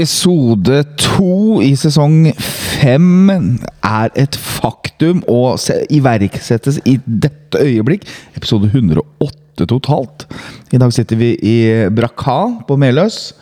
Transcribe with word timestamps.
Episode 0.00 0.78
to 0.96 1.60
i 1.60 1.74
sesong 1.76 2.30
fem 2.40 3.28
er 3.28 4.06
et 4.16 4.36
faktum 4.40 5.18
og 5.28 5.60
iverksettes 5.92 6.78
i 6.88 6.94
dette 7.04 7.60
øyeblikk. 7.60 8.06
Episode 8.32 8.70
108 8.70 9.66
totalt. 9.68 10.24
I 10.72 10.80
dag 10.80 10.94
sitter 10.96 11.20
vi 11.20 11.34
i 11.36 11.56
Brakka 11.92 12.64
på 12.64 12.78
Meløs. 12.80 13.34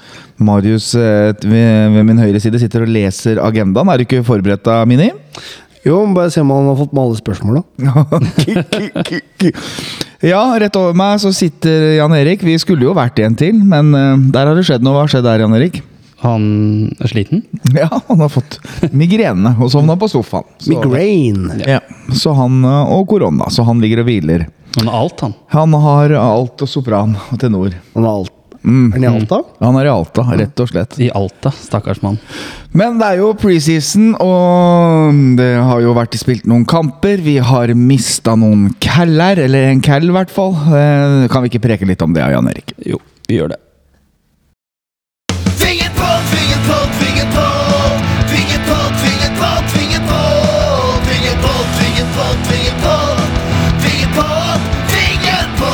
Marius 0.42 0.96
eh, 0.98 1.30
ved, 1.46 1.94
min 2.08 2.18
høyre 2.18 2.42
side 2.42 2.58
sitter 2.58 2.82
og 2.82 2.90
leser 2.90 3.38
agendaen. 3.38 3.92
Er 3.92 4.00
du 4.00 4.06
ikke 4.08 4.24
forberedt 4.26 4.66
da, 4.66 4.80
Mini? 4.82 5.12
Jo, 5.86 6.00
bare 6.10 6.32
se 6.34 6.42
om 6.42 6.50
han 6.56 6.66
har 6.72 6.80
fått 6.80 6.96
med 6.96 7.04
alle 7.04 7.20
spørsmåla. 7.20 7.62
ja, 10.32 10.42
rett 10.58 10.80
over 10.80 10.98
meg 10.98 11.22
så 11.22 11.30
sitter 11.30 11.94
Jan 12.00 12.16
Erik. 12.18 12.42
Vi 12.42 12.58
skulle 12.58 12.88
jo 12.88 12.96
vært 12.98 13.22
en 13.22 13.38
til, 13.38 13.62
men 13.62 13.94
eh, 13.94 14.26
der 14.34 14.50
har 14.50 14.58
det 14.58 14.66
skjedd 14.66 14.82
noe. 14.82 14.98
Hva 14.98 15.06
har 15.06 15.14
skjedd 15.14 15.30
der, 15.30 15.46
Jan 15.46 15.56
Erik? 15.60 15.78
Han 16.24 16.44
er 17.00 17.10
sliten? 17.12 17.44
Ja, 17.78 17.88
han 18.08 18.20
har 18.24 18.30
fått 18.32 18.58
migrene 18.90 19.52
og 19.62 19.70
sovna 19.70 19.94
på 20.00 20.08
sofaen. 20.10 20.46
Så, 20.58 20.72
Migraine. 20.72 21.60
ja, 21.68 21.80
så 22.14 22.32
han, 22.38 22.62
eh, 22.64 22.94
og 22.96 23.06
korona, 23.10 23.50
så 23.54 23.62
han 23.68 23.78
ligger 23.84 24.02
og 24.02 24.08
hviler. 24.10 24.48
Han 24.78 24.88
har 24.90 24.98
alt, 25.04 25.20
han. 25.24 25.36
Han 25.54 25.76
har 25.82 26.12
alt 26.18 26.64
og 26.66 26.68
sopran 26.70 27.14
og 27.32 27.38
tenor. 27.40 27.76
Han 27.94 28.04
har 28.04 28.18
alt. 28.22 28.34
Mm. 28.68 28.88
Er 28.90 28.96
han 28.98 29.04
i 29.04 29.08
Alta? 29.22 29.36
Han 29.62 29.76
er 29.78 29.86
i 29.86 29.90
Alta, 29.92 30.22
rett 30.36 30.60
og 30.60 30.68
slett. 30.68 30.96
I 31.00 31.06
Alta. 31.14 31.52
Stakkars 31.54 32.00
mann. 32.02 32.18
Men 32.76 32.98
det 32.98 33.06
er 33.14 33.20
jo 33.22 33.28
preseason, 33.38 34.10
og 34.20 35.20
det 35.38 35.52
har 35.62 35.80
jo 35.84 35.94
vært 35.96 36.18
spilt 36.18 36.44
noen 36.50 36.66
kamper. 36.68 37.22
Vi 37.24 37.36
har 37.38 37.70
mista 37.78 38.34
noen 38.36 38.66
caller, 38.82 39.38
eller 39.46 39.70
en 39.70 39.80
call 39.86 40.10
i 40.10 40.14
hvert 40.18 40.34
fall. 40.34 40.52
Eh, 40.74 41.28
Kan 41.32 41.46
vi 41.46 41.52
ikke 41.54 41.62
preke 41.68 41.88
litt 41.88 42.02
om 42.04 42.12
det, 42.18 42.26
Jan 42.34 42.50
Erik? 42.50 42.74
Jo, 42.84 42.98
vi 43.30 43.38
gjør 43.38 43.54
det. 43.54 43.60
Tvinget 46.30 46.62
på, 46.68 46.76
tvinget 46.98 47.30
på, 47.36 47.46
tvinget 48.30 48.62
på 48.68 48.78
Tvinget 49.00 49.34
på, 49.40 49.50
tvinget 49.72 50.04
på, 50.10 50.20
tvinget 51.04 51.38
på 51.44 51.52
Tvinget 51.76 52.08
på, 52.16 52.24
tvinget 52.48 52.78
på, 52.84 52.96
tvinget 53.82 54.12
på 54.16 54.26
Tvinget 54.92 55.48
på, 55.60 55.70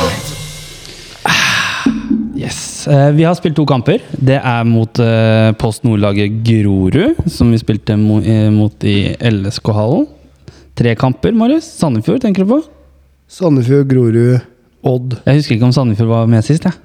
Yes. 2.35 2.87
Vi 3.15 3.23
har 3.23 3.33
spilt 3.39 3.55
to 3.57 3.63
kamper. 3.65 4.01
Det 4.11 4.35
er 4.37 4.63
mot 4.67 4.99
eh, 5.01 5.51
Post 5.57 5.85
Nord-laget 5.87 6.41
Grorud, 6.45 7.15
som 7.31 7.49
vi 7.53 7.57
spilte 7.61 7.95
eh, 7.95 8.49
mot 8.53 8.83
i 8.85 9.15
LSK-hallen. 9.17 10.05
Tre 10.75 10.93
kamper, 10.99 11.31
Marius. 11.33 11.63
Sandefjord, 11.79 12.19
tenker 12.25 12.43
du 12.45 12.51
på? 12.51 12.59
Sandefjord, 13.31 13.87
Grorud, 13.89 14.35
Odd. 14.85 15.15
Jeg 15.25 15.39
husker 15.39 15.55
ikke 15.55 15.65
om 15.71 15.73
Sandefjord 15.73 16.11
var 16.11 16.27
med 16.29 16.45
sist. 16.45 16.67
jeg. 16.67 16.77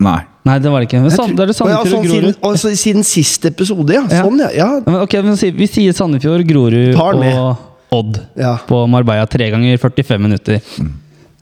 Nei. 0.00 0.22
Nei, 0.44 0.58
det 0.60 0.68
var 0.70 0.82
det 0.82 0.88
ikke. 0.90 1.00
Men 1.00 1.12
Sand 1.14 1.36
det 1.38 1.44
er 1.46 1.50
det 1.50 1.56
Sandefjord 1.56 1.86
ja, 1.86 1.90
sånn 1.90 2.00
og 2.04 2.10
siden, 2.10 2.24
Grorud. 2.24 2.40
å, 2.44 2.56
så 2.60 2.72
siden 2.76 3.06
siste 3.08 3.48
episode, 3.48 3.94
ja. 3.96 4.02
Ja. 4.12 4.24
Sånn, 4.26 4.42
ja. 4.44 4.50
ja. 4.58 4.66
Men 4.84 4.98
Ok, 5.06 5.14
men 5.24 5.38
Vi 5.60 5.68
sier 5.72 5.96
Sandefjord, 5.96 6.44
Grorud 6.48 6.98
og 7.00 7.94
Odd 7.94 8.18
ja. 8.36 8.56
på 8.68 8.82
Marbella 8.90 9.24
tre 9.30 9.48
ganger 9.54 9.78
45 9.80 10.20
minutter. 10.20 10.60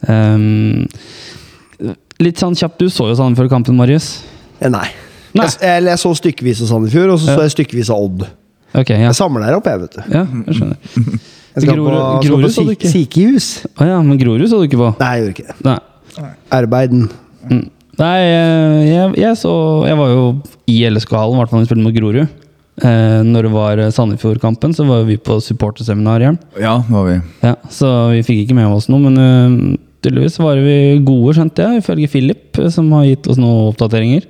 Um, 0.06 0.84
litt 2.22 2.38
sånn 2.42 2.54
kjapt, 2.58 2.78
du 2.82 2.90
så 2.92 3.08
jo 3.10 3.16
Sandefjord-kampen, 3.18 3.74
Marius. 3.78 4.12
Eh, 4.60 4.70
Nei. 4.70 4.86
Nei. 5.32 5.46
Jeg, 5.48 5.58
jeg, 5.64 5.84
jeg 5.88 6.00
så 6.02 6.12
stykkevis 6.18 6.62
av 6.66 6.70
Sandefjord, 6.74 7.14
og 7.14 7.20
så 7.22 7.32
så 7.32 7.46
jeg 7.46 7.54
stykkevis 7.56 7.90
av 7.94 8.02
Odd. 8.06 8.26
Ok, 8.76 8.90
ja. 8.94 9.06
Jeg 9.08 9.16
samler 9.18 9.46
her 9.48 9.56
oppe, 9.58 9.72
jeg, 9.72 9.82
vet 9.86 9.96
du. 9.98 10.02
ja 10.12 10.24
jeg 10.46 10.58
skjønner. 10.60 11.22
Jeg 11.52 11.66
skal 11.66 11.76
Grorud- 11.76 11.92
på, 11.92 12.04
skal 12.22 12.30
Grorud 12.30 12.44
på 12.46 12.50
syk- 12.54 12.84
sykehus. 12.88 13.46
Å 13.76 13.84
ja, 13.84 13.96
men 14.00 14.16
Grorud 14.16 14.46
så 14.48 14.56
du 14.62 14.70
ikke 14.70 14.78
på? 14.80 14.86
Nei, 15.02 15.08
jeg 15.18 15.24
gjorde 15.26 15.34
ikke 15.34 15.48
det. 15.50 15.56
Nei. 15.66 16.30
Arbeiden. 16.56 17.02
Mm. 17.50 17.66
Nei, 18.00 18.18
eh, 18.24 18.78
jeg, 18.88 19.08
jeg 19.20 19.36
så 19.36 19.52
Jeg 19.84 19.98
var 19.98 20.08
jo 20.12 20.22
i 20.70 20.78
LSK-hallen, 20.88 21.36
i 21.36 21.42
hvert 21.42 21.50
fall 21.52 21.60
da 21.60 21.66
vi 21.66 21.68
spilte 21.68 21.84
mot 21.84 21.96
Grorud. 21.96 22.38
Eh, 22.82 23.20
når 23.28 23.46
det 23.46 23.52
var 23.52 23.82
Sandefjord-kampen, 23.92 24.72
så 24.72 24.86
var 24.88 25.04
vi 25.04 25.18
på 25.20 25.36
supporterseminar 25.44 26.24
igjen. 26.24 26.38
Ja, 26.56 26.78
det 26.86 26.94
var 26.94 27.08
vi. 27.10 27.18
Ja, 27.44 27.56
så 27.70 27.90
vi 28.14 28.22
fikk 28.24 28.46
ikke 28.46 28.56
med 28.56 28.72
oss 28.72 28.88
noe, 28.88 29.02
men 29.10 29.20
eh, 29.20 29.81
tydeligvis 30.02 30.38
var 30.42 30.58
vi 30.62 30.76
gode, 31.06 31.36
skjønte 31.38 31.64
jeg, 31.66 31.82
ifølge 31.82 32.10
Philip, 32.12 32.60
som 32.74 32.90
har 32.96 33.06
gitt 33.08 33.28
oss 33.30 33.40
noen 33.40 33.70
oppdateringer. 33.70 34.26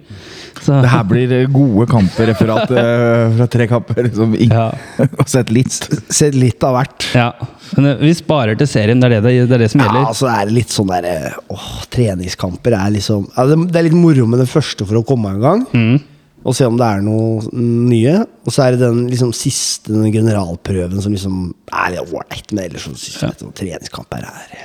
Så, 0.62 0.77
Det 0.84 0.91
her 0.93 1.06
blir 1.09 1.33
eh, 1.34 1.49
gode 1.50 1.88
kamper, 1.91 2.28
referat 2.31 2.71
eh, 2.71 3.33
fra 3.38 3.47
tre 3.50 3.66
kamper 3.71 4.10
som 4.15 4.34
vi 4.34 4.47
ja, 4.47 4.69
sett 5.33 5.50
litt. 5.50 5.75
Sett 6.12 6.37
litt 6.38 6.62
av 6.62 6.77
hvert. 6.77 7.09
ja. 7.19 7.33
Men 7.72 7.88
eh, 7.88 8.05
vi 8.05 8.12
sparer 8.15 8.59
til 8.60 8.69
serien, 8.71 9.00
det 9.03 9.09
er 9.09 9.25
det, 9.25 9.33
det, 9.49 9.56
er 9.56 9.65
det 9.65 9.71
som 9.72 9.83
Ja, 9.83 9.88
så 9.91 10.05
altså 10.12 10.31
er 10.31 10.47
det 10.47 10.56
litt 10.60 10.75
sånn 10.75 10.93
der 10.93 11.38
Åh, 11.50 11.69
treningskamper 11.91 12.77
er 12.77 12.93
liksom 12.94 13.27
ja, 13.33 13.47
det, 13.49 13.59
det 13.72 13.81
er 13.81 13.89
litt 13.89 13.97
moro 13.99 14.28
med 14.28 14.44
den 14.44 14.50
første 14.50 14.87
for 14.87 15.00
å 15.00 15.06
komme 15.09 15.34
i 15.34 15.43
gang. 15.43 15.65
Mm. 15.72 15.97
Og 16.42 16.56
se 16.58 16.66
om 16.66 16.75
det 16.78 16.86
er 16.86 17.03
noe 17.04 17.42
nye. 17.54 18.14
Og 18.42 18.54
så 18.54 18.64
er 18.64 18.75
det 18.75 18.82
den 18.82 19.04
liksom 19.10 19.30
siste 19.36 19.92
den 19.92 20.10
generalprøven 20.14 21.03
som 21.04 21.14
liksom 21.14 21.36
er 21.70 21.94
litt 21.94 22.03
ålreit. 22.03 22.50
Men 22.50 22.64
ellers 22.64 22.86
så 22.88 22.94
syns 22.97 23.20
jeg 23.20 23.36
ja. 23.38 23.50
treningskamper 23.60 24.26
er 24.26 24.56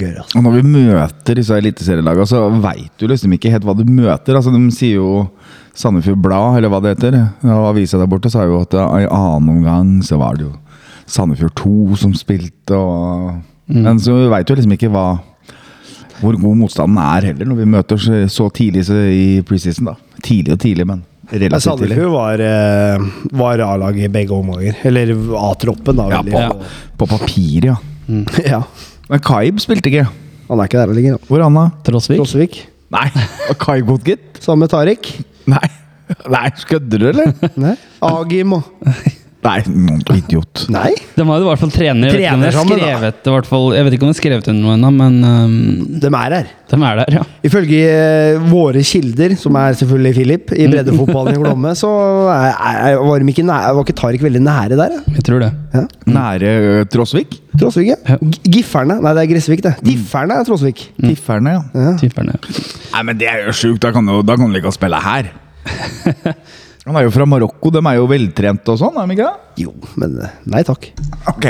gørr. 0.00 0.22
Altså. 0.22 0.38
Og 0.38 0.46
når 0.46 0.56
vi 0.56 0.64
møter 0.70 1.40
disse 1.40 1.60
eliteserielagene, 1.60 2.28
så 2.30 2.46
veit 2.64 2.92
du 2.96 3.06
liksom 3.10 3.36
ikke 3.36 3.52
helt 3.52 3.68
hva 3.68 3.76
du 3.76 3.84
møter. 3.84 4.38
Altså, 4.38 4.54
De 4.54 4.62
sier 4.74 4.96
jo 4.96 5.26
Sandefjord 5.76 6.22
Blad, 6.24 6.56
eller 6.56 6.72
hva 6.72 6.80
det 6.80 6.96
heter. 6.96 7.18
og 7.44 7.70
Avisa 7.74 8.00
der 8.00 8.08
borte 8.08 8.32
sa 8.32 8.46
jo 8.48 8.62
at 8.64 8.72
i 8.76 9.04
annen 9.04 9.52
omgang 9.58 9.96
så 10.06 10.16
var 10.20 10.38
det 10.38 10.48
jo 10.48 10.54
Sandefjord 11.06 11.54
2 11.60 12.00
som 12.00 12.16
spilte, 12.16 12.74
og 12.74 13.36
Men 13.66 13.98
så 13.98 14.14
veit 14.30 14.46
du 14.46 14.54
liksom 14.54 14.76
ikke 14.76 14.92
hva 14.94 15.08
hvor 16.20 16.36
god 16.40 16.56
motstanden 16.56 16.96
er 17.02 17.26
heller, 17.28 17.44
når 17.44 17.58
vi 17.58 17.68
møter 17.68 18.00
så, 18.00 18.22
så 18.32 18.48
tidlig 18.48 18.86
i 18.88 19.42
preseason. 19.44 19.90
da 19.90 19.96
Tidlig 20.24 20.54
og 20.54 20.60
tidlig, 20.62 20.86
men 20.88 21.02
Men 21.30 21.40
relativt 21.42 21.80
tidlig. 21.80 21.96
Sandefjord 21.96 22.12
var, 22.14 22.42
eh, 22.46 23.06
var 23.40 23.62
A-lag 23.66 23.98
i 23.98 24.08
begge 24.12 24.34
omganger. 24.36 24.76
Eller 24.86 25.12
A-troppen, 25.40 25.98
da. 25.98 26.08
Ja, 26.12 26.22
på, 26.22 26.30
på, 26.30 26.68
på 27.02 27.10
papir, 27.16 27.70
ja. 27.72 27.76
ja. 28.52 28.62
Men 29.10 29.22
Kaib 29.26 29.60
spilte 29.62 29.90
ikke. 29.90 30.06
Han 30.46 30.62
er 30.62 30.70
ikke 30.70 30.82
der 30.82 30.94
lenger. 30.94 31.18
Hvor 31.26 31.40
er 31.40 31.48
han, 31.48 31.58
da? 31.58 31.66
Trosvik? 31.86 32.20
Trosvik. 32.22 32.60
Nei, 32.94 33.08
Kaib 33.64 33.90
godt, 33.90 34.06
gitt. 34.06 34.40
Sammen 34.42 34.66
med 34.66 34.74
Tariq. 34.74 35.10
Nei. 35.50 35.66
Nei, 36.36 36.48
kødder 36.70 37.02
du, 37.02 37.08
eller? 37.10 37.32
Nei. 37.58 37.74
Agim 38.06 38.60
og 38.60 38.68
Nei, 39.44 39.60
idiot. 40.16 40.64
Nei? 40.72 40.90
De 41.14 41.24
hadde 41.28 41.44
i 41.44 41.46
hvert 41.46 41.60
fall 41.60 41.72
trener. 41.74 42.14
Trener 42.16 42.54
sammen, 42.54 42.80
skrevet, 42.80 43.18
da. 43.22 43.34
hvert 43.36 43.48
fall, 43.48 43.66
jeg 43.76 43.86
vet 43.86 43.94
ikke 43.94 44.06
om 44.06 44.10
de 44.10 44.14
har 44.14 44.18
skrevet 44.18 44.48
under 44.50 44.64
noe 44.64 44.74
ennå, 44.74 44.90
men 44.96 45.18
um, 45.22 45.54
De 46.02 46.10
er 46.10 46.34
her. 46.34 46.48
de 46.72 46.78
er 46.88 47.00
der, 47.00 47.16
ja. 47.20 47.22
Ifølge 47.46 47.92
uh, 47.92 48.48
våre 48.50 48.82
kilder, 48.86 49.36
som 49.38 49.58
er 49.60 49.78
selvfølgelig 49.78 50.14
Philip, 50.18 50.56
i 50.56 50.66
breddefotballen 50.72 51.38
i 51.38 51.42
Glomme, 51.44 51.76
så 51.78 51.92
er, 52.32 52.50
er, 52.56 52.98
var, 53.06 53.22
de 53.22 53.36
ikke 53.36 53.46
nære, 53.46 53.70
var 53.78 53.86
ikke 53.86 53.98
Tariq 54.02 54.26
veldig 54.26 54.42
nære 54.48 54.80
der. 54.82 54.98
Ja. 54.98 55.16
Jeg 55.20 55.28
tror 55.30 55.46
det. 55.46 55.52
Ja. 55.76 55.86
Nære 56.18 56.52
uh, 56.66 56.82
Trosvik? 56.96 57.38
Trosvik, 57.60 57.94
ja. 57.94 58.20
Gifferne. 58.50 58.98
Nei, 59.04 59.14
det 59.14 59.26
er 59.26 59.32
Gressvik, 59.36 59.64
det. 59.68 59.76
Tifferne 59.86 60.40
er 60.40 60.50
Trosvik. 60.50 60.88
Tifferne, 60.98 61.58
ja. 61.60 61.64
Ja. 61.86 61.96
Typerne. 62.02 62.40
Nei, 62.42 63.06
men 63.06 63.18
det 63.20 63.30
er 63.30 63.46
jo 63.46 63.54
sjukt. 63.56 63.84
Da 63.84 63.94
kan 63.94 64.08
du 64.08 64.18
da 64.26 64.36
kan 64.40 64.50
du 64.50 64.58
ikke 64.58 64.74
spille 64.74 65.00
her. 65.06 65.30
Han 66.86 66.94
er 66.94 67.02
jo 67.02 67.10
fra 67.10 67.24
Marokko. 67.26 67.70
De 67.74 67.80
er 67.82 67.96
jo 67.98 68.06
veltrente 68.06 68.70
og 68.70 68.78
sånn, 68.78 68.94
er 68.94 69.08
de 69.08 69.16
ikke 69.16 69.26
det? 69.26 69.62
Jo, 69.64 69.72
men 69.98 70.12
eh, 70.22 70.34
nei 70.52 70.60
takk. 70.66 70.86
Ok. 71.32 71.48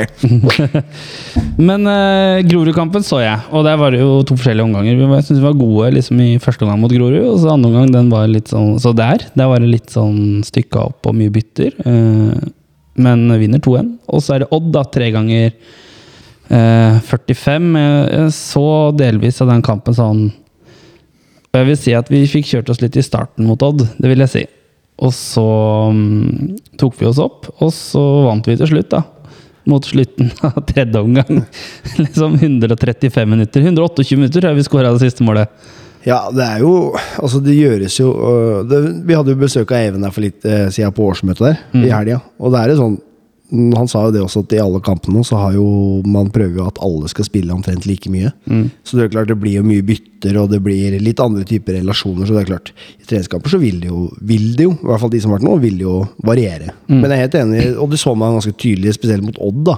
Men 1.68 1.84
uh, 1.88 2.40
Grorud-kampen 2.46 3.04
så 3.04 3.18
jeg, 3.20 3.42
og 3.52 3.64
der 3.66 3.76
var 3.80 3.92
det 3.92 4.00
jo 4.00 4.22
to 4.28 4.36
forskjellige 4.36 4.64
omganger. 4.64 4.96
Jeg 4.96 5.26
syns 5.26 5.40
vi 5.40 5.44
var 5.44 5.58
gode 5.58 5.90
liksom, 5.96 6.22
i 6.24 6.38
første 6.40 6.64
omgang 6.64 6.80
mot 6.80 6.92
Grorud, 6.92 7.20
og 7.20 7.36
så 7.42 7.52
andre 7.52 7.70
omgang 7.70 7.92
den 7.92 8.08
var 8.12 8.28
litt 8.30 8.48
sånn 8.52 8.78
Så 8.80 8.92
der, 8.96 9.26
der 9.36 9.50
var 9.50 9.60
det 9.60 9.68
litt 9.72 9.92
sånn 9.92 10.44
stykka 10.46 10.86
opp 10.90 11.08
og 11.10 11.16
mye 11.18 11.32
bytter. 11.32 11.76
eh, 11.84 12.48
men 12.96 13.26
vinner 13.36 13.60
2-1. 13.60 13.92
Og 14.08 14.24
så 14.24 14.36
er 14.36 14.44
det 14.44 14.52
Odd, 14.56 14.70
da, 14.72 14.86
tre 14.88 15.10
ganger 15.12 15.50
eh, 15.50 16.98
45. 17.04 17.70
Jeg, 17.76 18.02
jeg 18.14 18.34
så 18.40 18.66
delvis 18.96 19.42
av 19.44 19.52
den 19.52 19.64
kampen 19.66 19.96
sånn 19.96 20.22
Og 20.30 21.60
jeg 21.60 21.68
vil 21.68 21.80
si 21.80 21.96
at 21.98 22.08
vi 22.12 22.24
fikk 22.30 22.48
kjørt 22.54 22.72
oss 22.72 22.80
litt 22.80 22.96
i 22.96 23.04
starten 23.04 23.48
mot 23.48 23.60
Odd, 23.68 23.84
det 24.00 24.12
vil 24.12 24.24
jeg 24.24 24.32
si. 24.32 24.46
Og 24.96 25.12
så 25.12 25.44
um, 25.92 26.56
tok 26.80 26.96
vi 27.00 27.08
oss 27.08 27.20
opp, 27.20 27.50
og 27.60 27.72
så 27.74 28.02
vant 28.26 28.46
vi 28.48 28.56
til 28.56 28.70
slutt, 28.70 28.90
da. 28.94 29.02
Mot 29.66 29.84
slutten 29.84 30.30
av 30.46 30.60
tredje 30.68 31.02
omgang. 31.02 31.42
liksom 32.02 32.38
135 32.38 33.28
minutter. 33.28 33.66
128 33.66 34.16
minutter 34.16 34.40
tror 34.40 34.52
jeg 34.52 34.60
vi 34.60 34.68
skåra 34.68 34.94
det 34.94 35.04
siste 35.04 35.26
målet. 35.26 35.52
Ja, 36.06 36.28
det 36.30 36.44
er 36.44 36.60
jo 36.62 36.94
Altså, 37.18 37.40
det 37.42 37.56
gjøres 37.56 37.96
jo 37.98 38.12
det, 38.70 38.78
Vi 39.08 39.16
hadde 39.16 39.32
jo 39.32 39.40
besøk 39.40 39.72
av 39.74 39.88
Even 39.88 40.04
der 40.06 40.12
for 40.14 40.22
litt 40.22 40.44
eh, 40.46 40.68
siden 40.70 40.94
på 40.94 41.02
årsmøtet 41.10 41.42
der, 41.42 41.64
i 41.82 41.90
helga. 41.90 42.20
Og 42.38 42.54
det 42.54 42.60
er 42.60 42.72
jo 42.72 42.76
sånn 42.78 42.94
mm, 42.94 43.05
Han 43.50 43.86
sa 43.86 44.00
jo 44.06 44.12
det 44.14 44.22
også, 44.24 44.42
at 44.42 44.54
i 44.56 44.58
alle 44.58 44.80
kampene 44.82 45.20
så 45.26 45.38
har 45.38 45.52
jo 45.54 45.66
Man 46.02 46.32
prøver 46.34 46.58
jo 46.58 46.64
at 46.66 46.80
alle 46.82 47.06
skal 47.12 47.28
spille 47.28 47.54
omtrent 47.54 47.86
like 47.86 48.10
mye. 48.10 48.32
Så 48.82 48.96
det 48.96 49.04
er 49.04 49.12
klart 49.12 49.30
det 49.30 49.38
blir 49.38 49.60
jo 49.60 49.66
mye 49.66 49.84
bytter, 49.86 50.38
og 50.40 50.50
det 50.50 50.58
blir 50.64 50.96
litt 51.02 51.20
andre 51.22 51.44
typer 51.46 51.78
relasjoner. 51.78 52.26
Så 52.26 52.34
det 52.34 52.42
er 52.42 52.50
klart, 52.50 52.72
i 52.98 53.06
treningskamper 53.06 53.52
så 53.52 53.60
vil 53.62 53.78
det 53.84 53.92
jo, 53.92 54.06
vil 54.20 54.48
det 54.58 54.66
jo 54.66 54.72
i 54.74 54.88
hvert 54.90 55.04
fall 55.04 55.12
de 55.14 55.20
som 55.22 55.30
har 55.30 55.38
vært 55.38 55.48
nå, 55.48 55.54
vil 55.62 55.78
jo 55.84 56.00
variere. 56.26 56.74
Men 56.90 57.06
jeg 57.06 57.18
er 57.18 57.24
helt 57.26 57.38
enig, 57.42 57.62
og 57.76 57.92
det 57.92 58.00
så 58.02 58.14
man 58.18 58.34
ganske 58.38 58.56
tydelig, 58.56 58.96
spesielt 58.98 59.26
mot 59.26 59.38
Odd, 59.46 59.62
da, 59.68 59.76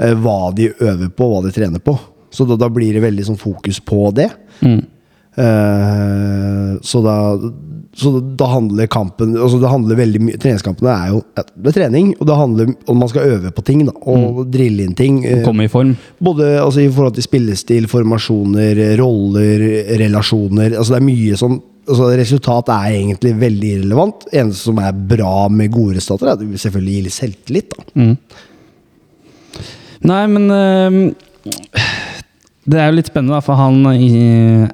eh, 0.00 0.12
hva 0.12 0.52
de 0.56 0.68
øver 0.74 1.08
på, 1.08 1.30
hva 1.32 1.40
de 1.46 1.54
trener 1.56 1.80
på. 1.80 1.96
Så 2.36 2.44
da, 2.44 2.58
da 2.60 2.68
blir 2.68 2.92
det 2.92 3.04
veldig 3.04 3.30
sånn 3.30 3.40
fokus 3.40 3.80
på 3.80 4.10
det. 4.16 4.28
Eh, 5.36 6.70
så 6.82 7.02
da 7.04 7.16
Så 7.96 8.10
da 8.20 8.46
handler 8.50 8.88
kampen 8.92 9.30
altså 9.40 9.56
Det 9.56 9.70
handler 9.72 9.96
veldig 9.96 10.20
mye 10.20 10.40
Treningskampene 10.40 10.92
er 10.92 11.12
jo 11.14 11.20
det 11.36 11.70
er 11.70 11.76
trening, 11.78 12.10
og 12.20 12.28
det 12.28 12.36
handler 12.36 12.72
om 12.92 12.98
man 13.00 13.08
skal 13.08 13.30
øve 13.36 13.52
på 13.56 13.64
ting. 13.64 13.86
da 13.88 13.94
Og 14.12 14.42
drille 14.52 14.84
inn 14.84 14.94
ting. 14.96 15.22
Komme 15.44 15.64
i 15.64 15.70
form. 15.72 15.94
Både 16.22 16.50
altså, 16.60 16.82
i 16.84 16.90
forhold 16.92 17.16
til 17.16 17.24
spillestil, 17.24 17.88
formasjoner, 17.90 18.82
roller, 19.00 19.64
relasjoner. 20.02 20.76
Altså, 20.76 20.94
det 20.94 21.00
er 21.00 21.06
mye 21.08 21.40
som 21.40 21.56
altså, 21.88 22.10
Resultat 22.20 22.72
er 22.74 22.98
egentlig 22.98 23.34
veldig 23.40 23.72
irrelevant. 23.78 24.28
Eneste 24.32 24.70
som 24.70 24.80
er 24.84 25.04
bra 25.14 25.48
med 25.52 25.72
gode 25.74 25.96
resultater, 25.98 26.30
er 26.30 26.36
at 26.36 26.44
det 26.44 26.62
selvfølgelig 26.62 26.98
gir 27.00 27.16
selvtillit. 27.16 27.76
da 27.76 28.06
Nei, 30.06 30.22
men 30.30 30.50
eh, 30.52 31.94
Det 32.66 32.78
er 32.82 32.88
jo 32.90 32.96
litt 32.96 33.06
spennende, 33.06 33.36
da, 33.36 33.42
for 33.46 33.58
han 33.60 33.76
i 33.94 34.08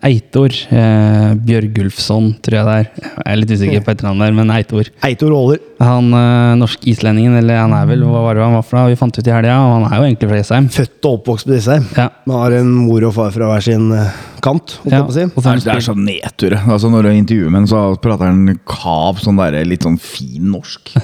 Eitor 0.08 0.54
eh, 0.72 1.32
Bjørgulfsson, 1.44 2.30
tror 2.40 2.56
jeg 2.56 2.68
det 2.68 2.76
er. 2.78 2.86
Jeg 3.10 3.26
er 3.34 3.40
litt 3.42 3.52
usikker 3.52 3.84
på 3.84 3.92
etternavnet, 3.92 4.24
der, 4.24 4.36
men 4.38 4.52
Eitor. 4.54 4.88
Eitor 5.04 5.34
Aaler. 5.36 5.60
Han 5.82 6.12
øh, 6.14 6.54
norsk-islendingen, 6.60 7.36
eller 7.42 7.58
han 7.64 7.72
er 7.76 7.86
vel 7.90 8.04
hva 8.06 8.22
var 8.26 8.34
det 8.38 8.44
han 8.46 8.54
var 8.54 8.62
for 8.66 8.78
noe? 8.78 8.90
Vi 8.92 8.98
fant 9.00 9.16
ut 9.18 9.26
i 9.26 9.32
helga, 9.34 9.56
og 9.66 9.72
han 9.80 9.86
er 9.90 9.96
jo 9.98 10.08
egentlig 10.08 10.28
fra 10.30 10.38
Jessheim. 10.42 10.68
Født 10.70 11.08
og 11.08 11.16
oppvokst 11.20 11.48
på 11.48 11.56
Jessheim. 11.56 11.86
Ja. 11.98 12.08
Man 12.30 12.38
har 12.44 12.58
en 12.60 12.70
mor 12.86 13.08
og 13.08 13.14
far 13.16 13.32
fra 13.34 13.48
hver 13.50 13.64
sin 13.66 13.88
eh, 13.96 14.12
kant. 14.42 14.76
holdt 14.82 14.94
jeg 14.94 15.06
på 15.06 15.12
å 15.12 15.16
si. 15.16 15.24
og 15.26 15.36
Det 15.36 15.42
er, 15.42 15.50
han 15.50 15.62
det 15.66 15.74
er 15.76 15.86
så 15.86 15.94
nedtur. 15.98 16.56
Altså 16.76 16.90
når 16.92 17.08
du 17.08 17.10
intervjuer 17.16 17.50
med 17.54 17.60
ham, 17.64 17.68
så 17.72 17.82
prater 18.02 18.30
han 18.30 18.58
kav 18.68 19.20
sånn 19.22 19.38
der, 19.42 19.58
litt 19.68 19.86
sånn 19.86 19.98
fin 20.02 20.50
norsk. 20.54 20.94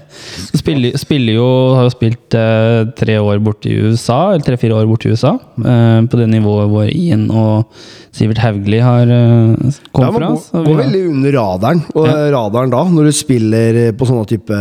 Spiller, 0.60 0.96
spiller 1.00 1.36
jo, 1.38 1.48
har 1.78 1.86
jo 1.88 1.92
spilt 1.94 2.36
eh, 2.38 2.82
tre 2.98 3.16
år 3.22 3.40
borte 3.44 3.70
i 3.70 3.76
USA, 3.90 4.20
eller 4.34 4.44
tre-fire 4.46 4.76
år 4.78 4.88
borte 4.90 5.08
i 5.08 5.14
USA. 5.14 5.34
eh, 5.60 5.98
på 6.10 6.18
det 6.20 6.28
nivået 6.32 6.70
hvor 6.70 6.90
Ian 6.90 7.26
og 7.30 7.74
Sivert 8.14 8.40
Hauglie 8.42 8.82
har 8.82 9.06
Ja, 9.06 9.70
kommet 9.94 10.16
fra. 10.16 10.28
man 10.32 10.38
så 10.42 10.58
går, 10.58 10.66
går 10.66 10.80
veldig 10.82 11.02
under 11.12 11.32
radaren. 11.36 11.82
Og 11.94 12.06
Ja. 12.08 12.16
radaren 12.34 12.72
da, 12.72 12.80
når 12.90 13.04
du 13.06 13.12
spiller 13.14 13.78
på 13.94 14.08
sånne 14.08 14.19
type, 14.28 14.56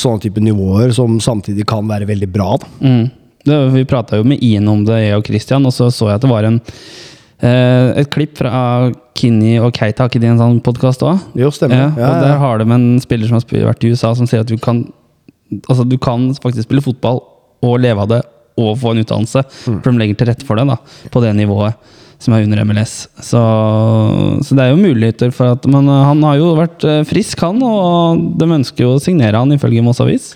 sånne 0.00 0.22
type 0.22 0.42
nivåer 0.42 0.92
som 0.96 1.18
samtidig 1.22 1.66
kan 1.68 1.86
være 1.88 2.08
veldig 2.08 2.28
bra. 2.32 2.56
Mm. 2.80 3.04
Det, 3.48 3.58
vi 3.74 3.84
prata 3.88 4.18
jo 4.18 4.26
med 4.28 4.42
Ian 4.44 4.68
om 4.68 4.84
det, 4.86 4.98
jeg 5.04 5.18
og 5.18 5.28
Christian, 5.28 5.66
og 5.68 5.74
så 5.74 5.90
så 5.94 6.10
jeg 6.10 6.18
at 6.18 6.24
det 6.24 6.30
var 6.30 6.48
en 6.48 6.58
eh, 7.40 8.00
et 8.02 8.10
klipp 8.12 8.36
fra 8.40 8.90
Kinni 9.18 9.56
og 9.62 9.72
Keita. 9.76 10.04
Har 10.04 10.12
ikke 10.12 10.22
de 10.22 10.30
en 10.32 10.40
sånn 10.40 10.62
podkast 10.64 11.04
òg? 11.06 11.22
Jo, 11.38 11.50
stemmer. 11.54 11.86
Ja, 11.86 11.90
Ja, 11.94 12.08
og 12.10 12.16
ja. 12.16 12.24
der 12.26 12.42
har 12.42 12.62
de 12.62 12.70
en 12.74 12.88
spiller 13.04 13.30
som 13.30 13.38
har 13.38 13.68
vært 13.70 13.84
i 13.86 13.92
USA, 13.94 14.14
som 14.18 14.28
sier 14.28 14.46
at 14.46 14.50
du 14.50 14.58
kan 14.58 14.86
Altså 15.64 15.80
du 15.88 15.94
kan 15.96 16.26
faktisk 16.36 16.66
spille 16.66 16.82
fotball 16.84 17.22
og 17.64 17.78
leve 17.80 18.02
av 18.04 18.08
det 18.10 18.18
og 18.60 18.74
få 18.76 18.90
en 18.92 18.98
utdannelse. 19.00 19.40
Mm. 19.64 19.78
For 19.80 19.88
de 19.88 20.00
legger 20.02 20.18
til 20.20 20.28
rette 20.28 20.44
for 20.44 20.60
det 20.60 20.66
da, 20.68 20.76
på 21.14 21.22
det 21.24 21.30
nivået 21.38 21.72
som 22.18 22.34
er 22.34 22.44
under 22.46 22.64
MLS. 22.66 23.06
Så, 23.22 23.40
så 24.42 24.58
det 24.58 24.64
er 24.64 24.72
jo 24.72 24.80
muligheter 24.80 25.30
for 25.34 25.54
at 25.54 25.66
Men 25.70 25.86
eh, 25.86 26.04
han 26.08 26.22
har 26.26 26.40
jo 26.40 26.50
vært 26.58 26.84
eh, 26.86 27.04
frisk, 27.08 27.40
han, 27.46 27.62
og 27.62 28.26
de 28.40 28.50
ønsker 28.58 28.86
jo 28.86 28.96
å 28.96 29.02
signere 29.02 29.38
han 29.38 29.54
ifølge 29.54 29.84
Moss 29.86 30.02
Avis. 30.04 30.32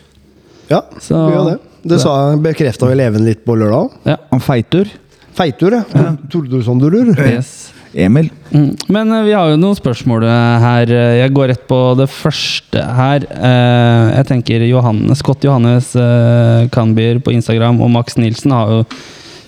Ja, 0.70 0.84
Så- 1.02 1.26
vi 1.26 1.37
gjør 1.37 1.52
det. 1.52 1.58
Det 1.82 1.99
sa 1.99 2.37
bekrefta 2.38 2.87
vel 2.87 3.00
Even 3.02 3.25
litt 3.26 3.40
på 3.43 3.56
lørdag. 3.58 3.90
Ja. 4.06 4.14
Han 4.31 4.40
feitur. 4.40 4.87
Feitur, 5.34 5.75
ja. 5.75 6.12
Tordusondurur. 6.31 7.17
Yes. 7.19 7.73
Emil. 7.93 8.31
Mm. 8.52 8.70
Men 8.88 9.12
eh, 9.12 9.25
vi 9.26 9.35
har 9.37 9.50
jo 9.50 9.58
noen 9.61 9.76
spørsmål 9.76 10.25
eh, 10.25 10.62
her. 10.62 10.93
Jeg 11.19 11.35
går 11.35 11.50
rett 11.52 11.64
på 11.69 11.81
det 11.99 12.06
første 12.12 12.85
her. 12.96 13.26
Eh, 13.26 14.12
jeg 14.20 14.28
tenker 14.31 14.64
Johannes, 14.69 15.20
Scott 15.20 15.44
Johannes 15.44 15.90
uh, 15.99 16.69
Kanbyr 16.73 17.20
på 17.25 17.35
Instagram 17.35 17.82
og 17.82 17.90
Max 17.93 18.17
Nilsen 18.20 18.55
har 18.55 18.70
jo 18.73 18.87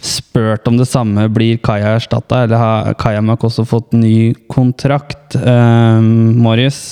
spurt 0.04 0.68
om 0.68 0.76
det 0.78 0.86
samme. 0.90 1.26
Blir 1.32 1.58
Kaja 1.64 1.94
erstatta, 1.98 2.42
eller 2.44 2.60
har 2.60 2.96
Kajamak 3.00 3.44
også 3.46 3.64
fått 3.68 3.94
ny 3.96 4.34
kontrakt? 4.52 5.36
Uh, 5.36 6.00
Marius, 6.44 6.82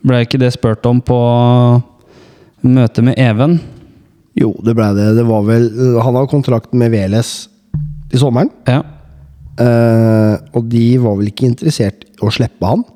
ble 0.00 0.22
ikke 0.24 0.40
det 0.40 0.52
spurt 0.56 0.86
om 0.88 1.02
på 1.04 1.18
møtet 2.64 3.04
med 3.04 3.20
Even? 3.20 3.58
Jo, 4.38 4.54
det 4.64 4.76
blei 4.78 4.92
det. 4.96 5.10
Det 5.18 5.26
var 5.28 5.42
vel 5.44 5.66
Han 6.00 6.16
har 6.16 6.28
kontrakt 6.30 6.72
med 6.76 6.92
Veles 6.94 7.48
i 8.10 8.20
sommeren. 8.20 8.48
Ja. 8.68 8.80
Uh, 9.60 10.38
og 10.56 10.64
de 10.72 10.86
var 11.02 11.18
vel 11.18 11.28
ikke 11.32 11.50
interessert 11.50 12.06
i 12.08 12.24
å 12.24 12.32
slippe 12.32 12.64
han, 12.64 12.86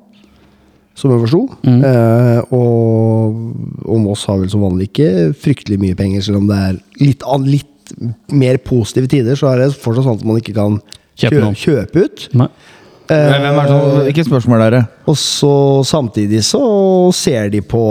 som 0.97 1.11
jeg 1.11 1.21
forsto. 1.25 1.41
Mm. 1.67 1.79
Eh, 1.83 2.53
og, 2.55 3.39
og 3.83 3.97
Moss 3.99 4.21
har 4.29 4.37
vel 4.39 4.51
som 4.53 4.63
vanlig 4.63 4.87
ikke 4.87 5.33
fryktelig 5.43 5.77
mye 5.81 5.97
penger, 5.99 6.23
selv 6.23 6.39
om 6.39 6.45
det 6.47 6.59
er 6.69 6.77
litt, 7.01 7.25
an- 7.27 7.47
litt 7.85 8.31
mer 8.31 8.57
positive 8.57 9.07
tider, 9.11 9.35
så 9.35 9.51
er 9.53 9.63
det 9.63 9.73
fortsatt 9.77 10.05
sånn 10.07 10.19
at 10.19 10.25
man 10.25 10.41
ikke 10.41 10.55
kan 10.57 10.79
Kjøpe 11.15 11.53
kjø, 11.55 11.55
kjøpe 11.55 12.05
ut. 12.05 12.23
Nei. 12.35 12.47
Eh, 13.07 13.27
Hvem 13.31 13.59
er 13.61 13.67
sånn, 13.69 14.07
Ikke 14.09 14.25
spørsmål, 14.25 14.63
der. 14.71 14.87
og 15.07 15.15
så 15.15 15.83
samtidig 15.85 16.41
så 16.43 17.13
ser 17.13 17.49
de 17.49 17.61
på 17.61 17.83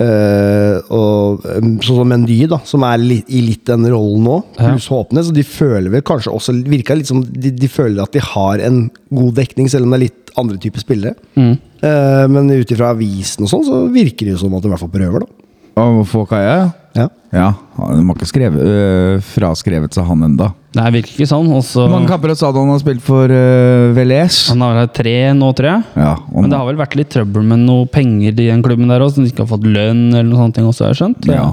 Uh, 0.00 0.80
og, 0.96 1.42
um, 1.44 1.74
Sånn 1.84 1.98
som 1.98 2.08
Mendy, 2.08 2.38
da, 2.48 2.56
som 2.64 2.86
er 2.88 2.96
litt, 3.02 3.26
i 3.28 3.42
litt 3.44 3.66
den 3.68 3.84
rollen 3.84 4.22
nå, 4.24 4.36
Ja. 4.56 4.70
pluss 4.70 4.86
Håpnes. 4.88 5.28
Og 5.28 5.34
de 5.36 5.42
føler 5.44 5.90
vel 5.92 6.00
kanskje 6.00 6.32
også 6.32 6.54
Virka 6.64 6.96
litt 6.96 7.10
som 7.10 7.20
de, 7.20 7.50
de 7.52 7.68
føler 7.68 8.00
at 8.00 8.12
de 8.16 8.22
har 8.24 8.62
en 8.64 8.90
god 9.12 9.34
dekning, 9.36 9.68
selv 9.68 9.84
om 9.84 9.90
det 9.92 9.98
er 9.98 10.04
litt 10.06 10.32
andre 10.40 10.56
typer 10.56 10.80
spillere. 10.80 11.14
Mm. 11.36 11.52
Uh, 11.84 12.24
men 12.32 12.48
ut 12.48 12.72
ifra 12.72 12.94
avisen 12.94 13.44
og 13.44 13.52
sånn, 13.52 13.66
så 13.68 13.82
virker 13.92 14.24
det 14.24 14.38
jo 14.38 14.40
som 14.46 14.56
at 14.56 14.64
de 14.64 14.70
i 14.70 14.72
hvert 14.72 14.80
fall 14.86 14.94
prøver, 14.94 15.26
da. 15.26 15.39
Og 15.80 16.04
få 16.08 16.26
Kaja, 16.28 16.70
ja. 16.96 17.08
Ja. 17.30 17.48
De 17.78 18.02
har 18.02 18.16
ikke 18.16 18.26
skrevet, 18.26 18.58
øh, 18.66 19.20
fraskrevet 19.22 19.94
seg 19.94 20.08
han 20.08 20.24
enda. 20.26 20.48
Det 20.74 20.82
virker 20.96 21.12
ikke 21.14 21.28
sånn. 21.30 21.46
Også, 21.54 21.84
Hvor 21.84 21.92
mange 21.92 22.10
kamper 22.10 22.32
sa 22.38 22.50
du 22.50 22.58
han 22.58 22.72
har 22.72 22.80
spilt 22.82 23.02
for 23.06 23.30
øh, 23.30 23.92
Velez? 23.94 24.40
Han 24.50 24.64
har 24.66 24.74
vel 24.80 24.90
tre 24.94 25.14
nå, 25.38 25.52
tror 25.54 25.68
jeg. 25.70 25.84
Ja, 26.02 26.12
og 26.18 26.42
Men 26.42 26.50
det 26.50 26.58
har 26.58 26.66
vel 26.66 26.80
vært 26.80 26.96
litt 26.98 27.12
trøbbel 27.14 27.46
med 27.52 27.62
noe 27.68 27.86
penger 27.90 28.34
i 28.34 28.48
den 28.50 28.64
klubben 28.66 28.90
der 28.90 29.02
òg, 29.04 29.14
som 29.14 29.22
de 29.24 29.30
ikke 29.30 29.44
har 29.46 29.52
fått 29.52 29.66
lønn 29.66 30.08
eller 30.10 30.26
noe 30.26 30.42
sånt, 30.42 30.58
også, 30.72 30.88
har 30.88 30.94
jeg 30.94 31.00
skjønt. 31.04 31.30
ja. 31.30 31.48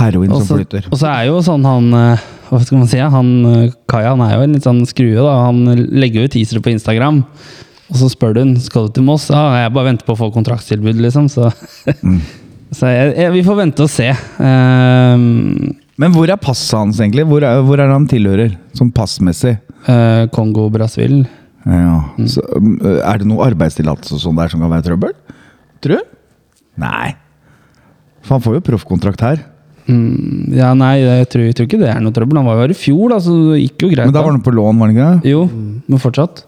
Heroin 0.00 0.30
også, 0.30 0.46
som 0.46 0.60
flytter. 0.60 0.84
og 0.86 1.00
så 1.00 1.08
er 1.10 1.24
jo 1.26 1.40
sånn 1.42 1.64
han 1.66 1.88
eh, 1.98 2.20
Hva 2.46 2.60
skal 2.62 2.78
man 2.78 2.88
si? 2.92 3.00
Han, 3.02 3.30
eh, 3.50 3.72
Kaja 3.90 4.12
han 4.14 4.22
er 4.22 4.36
jo 4.36 4.44
en 4.44 4.52
litt 4.54 4.68
sånn 4.68 4.84
skrue. 4.86 5.16
da 5.18 5.32
Han 5.48 5.64
legger 5.90 6.28
jo 6.28 6.30
teasere 6.36 6.62
på 6.62 6.70
Instagram. 6.70 7.24
Og 7.90 7.98
så 7.98 8.06
spør 8.12 8.36
du 8.36 8.40
han, 8.44 8.52
skal 8.62 8.86
du 8.86 8.94
til 8.94 9.06
Moss. 9.08 9.26
Ja, 9.34 9.64
jeg 9.64 9.72
bare 9.74 9.90
venter 9.90 10.06
på 10.06 10.14
å 10.14 10.20
få 10.20 10.28
kontraktstilbud, 10.36 11.00
liksom. 11.02 11.26
Så, 11.32 11.50
så 12.74 12.90
jeg, 12.90 13.14
jeg, 13.18 13.32
vi 13.34 13.42
får 13.46 13.58
vente 13.58 13.84
og 13.84 13.90
se. 13.90 14.08
Um, 14.38 15.74
Men 16.00 16.14
hvor 16.14 16.30
er 16.30 16.40
passet 16.40 16.76
hans, 16.78 17.00
egentlig? 17.02 17.26
Hvor 17.28 17.44
er, 17.46 17.62
hvor 17.66 17.82
er 17.82 17.90
han 17.90 18.06
tilhører, 18.10 18.54
sånn 18.78 18.92
passmessig? 18.94 19.56
Uh, 19.88 20.28
Kongo, 20.34 20.68
Brasil. 20.72 21.22
Ja. 21.66 21.96
Så, 22.30 22.44
øh, 22.56 23.00
er 23.04 23.20
det 23.20 23.28
noe 23.28 23.44
arbeidstillatelse 23.50 24.16
og 24.16 24.22
sånn 24.22 24.38
der 24.38 24.52
som 24.52 24.62
kan 24.62 24.72
være 24.72 24.86
trøbbel? 24.86 25.16
Tror 25.84 25.98
du? 26.00 26.12
Nei. 26.80 27.14
For 28.24 28.36
han 28.36 28.44
får 28.44 28.58
jo 28.58 28.66
proffkontrakt 28.70 29.24
her. 29.24 29.42
Mm, 29.90 30.52
ja, 30.54 30.70
nei, 30.78 31.00
jeg 31.02 31.28
tror, 31.32 31.44
jeg 31.48 31.56
tror 31.58 31.66
ikke 31.68 31.80
det 31.82 31.90
er 31.90 32.00
noe 32.04 32.14
trøbbel. 32.14 32.38
Han 32.40 32.48
var 32.48 32.58
jo 32.60 32.64
her 32.64 32.74
i 32.74 32.78
fjor, 32.78 33.04
da, 33.12 33.18
så 33.24 33.34
det 33.50 33.60
gikk 33.64 33.86
jo 33.86 33.90
greit. 33.92 34.06
Men 34.06 34.16
da 34.16 34.22
var 34.24 34.34
han 34.36 34.44
på 34.46 34.54
lån, 34.54 34.78
var 34.78 34.90
han 34.90 34.96
ikke 34.96 35.08
det? 35.10 35.32
Jo, 35.34 35.42
men 35.50 36.02
fortsatt. 36.02 36.44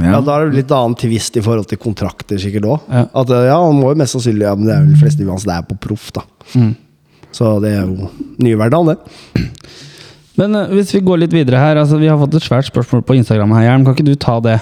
Ja, 0.00 0.20
Da 0.24 0.38
er 0.38 0.48
det 0.48 0.62
litt 0.62 0.72
annen 0.72 0.96
tvist 0.98 1.36
i 1.36 1.42
forhold 1.44 1.68
til 1.70 1.80
kontrakter, 1.80 2.40
sikkert 2.40 2.68
òg. 2.68 2.86
Ja. 2.88 3.04
At 3.22 3.32
eh, 3.32 3.48
ja, 3.50 3.58
han 3.60 3.76
må 3.78 3.92
jo 3.92 3.98
mest 4.00 4.16
sannsynlig 4.16 4.46
Ja, 4.46 4.54
men 4.56 4.68
det 4.68 4.74
er 4.74 4.86
vel 4.86 4.94
de 4.94 5.02
fleste 5.02 5.26
uansett 5.26 5.50
det 5.50 5.58
er 5.58 5.68
på 5.68 5.78
proff, 5.88 6.08
da. 6.16 6.24
Mm. 6.56 6.72
Så 7.32 7.52
det 7.64 7.74
er 7.76 7.84
jo 7.88 8.08
nye 8.44 8.58
hverdagen, 8.60 8.92
det. 8.94 9.48
Men 10.40 10.56
uh, 10.56 10.70
hvis 10.72 10.94
vi 10.96 11.02
går 11.04 11.18
litt 11.20 11.34
videre 11.34 11.60
her 11.60 11.76
altså 11.76 11.98
Vi 12.00 12.08
har 12.08 12.16
fått 12.16 12.38
et 12.38 12.44
svært 12.44 12.64
spørsmål 12.64 13.02
på 13.04 13.18
Instagram 13.18 13.52
her, 13.52 13.66
Hjelm. 13.66 13.84
Kan 13.84 13.98
ikke 13.98 14.06
du 14.08 14.16
ta 14.16 14.38
det? 14.40 14.56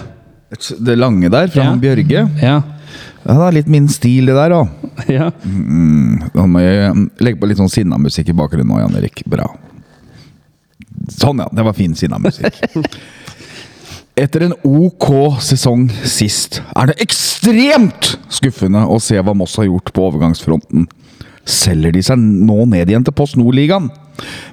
Det 0.83 0.97
lange 0.99 1.31
der, 1.31 1.47
fra 1.53 1.69
Ja. 1.69 1.75
Bjørge. 1.79 2.27
Ja. 2.43 2.57
Ja, 3.21 3.35
det 3.37 3.47
er 3.47 3.57
litt 3.61 3.69
min 3.71 3.87
stil, 3.93 4.27
det 4.27 4.35
der, 4.35 4.55
òg. 4.57 4.71
ja. 5.19 5.29
Mm, 5.45 6.31
da 6.35 6.47
må 6.51 6.63
jeg 6.65 6.95
legge 7.23 7.39
på 7.39 7.51
litt 7.51 7.61
sånn 7.61 7.71
sinnamusikk 7.71 8.33
i 8.33 8.37
bakgrunnen 8.37 8.71
nå, 8.73 8.81
Jan 8.81 8.97
Erik. 8.99 9.23
Bra. 9.31 9.47
Sånn, 11.15 11.43
ja. 11.45 11.47
Det 11.55 11.67
var 11.69 11.77
fin 11.77 11.95
sinnamusikk. 11.95 12.59
Etter 14.21 14.43
en 14.45 14.57
ok 14.67 15.07
sesong 15.41 15.87
sist 16.05 16.59
er 16.77 16.91
det 16.91 16.99
ekstremt 17.01 18.11
skuffende 18.29 18.83
å 18.85 18.99
se 19.01 19.17
hva 19.17 19.33
Moss 19.37 19.55
har 19.57 19.65
gjort 19.71 19.95
på 19.97 20.03
overgangsfronten. 20.11 20.85
Selger 21.49 21.95
de 21.95 22.03
seg 22.05 22.21
nå 22.21 22.67
ned 22.69 22.91
igjen 22.93 23.07
til 23.07 23.17
Post 23.17 23.39
Nord-ligaen? 23.41 23.89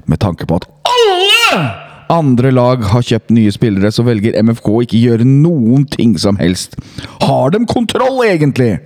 Med 0.07 0.21
tanke 0.24 0.47
på 0.47 0.62
at 0.62 0.69
alle 0.88 1.67
andre 2.07 2.53
lag 2.55 2.86
har 2.93 3.03
kjøpt 3.03 3.33
nye 3.36 3.51
spillere, 3.51 3.91
så 3.91 4.05
velger 4.07 4.38
MFK 4.39 4.69
ikke 4.86 5.01
gjøre 5.01 5.27
noen 5.27 5.83
ting 5.91 6.13
som 6.15 6.39
helst. 6.39 6.77
Har 7.25 7.51
de 7.51 7.59
kontroll, 7.67 8.21
egentlig? 8.24 8.77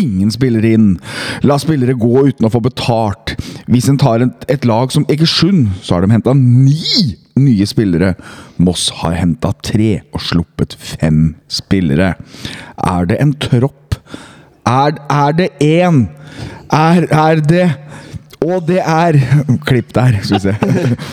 Ingen 0.00 0.32
spiller 0.32 0.64
inn. 0.64 0.94
La 1.44 1.58
spillere 1.60 1.98
gå 2.00 2.24
uten 2.30 2.48
å 2.48 2.52
få 2.54 2.62
betalt. 2.64 3.34
Hvis 3.68 3.90
en 3.92 4.00
tar 4.00 4.24
et 4.24 4.64
lag 4.64 4.96
som 4.96 5.04
Egersund, 5.12 5.74
så 5.84 5.98
har 5.98 6.06
de 6.06 6.16
henta 6.16 6.32
ni 6.32 7.20
nye 7.38 7.66
spillere. 7.68 8.14
Moss 8.62 8.88
har 9.02 9.16
henta 9.18 9.52
tre 9.64 10.00
og 10.12 10.22
sluppet 10.24 10.76
fem 10.78 11.34
spillere. 11.50 12.14
Er 12.76 13.08
det 13.08 13.20
en 13.22 13.34
tropp? 13.40 13.96
Er, 14.68 14.98
er 15.10 15.32
det 15.38 15.48
én? 15.64 16.04
Er, 16.72 17.06
er 17.10 17.40
det 17.42 17.64
Og 18.42 18.62
det 18.66 18.78
er 18.78 19.18
Klipp 19.66 19.90
der, 19.94 20.20
skal 20.22 20.38
vi 20.38 20.40
se. 20.40 20.54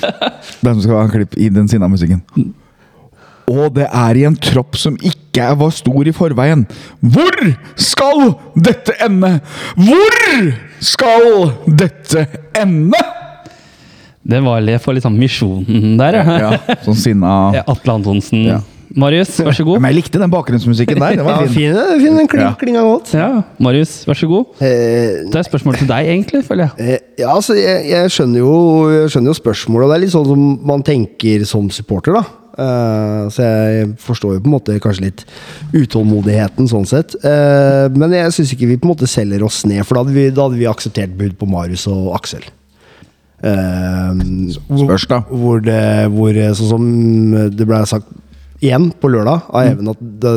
Den 0.63 0.75
som 0.75 0.81
skal 0.83 0.95
ha 0.95 1.03
en 1.07 1.11
klipp 1.13 1.35
i 1.37 1.49
den 1.49 1.67
sinna 1.69 1.87
musikken. 1.89 2.21
og 3.49 3.73
det 3.75 3.87
er 3.89 4.17
i 4.17 4.25
en 4.27 4.35
tropp 4.37 4.75
som 4.77 4.97
ikke 5.01 5.47
var 5.57 5.71
stor 5.73 6.05
i 6.05 6.13
forveien. 6.13 6.67
Hvor 7.01 7.37
skal 7.79 8.35
dette 8.53 8.93
ende? 9.01 9.39
Hvor 9.73 10.19
skal 10.83 11.49
dette 11.65 12.27
ende? 12.59 12.99
Det 14.29 14.41
var 14.45 14.61
litt 14.61 14.81
for 14.83 14.93
litt 14.93 15.05
sånn 15.05 15.17
misjonen 15.19 15.95
der, 15.99 16.19
ja. 16.21 16.35
Ja, 16.43 16.75
sånn 16.85 16.97
sinna 16.99 17.37
Ja, 17.57 17.63
Atle 17.67 17.95
Antonsen. 17.99 18.43
Ja. 18.45 18.59
Marius, 18.97 19.35
vær 19.45 19.53
så 19.53 19.61
god. 19.67 19.77
Men 19.83 19.91
jeg 19.93 19.99
likte 19.99 20.17
den 20.17 20.31
bakgrunnsmusikken 20.33 20.97
der. 20.97 21.13
Den 21.13 21.19
Ja, 21.21 21.25
var 21.27 21.43
fin. 21.45 21.75
fin, 21.77 21.99
fin 22.01 22.15
den 22.17 22.27
kling, 22.31 22.41
Ja. 22.41 22.53
klinga 22.57 22.81
godt. 22.81 23.11
Ja, 23.13 23.27
Marius, 23.61 23.91
vær 24.09 24.17
så 24.17 24.25
god. 24.31 24.47
Eh, 24.65 25.29
Det 25.29 25.35
er 25.37 25.45
spørsmål 25.45 25.77
til 25.77 25.87
deg, 25.91 26.07
egentlig, 26.09 26.41
føler 26.47 26.71
jeg. 26.71 26.87
Eh, 26.95 27.21
Ja, 27.21 27.35
altså, 27.35 27.53
jeg, 27.53 27.85
jeg, 27.91 28.09
skjønner 28.09 28.41
jo, 28.41 28.55
jeg 28.89 29.11
skjønner 29.13 29.29
jo 29.29 29.37
spørsmålet. 29.37 29.83
og 29.85 29.89
Det 29.93 29.97
er 29.99 30.03
litt 30.07 30.15
sånn 30.15 30.25
som 30.25 30.47
man 30.65 30.81
tenker 30.81 31.45
som 31.45 31.69
supporter, 31.69 32.17
da. 32.17 32.23
Eh, 32.59 33.29
så 33.29 33.45
jeg 33.45 33.93
forstår 34.01 34.33
jo 34.35 34.41
på 34.41 34.49
en 34.49 34.55
måte 34.57 34.79
kanskje 34.81 35.05
litt 35.05 35.21
utålmodigheten 35.73 36.67
sånn 36.67 36.87
sett. 36.89 37.13
Eh, 37.23 37.87
men 37.93 38.11
jeg 38.17 38.33
syns 38.35 38.53
ikke 38.55 38.67
vi 38.73 38.77
på 38.81 38.89
en 38.89 38.95
måte 38.95 39.07
selger 39.09 39.43
oss 39.45 39.61
ned, 39.69 39.85
for 39.85 39.95
da 39.99 40.03
hadde 40.03 40.15
vi, 40.17 40.29
da 40.33 40.47
hadde 40.47 40.57
vi 40.59 40.65
akseptert 40.69 41.13
bud 41.19 41.37
på 41.39 41.47
Marius 41.49 41.85
og 41.91 42.15
Aksel. 42.17 42.41
Eh, 43.43 44.23
Spørs, 44.83 45.07
da. 45.07 45.21
hvor 45.29 45.61
det 45.63 45.83
hvor, 46.11 46.33
eh, 46.35 46.51
Sånn 46.57 46.73
som 46.73 46.89
det 47.55 47.67
ble 47.69 47.83
sagt 47.87 48.09
igjen 48.59 48.89
på 48.99 49.07
lørdag 49.13 49.45
av 49.55 49.69
Even, 49.69 49.87
at 49.93 50.01
det, 50.19 50.33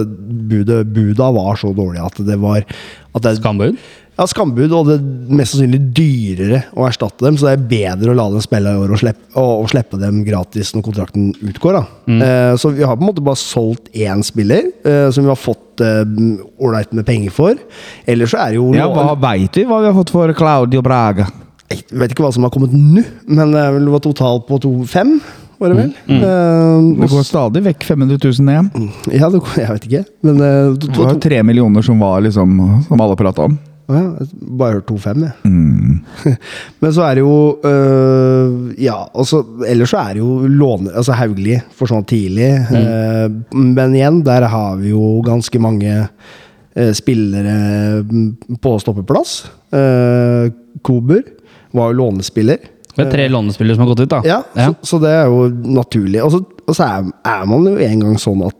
budet, 0.47 0.85
buda 0.95 1.33
var 1.35 1.59
så 1.59 1.73
dårlig 1.75 1.99
at 2.05 2.21
det 2.23 2.39
var 2.39 2.63
at 2.63 3.25
det, 3.27 3.37
Skambud? 3.41 3.77
ja, 4.13 4.27
skambud, 4.29 4.71
og 4.77 4.87
det 4.87 4.95
er 4.99 5.37
mest 5.37 5.55
sannsynlig 5.57 5.81
dyrere 5.97 6.59
å 6.77 6.85
erstatte 6.87 7.25
dem. 7.25 7.37
Så 7.41 7.49
det 7.49 7.53
er 7.57 7.65
bedre 7.97 8.13
å 8.13 8.17
la 8.17 8.27
dem 8.31 8.43
spille 8.45 8.71
i 8.73 8.81
år 8.85 8.93
og 8.93 9.01
slippe, 9.01 9.25
og, 9.41 9.51
og 9.65 9.71
slippe 9.73 9.99
dem 10.01 10.21
gratis 10.25 10.71
når 10.77 10.85
kontrakten 10.87 11.31
utgår. 11.49 11.79
Da. 11.79 11.83
Eh, 12.13 12.53
så 12.61 12.71
vi 12.77 12.85
har 12.85 12.97
på 12.97 13.03
en 13.03 13.09
måte 13.09 13.25
bare 13.25 13.41
solgt 13.41 13.89
én 13.97 14.23
spiller, 14.25 14.69
eh, 14.85 15.09
som 15.13 15.25
vi 15.27 15.33
har 15.33 15.41
fått 15.41 15.83
ålreit 15.83 16.93
med 16.93 17.09
penger 17.09 17.33
for. 17.35 17.57
Ellers 18.07 18.35
så 18.37 18.43
er 18.45 18.53
det 18.53 18.61
jo 18.61 18.69
Ja, 18.77 18.87
hva 18.93 19.17
veit 19.19 19.57
vi 19.57 19.65
hva 19.67 19.81
vi 19.81 19.89
har 19.91 19.97
fått 19.97 20.13
for 20.15 20.33
Claudio 20.37 20.85
Braga? 20.85 21.27
Jeg 21.73 21.99
vet 22.03 22.13
ikke 22.15 22.25
hva 22.27 22.33
som 22.35 22.45
har 22.47 22.53
kommet 22.55 22.73
nå, 22.75 23.03
men 23.29 23.55
det 23.55 23.63
er 23.63 23.73
vel- 23.79 24.01
totalt 24.03 24.47
på 24.49 24.59
to, 24.63 24.73
fem, 24.89 25.17
var 25.63 25.71
det 25.71 25.77
vel? 25.79 25.91
Eh, 26.11 26.87
Det 27.01 27.09
går 27.13 27.27
stadig 27.27 27.63
vekk 27.69 27.85
500 27.87 28.19
000 28.19 28.47
ned. 28.49 28.89
ja, 29.15 29.29
det, 29.31 29.41
jeg 29.57 29.69
vet 29.77 29.85
ikke. 29.91 30.05
Men 30.27 30.41
eh, 30.43 30.73
to, 30.75 30.89
Det 30.89 30.99
var 30.99 31.13
jo 31.15 31.21
tre 31.23 31.43
millioner 31.47 31.85
som 31.87 32.01
var 32.03 32.21
liksom 32.25 32.57
Som 32.89 33.01
alle 33.05 33.17
prata 33.21 33.47
om. 33.47 33.55
Å 33.91 33.95
ja, 33.99 34.03
jeg 34.23 34.57
bare 34.59 34.77
hørt 34.79 34.87
2-5, 34.91 35.23
jeg. 35.27 35.33
Mm. 35.45 35.97
Men 36.83 36.93
så 36.95 37.03
er 37.07 37.19
det 37.19 37.23
jo 37.25 37.33
øh, 37.67 38.53
Ja, 38.81 38.97
altså 39.15 39.41
Ellers 39.69 39.91
så 39.91 39.99
er 40.03 40.15
det 40.15 40.23
jo 40.23 40.47
låne... 40.49 40.93
Altså 40.95 41.17
Hauglie 41.19 41.59
forsvant 41.79 42.07
tidlig. 42.11 42.51
øh, 42.71 43.27
men 43.55 43.95
igjen, 43.99 44.23
der 44.27 44.47
har 44.51 44.77
vi 44.81 44.91
jo 44.95 45.21
ganske 45.27 45.59
mange 45.63 45.93
øh, 46.77 46.93
spillere 46.95 48.03
mm, 48.07 48.59
på 48.63 48.77
stoppeplass. 48.83 49.43
Uh, 49.73 50.51
Kober 50.85 51.23
var 51.77 51.93
jo 51.93 51.99
lånespiller. 52.03 52.71
Det 52.93 53.07
er 53.07 53.13
tre 53.13 53.29
lånespillere 53.33 53.77
som 53.77 53.87
har 53.87 53.93
gått 53.95 54.03
ut, 54.05 54.13
da. 54.13 54.21
Ja, 54.29 54.41
Så, 54.53 54.75
så 54.91 54.99
det 55.01 55.13
er 55.17 55.31
jo 55.33 55.47
naturlig. 55.79 56.21
Og 56.25 56.35
så, 56.35 56.43
og 56.67 56.77
så 56.77 56.89
er, 56.89 57.13
er 57.33 57.47
man 57.49 57.71
jo 57.71 57.79
en 57.81 58.03
gang 58.05 58.19
sånn 58.21 58.45
at 58.49 58.59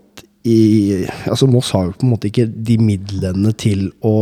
i, 0.49 1.05
altså 1.31 1.47
Moss 1.47 1.71
har 1.71 1.87
jo 1.87 1.93
på 2.01 2.07
en 2.07 2.15
måte 2.17 2.27
ikke 2.31 2.49
de 2.51 2.75
midlene 2.83 3.53
til 3.55 3.85
å 4.03 4.15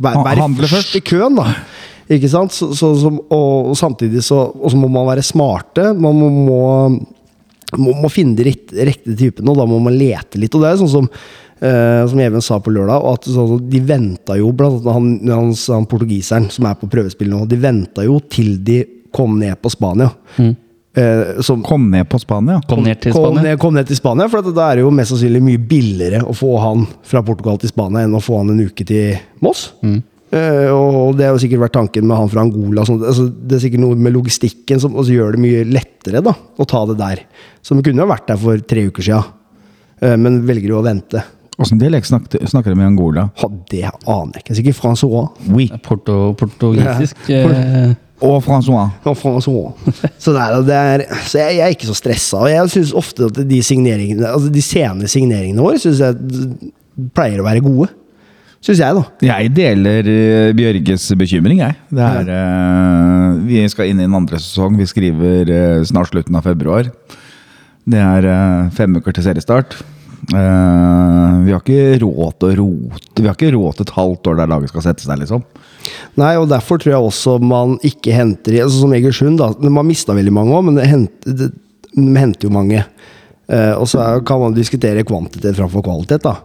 være, 0.00 0.22
være 0.24 0.70
først 0.70 0.96
i 0.96 1.02
køen, 1.04 1.36
da. 1.36 1.50
Ikke 2.12 2.30
sant? 2.32 2.54
Så, 2.54 2.70
så, 2.76 2.92
så, 2.98 3.10
og, 3.10 3.72
og 3.72 3.76
samtidig 3.78 4.22
så 4.24 4.44
og 4.52 4.72
så 4.72 4.78
må 4.78 4.88
man 4.92 5.08
være 5.10 5.24
smarte. 5.26 5.90
Man 5.92 6.16
må, 6.18 6.30
må, 6.32 6.62
må, 7.78 7.94
må 8.04 8.10
finne 8.12 8.38
de 8.38 8.48
riktige, 8.48 8.86
riktige 8.88 9.18
typene, 9.26 9.52
og 9.52 9.60
da 9.60 9.68
må 9.68 9.80
man 9.84 9.96
lete 9.98 10.40
litt. 10.40 10.54
Og 10.56 10.64
det 10.64 10.72
er 10.72 10.80
sånn 10.80 10.94
som 10.94 11.10
eh, 11.62 12.02
som 12.10 12.20
Even 12.20 12.42
sa 12.44 12.58
på 12.62 12.72
lørdag, 12.74 12.98
og 13.02 13.20
at 13.20 13.30
så, 13.30 13.46
de 13.60 13.80
venta 13.86 14.36
jo, 14.40 14.50
blant 14.56 14.82
annet 14.82 15.30
han, 15.30 15.30
han, 15.30 15.54
han 15.76 15.88
portugiseren 15.90 16.50
som 16.52 16.68
er 16.68 16.76
på 16.80 16.90
prøvespill 16.92 17.30
nå, 17.32 17.44
de 17.50 17.60
venta 17.62 18.04
jo 18.06 18.18
til 18.32 18.58
de 18.66 18.82
kom 19.12 19.38
ned 19.40 19.58
på 19.62 19.70
Spania. 19.72 20.10
Eh, 20.92 21.40
som, 21.40 21.62
Kom 21.64 21.86
ned 21.92 22.04
på 22.08 22.18
Spania. 22.20 22.58
Kom 22.68 22.82
ned 22.84 23.00
til 23.00 23.12
Kom 23.16 23.30
Spania. 23.30 23.42
ned, 23.46 23.58
kom 23.60 23.76
ned 23.76 23.88
til 23.88 23.96
Spania, 23.96 24.28
for 24.28 24.42
at 24.42 24.54
da 24.56 24.70
er 24.70 24.80
det 24.80 24.86
jo 24.86 24.92
mest 24.92 25.14
sannsynlig 25.14 25.40
mye 25.44 25.60
billigere 25.68 26.22
å 26.28 26.34
få 26.36 26.54
han 26.60 26.86
fra 27.08 27.22
Portugal 27.24 27.60
til 27.60 27.72
Spania 27.72 28.04
enn 28.04 28.16
å 28.16 28.20
få 28.24 28.42
han 28.42 28.52
en 28.52 28.64
uke 28.64 28.84
til 28.88 29.16
Moss. 29.44 29.70
Eh, 29.82 30.68
og 30.72 31.18
det 31.18 31.26
har 31.28 31.34
jo 31.36 31.40
sikkert 31.42 31.66
vært 31.66 31.76
tanken 31.76 32.06
med 32.08 32.16
han 32.16 32.32
fra 32.32 32.44
Angola. 32.44 32.84
Sånn, 32.88 33.00
altså, 33.04 33.28
det 33.28 33.58
er 33.58 33.62
sikkert 33.66 33.84
noe 33.84 34.00
med 34.00 34.16
logistikken 34.16 34.80
som 34.80 34.96
også 34.96 35.16
gjør 35.16 35.36
det 35.36 35.42
mye 35.44 35.64
lettere 35.68 36.24
da, 36.24 36.32
å 36.32 36.68
ta 36.68 36.84
det 36.88 36.96
der. 37.00 37.24
Som 37.64 37.80
kunne 37.84 38.04
jo 38.04 38.08
vært 38.12 38.28
der 38.32 38.40
for 38.40 38.64
tre 38.64 38.86
uker 38.88 39.04
sia, 39.04 39.20
men 40.16 40.40
velger 40.48 40.72
jo 40.72 40.80
å 40.80 40.86
vente. 40.86 41.20
Åssen 41.60 41.78
dialekt 41.80 42.08
snakker, 42.08 42.46
snakker 42.48 42.72
de 42.72 42.80
i 42.80 42.86
Angola? 42.86 43.26
Ha, 43.42 43.48
det 43.70 43.82
aner 43.84 44.38
jeg 44.38 44.44
ikke. 44.46 44.56
Sikkert 44.56 44.78
Francois. 44.78 45.28
Oui. 45.52 45.66
Porto, 45.84 46.32
portugisisk. 46.40 47.18
eh, 47.28 47.92
Og 48.24 48.38
Francois. 48.44 48.94
Og 49.04 49.16
Francois. 49.18 49.72
Så, 50.16 50.32
det 50.32 50.40
er, 50.40 50.56
det 50.64 50.76
er, 50.78 51.04
så 51.26 51.42
jeg, 51.42 51.58
jeg 51.58 51.66
er 51.66 51.74
ikke 51.76 51.90
så 51.90 51.96
stressa. 51.98 52.40
Og 52.40 52.50
jeg 52.50 52.72
syns 52.76 52.94
ofte 52.96 53.28
at 53.28 53.40
de 53.50 53.58
signeringene 53.66 54.30
Altså 54.30 54.48
de 54.54 54.62
sene 54.64 55.10
signeringene 55.10 55.60
våre 55.60 55.80
synes 55.82 56.00
jeg 56.00 56.14
pleier 57.16 57.42
å 57.42 57.46
være 57.46 57.64
gode. 57.64 57.90
Syns 58.62 58.78
jeg, 58.78 58.94
da. 58.94 59.02
Jeg 59.26 59.50
deler 59.56 60.06
eh, 60.08 60.52
Bjørges 60.54 61.08
bekymring, 61.18 61.58
jeg. 61.64 61.74
Det 61.90 62.04
er, 62.06 62.28
uh, 62.30 63.40
vi 63.42 63.64
skal 63.72 63.90
inn 63.90 63.98
i 64.00 64.06
en 64.06 64.14
andre 64.22 64.38
sesong. 64.38 64.76
Vi 64.78 64.86
skriver 64.86 65.50
uh, 65.50 65.80
snart 65.88 66.12
slutten 66.12 66.38
av 66.38 66.46
februar. 66.46 66.92
Det 67.82 67.98
er 67.98 68.28
uh, 68.30 68.70
fem 68.76 68.94
uker 69.00 69.16
til 69.18 69.26
seriestart. 69.26 69.74
Eh, 70.30 71.30
vi 71.42 71.50
har 71.50 71.58
ikke 71.58 71.98
råd 71.98 72.36
til 72.38 72.52
å 72.52 72.56
rote 72.60 73.22
Vi 73.24 73.26
har 73.26 73.34
ikke 73.34 73.54
råd 73.56 73.74
til 73.74 73.86
et 73.88 73.94
halvt 73.96 74.28
år 74.30 74.36
der 74.38 74.50
laget 74.52 74.70
skal 74.70 74.84
sette 74.84 75.02
seg, 75.02 75.18
liksom. 75.18 75.42
Nei, 76.20 76.36
og 76.38 76.46
derfor 76.52 76.78
tror 76.78 76.94
jeg 76.94 77.08
også 77.08 77.34
man 77.42 77.74
ikke 77.82 78.14
henter 78.14 78.60
altså 78.62 78.84
Som 78.84 78.94
Egersund, 78.94 79.40
da. 79.42 79.50
Man 79.66 79.88
mista 79.88 80.14
veldig 80.14 80.34
mange 80.36 80.54
òg, 80.54 80.68
men 80.68 80.78
det 80.78 80.86
henter, 80.86 81.38
det, 81.40 81.50
de 81.96 82.06
henter 82.14 82.46
jo 82.46 82.54
mange. 82.54 82.84
Uh, 83.50 83.74
og 83.74 83.88
så 83.90 83.98
er, 84.00 84.22
kan 84.24 84.38
man 84.40 84.54
diskutere 84.56 85.02
kvantitet 85.04 85.58
framfor 85.58 85.82
kvalitet, 85.84 86.22
da. 86.24 86.38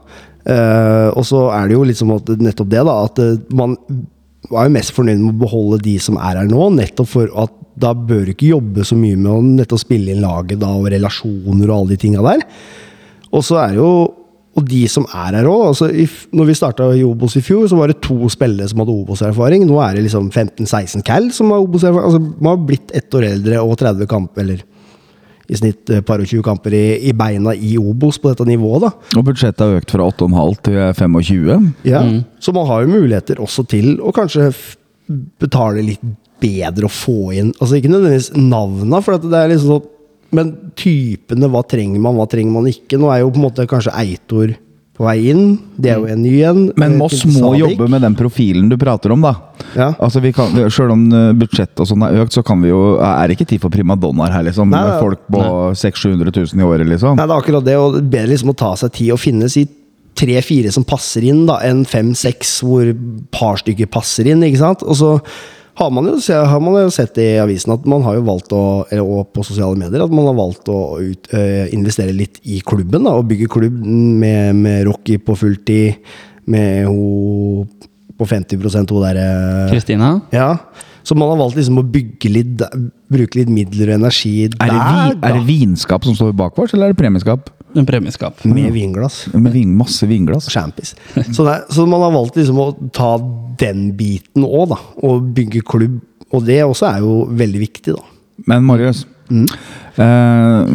Uh, 0.48 1.14
og 1.14 1.22
så 1.28 1.46
er 1.54 1.70
det 1.70 1.78
jo 1.78 1.86
liksom 1.88 2.12
at, 2.18 2.34
nettopp 2.42 2.74
det, 2.74 2.82
da. 2.90 2.98
At 3.06 3.54
man 3.56 3.78
er 4.50 4.68
jo 4.68 4.74
mest 4.74 4.96
fornøyd 4.98 5.22
med 5.22 5.36
å 5.36 5.46
beholde 5.46 5.80
de 5.86 5.96
som 6.02 6.18
er 6.18 6.42
her 6.42 6.50
nå, 6.50 6.72
nettopp 6.76 7.14
for 7.14 7.32
at 7.46 7.54
da 7.78 7.94
bør 7.94 8.26
du 8.26 8.34
ikke 8.34 8.52
jobbe 8.56 8.84
så 8.88 8.98
mye 8.98 9.20
med 9.22 9.70
å 9.70 9.80
spille 9.80 10.16
inn 10.16 10.24
laget 10.26 10.60
da, 10.64 10.74
og 10.74 10.90
relasjoner 10.92 11.70
og 11.70 11.76
alle 11.78 11.94
de 11.94 12.02
tinga 12.02 12.26
der. 12.26 12.44
Og 13.34 13.44
så 13.46 13.60
er 13.66 13.78
jo 13.80 13.92
og 14.58 14.66
de 14.66 14.80
som 14.90 15.06
er 15.14 15.36
her 15.38 15.46
òg. 15.46 15.68
Altså, 15.70 15.90
når 16.34 16.48
vi 16.50 16.56
starta 16.58 16.88
i 16.98 17.04
Obos 17.06 17.36
i 17.38 17.44
fjor, 17.46 17.68
så 17.70 17.78
var 17.78 17.92
det 17.92 18.00
to 18.02 18.30
spillere 18.34 18.66
som 18.70 18.82
hadde 18.82 18.96
Obos-erfaring. 18.96 19.68
Nå 19.70 19.78
er 19.84 19.98
det 19.98 20.08
liksom 20.08 20.32
15-16 20.32 21.06
cal 21.06 21.30
som 21.36 21.54
har 21.54 21.62
Obos-erfaring. 21.62 22.08
Altså, 22.10 22.22
man 22.42 22.56
har 22.56 22.64
blitt 22.66 22.94
ett 22.98 23.14
år 23.14 23.28
eldre 23.30 23.62
og 23.62 23.76
30 23.78 24.10
kamper, 24.10 24.42
eller 24.48 24.64
i 25.48 25.56
snitt 25.56 25.92
et 25.94 26.04
par 26.08 26.20
og 26.20 26.28
20 26.28 26.42
kamper 26.44 26.74
i, 26.76 26.86
i 27.08 27.14
beina 27.16 27.54
i 27.54 27.78
Obos 27.80 28.18
på 28.20 28.34
dette 28.34 28.48
nivået. 28.50 28.88
da. 28.88 29.20
Og 29.20 29.28
budsjettet 29.30 29.62
har 29.64 29.78
økt 29.78 29.94
fra 29.94 30.08
8,5 30.10 30.58
til 30.66 30.80
25. 30.98 31.70
Ja. 31.88 32.02
Så 32.44 32.54
man 32.56 32.68
har 32.68 32.84
jo 32.84 32.96
muligheter 32.98 33.40
også 33.44 33.64
til 33.70 33.94
å 34.02 34.12
kanskje 34.16 34.50
betale 35.40 35.86
litt 35.86 36.04
bedre 36.44 36.90
og 36.90 36.92
få 36.92 37.32
inn 37.34 37.54
Altså 37.64 37.78
ikke 37.78 37.90
nødvendigvis 37.90 38.34
navna, 38.36 39.00
for 39.02 39.16
at 39.16 39.24
det 39.24 39.38
er 39.40 39.54
liksom 39.54 39.72
sånn 39.72 39.94
Men 40.36 40.54
typene, 40.76 41.50
hva 41.52 41.64
trenger 41.68 42.02
man, 42.04 42.18
hva 42.20 42.28
trenger 42.30 42.56
man 42.58 42.70
ikke? 42.70 43.00
Nå 43.00 43.12
er 43.14 43.22
jo 43.24 43.30
på 43.32 43.40
en 43.40 43.46
måte 43.48 43.68
kanskje 43.70 43.94
Eitor 43.96 44.56
på 44.98 45.06
vei 45.06 45.30
inn. 45.30 45.58
Det 45.78 45.92
er 45.94 46.00
jo 46.02 46.08
en 46.10 46.22
ny 46.24 46.34
en. 46.50 46.62
Men 46.76 46.96
Eh, 46.96 46.98
Moss 46.98 47.22
må 47.30 47.54
jobbe 47.60 47.88
med 47.88 48.02
den 48.02 48.16
profilen 48.18 48.70
du 48.70 48.78
prater 48.82 49.14
om, 49.14 49.22
da. 49.22 49.36
Ja. 49.76 49.92
Altså 50.02 50.20
vi 50.24 50.32
kan, 50.34 50.56
Selv 50.74 50.96
om 50.96 51.06
eh, 51.14 51.34
budsjettet 51.38 51.80
og 51.84 51.90
sånn 51.90 52.06
er 52.08 52.24
økt, 52.24 52.34
så 52.34 52.42
kan 52.46 52.62
vi 52.64 52.70
jo 52.72 52.98
Er 52.98 53.28
det 53.28 53.38
ikke 53.38 53.50
tid 53.52 53.62
for 53.62 53.70
primadonnaer 53.74 54.34
her, 54.34 54.46
liksom? 54.48 54.72
Nei, 54.74 54.82
med 54.82 55.00
folk 55.04 55.20
på 55.30 55.44
600 55.78 56.32
000-700 56.32 56.56
000 56.56 56.64
i 56.64 56.66
året, 56.66 56.88
liksom? 56.90 57.18
Nei, 57.20 57.28
det 57.28 57.36
er 57.36 57.44
akkurat 57.44 57.68
det, 57.68 57.78
og 57.78 58.00
bedre 58.02 58.32
liksom 58.34 58.54
å 58.54 58.58
ta 58.58 58.74
seg 58.80 58.96
tid 58.98 59.14
og 59.14 59.22
finne 59.22 59.50
sitt 59.54 59.76
tre-fire 60.18 60.72
som 60.74 60.86
passer 60.88 61.28
inn, 61.30 61.46
da, 61.46 61.60
enn 61.62 61.84
fem-seks 61.86 62.56
hvor 62.66 62.90
par 63.30 63.60
stykker 63.62 63.86
passer 63.94 64.32
inn, 64.32 64.42
ikke 64.48 64.64
sant? 64.64 64.82
Og 64.82 64.98
så 64.98 65.12
har 65.78 65.92
man, 65.94 66.08
jo, 66.10 66.18
har 66.50 66.62
man 66.64 66.80
jo 66.82 66.94
sett 66.94 67.20
i 67.22 67.28
avisen 67.38 67.76
at 67.76 67.84
man 67.90 68.02
har 68.06 68.18
jo 68.18 68.24
valgt 68.26 68.54
å, 68.56 68.64
eller, 68.90 69.04
og 69.04 69.30
på 69.36 69.44
sosiale 69.46 69.78
medier, 69.78 70.02
at 70.02 70.14
man 70.14 70.26
har 70.26 70.38
valgt 70.38 70.72
å 70.74 70.80
ut, 70.98 71.30
øh, 71.38 71.68
investere 71.76 72.16
litt 72.18 72.40
i 72.50 72.64
klubben, 72.66 73.06
da, 73.06 73.14
og 73.14 73.28
bygge 73.30 73.50
klubb 73.54 73.78
med, 73.86 74.58
med 74.58 74.88
Rocky 74.90 75.20
på 75.22 75.38
fulltid, 75.38 76.00
med 76.50 76.88
hun 76.90 77.68
på 78.18 78.26
50 78.26 78.58
hun 78.58 79.04
derre 79.04 79.28
Kristina? 79.70 80.16
Ja. 80.34 80.56
Så 81.06 81.16
man 81.16 81.30
har 81.30 81.38
valgt 81.40 81.60
liksom 81.60 81.78
å 81.80 81.86
litt, 82.34 82.64
bruke 83.14 83.38
litt 83.40 83.52
midler 83.54 83.94
og 83.94 84.00
energi 84.02 84.48
der, 84.50 84.58
Er 84.66 84.74
det, 84.74 84.82
vi, 84.82 85.28
er 85.30 85.38
det 85.38 85.46
vinskap 85.48 86.08
som 86.08 86.18
står 86.18 86.34
bak 86.36 86.58
oss, 86.58 86.74
eller 86.74 86.90
er 86.90 86.98
det 86.98 87.00
premieskap? 87.00 87.52
En 87.76 87.86
premieskap. 87.86 88.44
Med 88.46 88.72
vinglass. 88.74 89.28
Med 89.34 89.52
vin, 89.54 89.74
masse 89.78 90.08
vinglass. 90.08 90.48
Champis. 90.50 90.96
Så, 91.34 91.44
det, 91.44 91.52
er- 91.58 91.66
så 91.74 91.86
man 91.90 92.02
har 92.02 92.12
valgt 92.16 92.36
liksom 92.40 92.58
å 92.64 92.68
ta 92.96 93.18
den 93.60 93.90
biten 93.98 94.46
òg, 94.48 94.70
da. 94.72 94.78
Og 95.04 95.28
bygge 95.36 95.62
klubb. 95.68 96.00
Og 96.32 96.46
det 96.48 96.62
også 96.64 96.88
er 96.94 97.00
jo 97.04 97.26
veldig 97.38 97.60
viktig, 97.66 97.94
da. 97.98 98.04
Men 98.48 98.64
Marius, 98.68 99.06
Mm. 99.28 99.44
eh, 99.98 100.66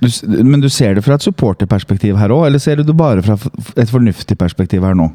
du, 0.00 0.08
men 0.44 0.60
du 0.60 0.68
ser 0.68 0.94
det 0.98 1.04
fra 1.06 1.14
et 1.14 1.22
supporterperspektiv 1.22 2.16
her 2.18 2.32
òg, 2.34 2.48
eller 2.48 2.58
ser 2.58 2.76
du 2.76 2.82
det 2.82 2.96
bare 2.98 3.22
fra 3.22 3.36
et 3.78 3.88
fornuftig 3.92 4.36
perspektiv 4.40 4.82
her 4.82 4.96
nå? 4.98 5.06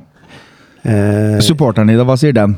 Eh, 0.88 1.40
Supporteren 1.44 1.92
i 1.92 1.98
deg, 1.98 2.06
hva 2.08 2.16
sier 2.18 2.34
den? 2.34 2.56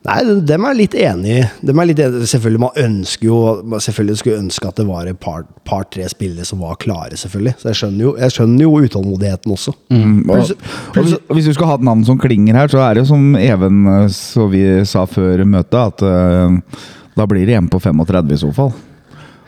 Nei, 0.00 0.20
dem- 0.48 0.64
er 0.64 0.74
litt 0.78 0.94
enig. 0.96 1.42
Dem 1.60 1.78
er 1.78 1.88
litt 1.90 1.98
enig. 2.00 2.24
Selvfølgelig, 2.30 2.60
man 2.62 2.78
ønsker 2.80 3.26
jo 3.26 3.40
man 3.68 3.82
Selvfølgelig 3.84 4.16
skulle 4.22 4.38
ønske 4.40 4.68
at 4.68 4.76
det 4.80 4.86
var 4.88 5.06
et 5.10 5.20
par- 5.20 5.44
par-tre 5.68 6.08
spillere 6.08 6.46
som 6.48 6.62
var 6.64 6.78
klare, 6.80 7.18
selvfølgelig. 7.20 7.54
Så 7.60 7.68
jeg 7.68 7.76
skjønner 7.82 8.06
jo, 8.06 8.14
jeg 8.16 8.30
skjønner 8.30 8.64
jo 8.64 8.80
utålmodigheten 8.80 9.52
også. 9.52 9.74
Mm, 9.92 10.30
og, 10.30 10.38
og 10.38 11.02
hvis, 11.02 11.12
og 11.28 11.36
hvis 11.36 11.50
du 11.50 11.52
skal 11.52 11.66
ha 11.66 11.74
et 11.74 11.84
navn 11.90 12.04
som 12.08 12.18
klinger 12.18 12.56
her, 12.56 12.72
så 12.72 12.80
er 12.86 12.94
det 12.94 13.04
jo 13.04 13.10
som 13.12 13.36
Even 13.36 13.84
eh, 13.86 14.08
så 14.08 14.48
vi 14.48 14.64
sa 14.88 15.04
før 15.04 15.44
møtet, 15.44 15.76
at 15.80 16.02
uh, 16.02 16.80
da 17.16 17.26
blir 17.28 17.44
det 17.44 17.58
hjemme 17.58 17.68
på 17.72 17.80
35 17.80 18.32
i 18.32 18.40
så 18.40 18.52
fall. 18.56 18.72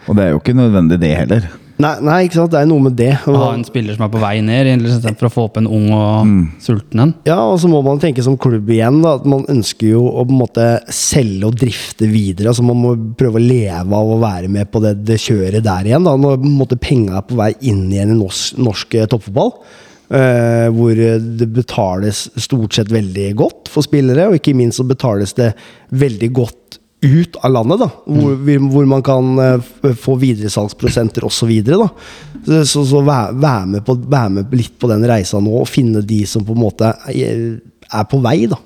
Og 0.09 0.17
det 0.19 0.25
er 0.27 0.31
jo 0.35 0.41
ikke 0.43 0.59
nødvendig, 0.59 1.01
det 1.01 1.17
heller. 1.17 1.49
Nei, 1.83 1.93
nei, 2.05 2.17
ikke 2.27 2.39
sant. 2.39 2.53
Det 2.53 2.61
er 2.61 2.69
noe 2.71 2.83
med 2.85 2.95
det. 2.99 3.11
Å 3.27 3.35
ha 3.41 3.49
en 3.57 3.65
spiller 3.67 3.97
som 3.97 4.05
er 4.07 4.13
på 4.13 4.21
vei 4.23 4.37
ned, 4.45 4.69
istedenfor 4.87 5.29
å 5.29 5.33
få 5.33 5.47
opp 5.49 5.59
en 5.59 5.67
ung 5.67 5.89
og 5.91 6.27
Mm. 6.29 6.43
sulten 6.63 7.01
en. 7.03 7.15
Ja, 7.27 7.41
og 7.51 7.59
så 7.59 7.69
må 7.71 7.83
man 7.85 7.99
tenke 8.03 8.23
som 8.23 8.37
klubb 8.39 8.69
igjen. 8.71 9.01
Da, 9.03 9.17
at 9.19 9.27
Man 9.27 9.45
ønsker 9.51 9.89
jo 9.89 10.03
å 10.07 10.25
på 10.27 10.31
en 10.31 10.43
måte 10.43 10.67
selge 10.93 11.49
og 11.49 11.57
drifte 11.59 12.07
videre. 12.11 12.49
altså 12.53 12.63
Man 12.63 12.77
må 12.83 12.95
prøve 13.17 13.41
å 13.41 13.47
leve 13.47 13.93
av 13.99 14.13
å 14.15 14.21
være 14.23 14.49
med 14.49 14.71
på 14.71 14.83
det, 14.85 15.05
det 15.05 15.19
kjøret 15.19 15.63
der 15.63 15.85
igjen. 15.91 16.05
da, 16.05 16.17
Når 16.17 16.39
på 16.39 16.47
en 16.47 16.59
måte 16.59 16.79
penga 16.79 17.19
er 17.19 17.23
på 17.23 17.37
vei 17.37 17.55
inn 17.63 17.91
igjen 17.91 18.15
i 18.15 18.19
norsk, 18.21 18.59
norsk 18.59 18.95
eh, 18.95 19.07
toppfotball. 19.07 19.53
Uh, 20.13 20.69
hvor 20.77 20.93
det 20.93 21.47
betales 21.55 22.27
stort 22.37 22.75
sett 22.77 22.91
veldig 22.93 23.31
godt 23.35 23.71
for 23.73 23.81
spillere, 23.81 24.27
og 24.29 24.35
ikke 24.37 24.53
minst 24.55 24.77
så 24.77 24.85
betales 24.85 25.33
det 25.39 25.55
veldig 25.91 26.29
godt 26.37 26.79
ut 27.03 27.37
av 27.43 27.51
landet, 27.51 27.81
da, 27.83 27.89
hvor, 28.07 28.37
vi- 28.47 28.59
hvor 28.63 28.87
man 28.87 29.03
kan 29.03 29.33
eh, 29.43 29.95
få 29.99 30.15
videresalgsprosenter 30.23 31.25
osv. 31.27 31.51
Så, 31.67 31.89
så, 32.67 32.85
så 32.87 33.01
vær, 33.07 33.33
vær, 33.43 33.65
med 33.67 33.85
på, 33.87 33.97
vær 34.11 34.29
med 34.31 34.53
litt 34.55 34.77
på 34.83 34.91
den 34.91 35.03
reisa 35.11 35.41
nå, 35.43 35.57
og 35.63 35.69
finne 35.71 36.03
de 36.07 36.21
som 36.27 36.45
på 36.47 36.55
en 36.57 36.63
måte 36.63 36.93
er, 37.11 37.59
er 37.91 38.05
på 38.11 38.21
vei. 38.23 38.45
da. 38.51 38.59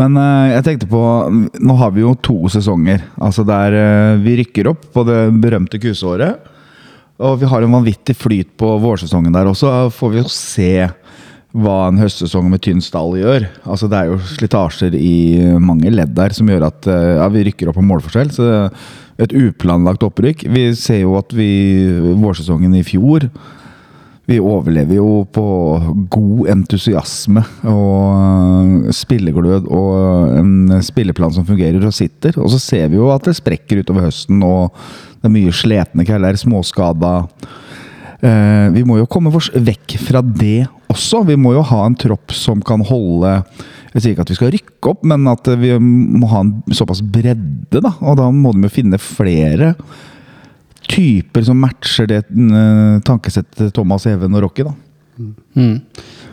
Men 0.00 0.16
eh, 0.16 0.54
jeg 0.54 0.64
tenkte 0.64 0.88
på 0.88 1.00
Nå 1.60 1.74
har 1.76 1.90
vi 1.92 2.00
jo 2.06 2.14
to 2.24 2.38
sesonger. 2.52 3.02
Altså 3.20 3.44
der 3.48 3.76
eh, 3.76 4.14
vi 4.24 4.38
rykker 4.40 4.70
opp 4.72 4.86
på 4.94 5.04
det 5.08 5.18
berømte 5.42 5.80
kuseåret. 5.82 6.46
Og 7.18 7.40
vi 7.40 7.48
har 7.50 7.64
en 7.66 7.72
vanvittig 7.74 8.14
flyt 8.14 8.52
på 8.60 8.76
vårsesongen 8.80 9.34
der 9.34 9.48
også. 9.50 9.90
Får 9.92 10.12
vi 10.14 10.20
jo 10.22 10.28
se 10.30 10.70
hva 11.56 11.76
en 11.88 12.00
høstsesong 12.00 12.50
med 12.52 12.60
tynn 12.64 12.82
stall 12.84 13.16
gjør. 13.18 13.46
Altså 13.64 13.88
Det 13.88 13.98
er 13.98 14.10
jo 14.10 14.18
slitasjer 14.34 14.96
i 14.98 15.14
mange 15.62 15.92
ledd 15.94 16.12
der 16.16 16.34
som 16.36 16.48
gjør 16.50 16.68
at 16.68 16.88
eh, 16.90 17.14
ja, 17.18 17.28
vi 17.32 17.46
rykker 17.48 17.70
opp 17.70 17.78
på 17.80 17.86
målforskjell. 17.88 18.32
Så 18.34 18.48
et 19.18 19.34
uplanlagt 19.34 20.04
opprykk. 20.06 20.44
Vi 20.52 20.68
ser 20.78 21.02
jo 21.02 21.16
at 21.18 21.32
vi 21.34 21.48
vårsesongen 22.20 22.76
i 22.78 22.84
fjor 22.86 23.30
vi 24.28 24.36
overlever 24.44 24.98
jo 24.98 25.22
på 25.32 25.42
god 26.12 26.50
entusiasme 26.52 27.40
og 27.64 28.82
øh, 28.84 28.90
spilleglød 28.92 29.70
og 29.72 30.34
en 30.36 30.82
spilleplan 30.84 31.32
som 31.32 31.46
fungerer 31.48 31.80
og 31.80 31.94
sitter. 31.96 32.36
Og 32.36 32.50
så 32.52 32.60
ser 32.60 32.90
vi 32.92 33.00
jo 33.00 33.08
at 33.14 33.24
det 33.24 33.38
sprekker 33.38 33.80
utover 33.80 34.04
høsten, 34.04 34.42
og 34.44 34.76
det 35.22 35.30
er 35.30 35.32
mye 35.32 35.54
sletne 35.56 36.04
kvelder, 36.04 36.36
småskada. 36.36 37.14
Eh, 38.20 38.66
vi 38.76 38.84
må 38.84 38.98
jo 39.00 39.08
komme 39.08 39.32
oss 39.32 39.48
vekk 39.54 39.96
fra 40.04 40.20
det 40.20 40.66
også. 40.92 41.24
Vi 41.28 41.38
må 41.40 41.54
jo 41.56 41.64
ha 41.70 41.84
en 41.86 41.96
tropp 41.98 42.34
som 42.36 42.62
kan 42.64 42.84
holde 42.86 43.38
Jeg 43.94 44.02
sier 44.02 44.12
ikke 44.12 44.26
at 44.26 44.32
vi 44.32 44.38
skal 44.38 44.52
rykke 44.54 44.92
opp, 44.92 45.06
men 45.08 45.24
at 45.30 45.48
vi 45.60 45.72
må 45.80 46.28
ha 46.30 46.44
en 46.44 46.76
såpass 46.76 47.00
bredde, 47.02 47.80
da. 47.80 47.94
Og 48.04 48.18
da 48.20 48.28
må 48.34 48.52
de 48.54 48.68
jo 48.68 48.72
finne 48.72 49.00
flere 49.00 49.72
typer 50.88 51.44
som 51.44 51.58
matcher 51.60 52.08
det 52.08 52.22
eh, 52.28 53.00
tankesettet 53.04 53.74
Thomas 53.76 54.06
Even 54.08 54.36
og 54.38 54.46
Rocky, 54.46 54.64
da. 54.68 54.76
Mm. 55.58 55.80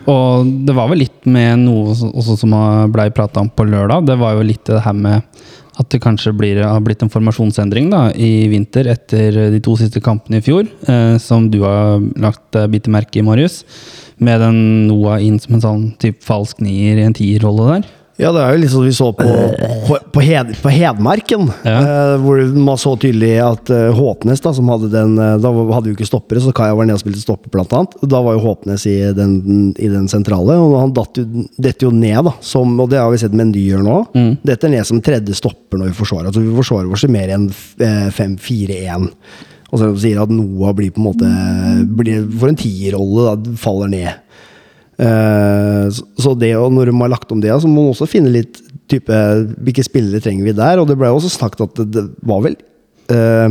Og 0.06 0.50
det 0.68 0.74
var 0.76 0.90
vel 0.92 1.02
litt 1.02 1.26
med 1.26 1.64
noe 1.64 1.92
også 1.92 2.36
som 2.38 2.54
blei 2.94 3.08
prata 3.14 3.42
om 3.42 3.50
på 3.50 3.66
lørdag. 3.66 4.06
Det 4.06 4.18
var 4.20 4.36
jo 4.36 4.46
litt 4.46 4.68
det 4.68 4.84
her 4.84 4.94
med 4.96 5.24
at 5.76 5.92
det 5.92 6.00
kanskje 6.00 6.32
blir, 6.32 6.62
har 6.64 6.80
blitt 6.80 7.02
en 7.04 7.12
formasjonsendring 7.12 7.90
da, 7.92 8.06
i 8.16 8.46
vinter 8.48 8.88
etter 8.88 9.50
de 9.52 9.60
to 9.60 9.74
siste 9.76 10.00
kampene 10.04 10.40
i 10.40 10.44
fjor, 10.44 10.64
eh, 10.88 11.16
som 11.20 11.50
du 11.52 11.60
har 11.66 12.00
lagt 12.22 12.56
eh, 12.56 12.88
merke 12.88 13.20
i, 13.20 13.24
Marius. 13.26 13.62
Med 14.18 14.40
den 14.40 14.58
Noah 14.88 15.20
inn 15.22 15.38
som 15.42 15.56
en 15.56 15.64
sånn 15.64 15.86
typ, 16.00 16.22
falsk 16.24 16.62
nier 16.64 17.00
i 17.00 17.04
en 17.04 17.16
tierrolle 17.16 17.68
der. 17.74 17.88
Ja, 18.16 18.30
det 18.32 18.40
er 18.40 18.54
jo 18.54 18.60
litt 18.62 18.72
sånn 18.72 18.86
vi 18.86 18.94
så 18.96 19.10
på, 19.12 19.26
på, 19.28 19.96
på, 20.14 20.22
hed, 20.24 20.54
på 20.62 20.70
Hedmarken. 20.72 21.50
Ja. 21.66 21.74
eh, 21.76 22.12
hvor 22.22 22.40
man 22.56 22.78
så 22.80 22.94
tydelig 23.00 23.34
at 23.44 23.68
uh, 23.68 23.90
Håpnes, 23.92 24.40
da, 24.40 24.54
som 24.56 24.70
hadde 24.72 24.88
den 24.92 25.18
eh, 25.20 25.34
Da 25.42 25.50
hadde 25.52 25.90
vi 25.90 25.92
ikke 25.98 26.08
stoppere, 26.08 26.40
så 26.40 26.54
Kaja 26.56 26.78
var 26.78 26.88
nede 26.88 26.96
og 26.96 27.02
spilte 27.04 27.20
stopper, 27.20 27.52
blant 27.52 27.74
annet. 27.76 27.98
Da 28.08 28.22
var 28.24 28.38
jo 28.38 28.44
Håpnes 28.46 28.86
i 28.88 28.94
den, 29.16 29.34
i 29.76 29.90
den 29.92 30.08
sentrale, 30.08 30.56
og 30.56 30.78
han 30.80 30.94
detter 30.96 31.90
jo 31.90 31.92
ned, 31.92 32.22
da. 32.30 32.32
Som, 32.40 32.72
og 32.80 32.88
det 32.92 33.02
har 33.02 33.12
vi 33.12 33.20
sett 33.20 33.36
Mendy 33.36 33.66
gjør 33.68 33.84
nå. 33.84 33.98
Mm. 34.16 34.32
Detter 34.48 34.72
ned 34.72 34.88
som 34.88 35.02
tredje 35.04 35.36
stopper 35.36 35.82
når 35.82 35.92
vi 35.92 35.98
forsvarer. 36.00 36.30
Altså 36.32 36.44
Vi 36.46 36.56
forsvarer 36.56 36.96
oss 36.96 37.04
mer 37.12 37.36
enn 37.36 37.50
eh, 37.84 38.08
5-4-1. 38.16 39.10
Og 39.72 39.80
så 39.80 39.88
sier 39.98 40.20
at 40.22 40.30
Noah 40.30 40.72
blir 40.78 40.92
på 40.94 41.00
en 41.02 41.08
måte 41.08 41.30
blir, 41.98 42.22
For 42.38 42.52
en 42.52 42.58
tierrolle, 42.60 43.34
da, 43.42 43.56
faller 43.58 43.90
ned. 43.90 44.12
Eh, 44.98 45.88
så- 45.90 46.38
det, 46.38 46.54
og 46.56 46.72
når 46.72 46.86
de 46.86 47.00
har 47.00 47.08
lagt 47.12 47.32
om 47.32 47.40
det, 47.40 47.50
så 47.50 47.66
må 47.68 47.82
man 47.82 47.92
også 47.92 48.08
finne 48.08 48.30
litt 48.32 48.62
type 48.88 49.10
Hvilke 49.10 49.82
spillere 49.84 50.22
trenger 50.22 50.44
vi 50.44 50.52
der? 50.52 50.78
Og 50.78 50.86
det 50.88 50.96
ble 50.96 51.08
også 51.10 51.28
snakket 51.34 51.60
at 51.66 51.74
det, 51.74 51.90
det 51.92 52.04
var 52.22 52.40
vel 52.46 52.56
eh, 53.10 53.48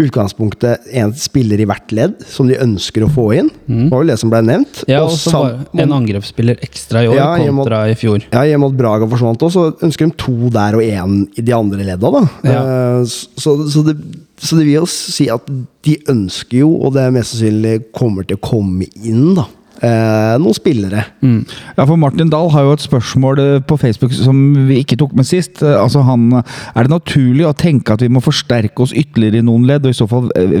utgangspunktet 0.00 0.86
en 0.96 1.12
spiller 1.18 1.60
i 1.60 1.66
hvert 1.68 1.92
ledd 1.94 2.14
som 2.28 2.48
de 2.48 2.56
ønsker 2.62 3.04
å 3.06 3.10
få 3.12 3.26
inn. 3.36 3.50
Det 3.66 3.90
var 3.92 4.02
vel 4.02 4.12
det 4.12 4.18
som 4.22 4.32
ble 4.32 4.40
nevnt. 4.46 4.82
Ja, 4.88 5.02
Og 5.04 5.12
og 5.12 5.18
så 5.20 5.42
en 5.78 5.92
angrepsspiller 5.98 6.60
ekstra 6.64 7.04
i 7.04 7.10
år 7.12 7.16
Ja, 7.18 7.28
kontra 7.38 7.82
i 7.90 7.94
fjor. 7.98 8.24
ja, 8.32 8.44
i 8.48 8.54
og 8.56 8.60
med 8.64 8.72
at 8.72 8.78
Braga 8.80 9.08
forsvant 9.10 9.42
òg, 9.44 9.52
så 9.52 9.66
ønsker 9.84 10.08
de 10.08 10.16
to 10.16 10.50
der 10.54 10.76
og 10.78 10.82
én 10.82 11.16
i 11.36 11.42
de 11.44 11.52
andre 11.56 11.84
ledda. 11.84 12.10
da. 12.10 12.22
Ja. 12.44 12.60
Uh, 13.02 13.04
Så, 13.04 13.56
så, 13.70 13.82
det, 13.84 13.96
så 14.38 14.56
det 14.56 14.64
vil 14.66 14.78
jo 14.80 14.86
si 14.86 15.28
at 15.32 15.46
de 15.84 15.96
ønsker 16.08 16.58
jo, 16.62 16.70
og 16.82 16.94
det 16.94 17.02
er 17.02 17.10
mest 17.14 17.34
sannsynlig 17.34 17.92
kommer 17.92 18.24
til 18.26 18.36
å 18.38 18.42
komme 18.44 18.86
inn, 19.04 19.34
da, 19.36 19.44
eh, 19.82 20.34
noen 20.40 20.54
spillere. 20.56 21.04
Ja, 21.22 21.84
for 21.84 21.96
Martin 22.00 22.30
Dahl 22.32 22.50
har 22.54 22.62
jo 22.68 22.72
et 22.76 22.84
spørsmål 22.84 23.38
eh, 23.42 23.58
på 23.66 23.78
Facebook 23.80 24.12
som 24.16 24.38
vi 24.68 24.80
ikke 24.84 24.96
tok 25.02 25.12
med 25.18 25.26
sist. 25.28 25.62
Eh, 25.62 25.76
Altså 25.82 26.02
han, 26.06 26.28
Er 26.74 26.86
det 26.86 26.90
naturlig 26.94 27.46
å 27.48 27.54
tenke 27.56 27.92
at 27.96 28.00
vi 28.04 28.08
må 28.12 28.22
forsterke 28.22 28.80
oss 28.86 28.92
ytterligere 28.94 29.42
i 29.42 29.46
noen 29.46 29.66
ledd, 29.66 29.84
og 29.86 29.90
i 29.90 29.98
så 29.98 30.06
fall 30.08 30.30
eh, 30.38 30.54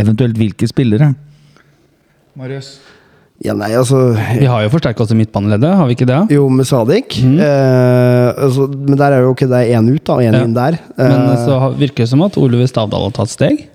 eventuelt 0.00 0.36
hvilke 0.36 0.68
spillere? 0.70 1.14
Marius? 2.36 2.78
Ja, 3.44 3.52
nei, 3.58 3.72
altså 3.74 4.12
Vi 4.14 4.46
har 4.46 4.62
jo 4.62 4.70
forsterka 4.70 5.02
oss 5.02 5.10
i 5.10 5.16
midtbaneleddet, 5.18 5.72
har 5.76 5.88
vi 5.90 5.96
ikke 5.96 6.06
det? 6.06 6.20
Jo, 6.36 6.44
med 6.54 6.66
Sadik. 6.68 7.16
Eh, 7.18 8.28
altså, 8.46 8.68
men 8.70 8.96
der 9.00 9.16
er 9.16 9.24
jo 9.26 9.32
ikke 9.34 9.48
det 9.50 9.64
én 9.74 9.88
ut, 9.90 10.04
da, 10.06 10.16
én 10.22 10.32
Ja. 10.38 10.42
inn 10.46 10.54
der. 10.54 10.78
Men 10.96 11.30
Eh, 11.34 11.44
så 11.44 11.58
virker 11.76 12.04
det 12.04 12.08
som 12.08 12.22
at 12.22 12.38
Oliver 12.38 12.66
Stavdal 12.70 13.08
har 13.08 13.10
tatt 13.18 13.28
steg. 13.34 13.66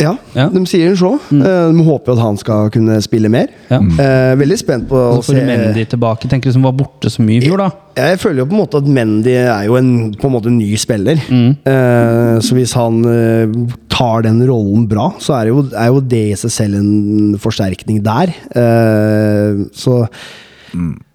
Ja, 0.00 0.14
Ja. 0.34 0.46
de 0.48 0.62
sier 0.66 0.94
så. 0.96 1.18
Mm. 1.30 1.42
de 1.76 1.84
håper 1.84 2.12
at 2.14 2.18
han 2.22 2.36
skal 2.40 2.70
kunne 2.72 2.96
spille 3.04 3.28
mer. 3.28 3.48
Ja. 3.70 3.76
Eh, 3.78 4.32
veldig 4.40 4.56
spent 4.58 4.86
på 4.88 4.96
å 4.96 5.22
se 5.24 5.34
Mendy 5.44 5.84
tilbake, 5.84 6.28
tenker 6.30 6.48
du, 6.48 6.52
som 6.56 6.62
var 6.64 6.72
borte 6.72 7.10
så 7.12 7.20
mye 7.24 7.42
i 7.42 7.44
fjor, 7.44 7.58
da. 7.60 7.70
Jeg 7.96 8.18
føler 8.22 8.40
jo 8.42 8.46
på 8.48 8.56
en 8.56 8.62
måte 8.62 8.80
at 8.80 8.88
Mendy 8.88 9.34
er 9.36 9.66
jo 9.68 9.76
en 9.76 9.90
på 10.16 10.30
en 10.30 10.32
måte 10.32 10.50
ny 10.54 10.70
spiller. 10.80 11.20
Mm. 11.28 11.50
Eh, 11.68 12.36
så 12.40 12.56
hvis 12.56 12.72
han 12.78 13.02
eh, 13.04 13.52
tar 13.92 14.22
den 14.24 14.40
rollen 14.48 14.86
bra, 14.88 15.10
så 15.20 15.36
er, 15.42 15.50
jo, 15.52 15.66
er 15.76 15.90
jo 15.92 16.00
det 16.00 16.22
i 16.32 16.38
seg 16.40 16.54
selv 16.56 16.80
en 16.80 17.36
forsterkning 17.42 18.00
der. 18.02 18.32
Eh, 18.56 19.66
så 19.76 20.06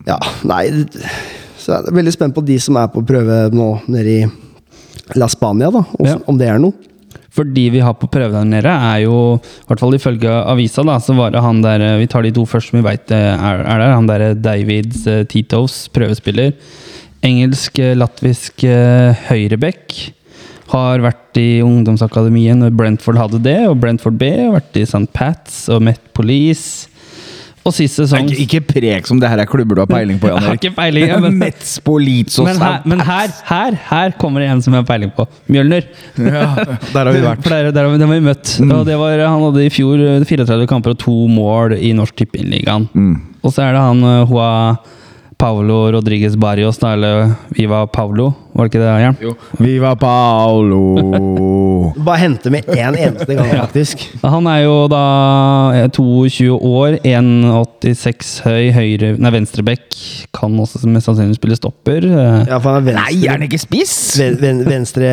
Ja, 0.07 0.19
nei 0.45 0.67
Så 1.57 1.73
jeg 1.73 1.87
er 1.89 1.95
veldig 1.97 2.11
spent 2.13 2.35
på 2.35 2.43
de 2.45 2.59
som 2.61 2.77
er 2.77 2.87
på 2.93 3.01
prøve 3.03 3.47
nå 3.51 3.71
nede 3.89 4.13
i 4.21 4.27
La 5.17 5.25
Spania, 5.31 5.71
da. 5.73 5.81
Også, 5.97 6.13
Ja. 6.13 6.19
Om 6.29 6.37
det 6.37 6.47
er 6.47 6.59
noe. 6.61 6.73
For 7.37 7.45
de 7.45 7.67
vi 7.69 7.83
har 7.83 7.93
på 7.99 8.09
prøve 8.09 8.33
der 8.33 8.47
nede, 8.49 8.71
er 8.71 9.03
jo, 9.03 9.37
i 9.37 9.69
hvert 9.69 9.81
fall 9.83 9.93
ifølge 9.93 10.33
avisa, 10.49 10.81
da, 10.87 10.97
så 10.97 11.13
var 11.17 11.35
det 11.35 11.43
han 11.45 11.61
der 11.61 11.85
Vi 12.01 12.09
tar 12.09 12.25
de 12.25 12.33
to 12.33 12.47
først 12.49 12.71
som 12.71 12.79
vi 12.79 12.87
veit 12.87 13.13
er, 13.13 13.37
er 13.37 13.77
der. 13.77 13.93
Han 13.93 14.09
derre 14.09 14.33
eh, 14.33 15.23
Titos, 15.29 15.85
prøvespiller. 15.93 16.55
Engelsk, 17.25 17.77
eh, 17.79 17.93
latvisk 17.97 18.65
eh, 18.65 19.13
høyreback. 19.29 19.99
Har 20.73 20.99
vært 20.99 21.37
i 21.39 21.61
ungdomsakademiet 21.63 22.57
når 22.59 22.73
Brentford 22.75 23.21
hadde 23.21 23.43
det, 23.45 23.59
og 23.69 23.77
Brentford 23.79 24.17
B. 24.19 24.31
Vært 24.57 24.81
i 24.81 24.87
St. 24.89 25.05
Pats 25.13 25.67
og 25.71 25.85
Met 25.85 26.01
Police. 26.17 26.86
Og 27.67 27.73
sist 27.75 27.99
sesong 27.99 28.29
Ikke, 28.31 28.45
ikke 28.45 28.61
prek 28.69 29.07
som 29.09 29.19
det 29.19 29.27
her 29.29 29.41
er 29.43 29.49
klubber 29.49 29.75
du 29.75 29.81
har 29.83 29.89
peiling 29.91 30.17
på, 30.21 30.29
Jan 30.31 30.45
Erik. 30.47 30.61
ikke 30.63 30.75
peiling, 30.77 31.07
ja, 31.09 31.17
men- 31.19 31.37
men 32.47 32.61
her, 32.63 32.81
men 32.87 32.99
her, 33.03 33.33
her, 33.49 33.75
her 33.89 34.11
kommer 34.21 34.39
det 34.41 34.49
en 34.53 34.61
som 34.63 34.73
jeg 34.73 34.81
har 34.85 34.87
peiling 34.87 35.11
på. 35.17 35.25
Mjølner. 35.51 35.83
Ja, 36.17 36.45
der 36.93 36.99
har 37.03 37.11
vi 37.11 37.21
vært. 37.29 37.43
For 37.43 37.49
der, 37.53 37.71
der, 37.75 37.83
har 37.83 37.91
vi- 37.91 37.99
dem 37.99 38.09
har 38.13 38.19
vi 38.21 38.25
møtt. 38.29 38.53
Og 38.71 38.85
det 38.87 38.95
var, 38.97 39.19
han 39.27 39.43
hadde 39.49 39.65
i 39.67 39.71
fjor 39.73 39.99
eh, 39.99 40.23
34 40.25 40.67
kamper 40.71 40.95
og 40.95 41.01
to 41.03 41.17
mål 41.27 41.75
i 41.77 41.91
Norsk 41.97 42.15
Tippeligaen. 42.23 42.87
Og 43.43 43.51
så 43.53 43.67
er 43.67 43.75
det 43.77 43.83
han 43.83 44.01
Hua 44.31 44.51
Paulo 45.37 45.83
Rodriguez 45.93 46.33
Barrios, 46.39 46.79
da, 46.81 46.95
eller 46.97 47.35
Viva 47.53 47.83
Paulo, 47.93 48.31
var 48.57 48.65
det 48.65 48.71
ikke 48.71 48.81
det, 48.81 48.93
Jan? 49.03 49.17
Jo. 49.21 49.35
Viva 49.61 49.91
Paolo! 51.93 52.05
Bare 52.07 52.19
hente 52.21 52.51
med 52.53 52.65
én 52.73 52.95
eneste 52.97 53.35
gang, 53.37 53.49
faktisk. 53.65 54.03
Han 54.23 54.47
er 54.51 54.63
jo 54.65 54.75
da 54.91 55.03
eh, 55.75 55.87
22 55.95 56.57
år, 56.57 56.97
1,86 57.07 58.33
høy, 58.45 58.69
høyre 58.75 59.13
Nei, 59.21 59.31
venstrebekk. 59.33 59.85
Kan 60.37 60.57
også 60.61 60.83
mest 60.91 61.07
sannsynlig 61.09 61.37
spille 61.39 61.57
stopper. 61.57 62.05
Eh, 62.07 62.45
Ja, 62.51 62.59
for 62.63 62.77
han 62.77 62.87
er 62.91 62.99
Nei, 62.99 63.15
er 63.25 63.35
han 63.37 63.45
ikke 63.47 63.59
spiss? 63.61 63.95
ven, 64.19 64.37
ven, 64.41 64.63
venstre 64.67 65.09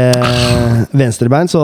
venstrebein, 0.95 1.49
så 1.51 1.63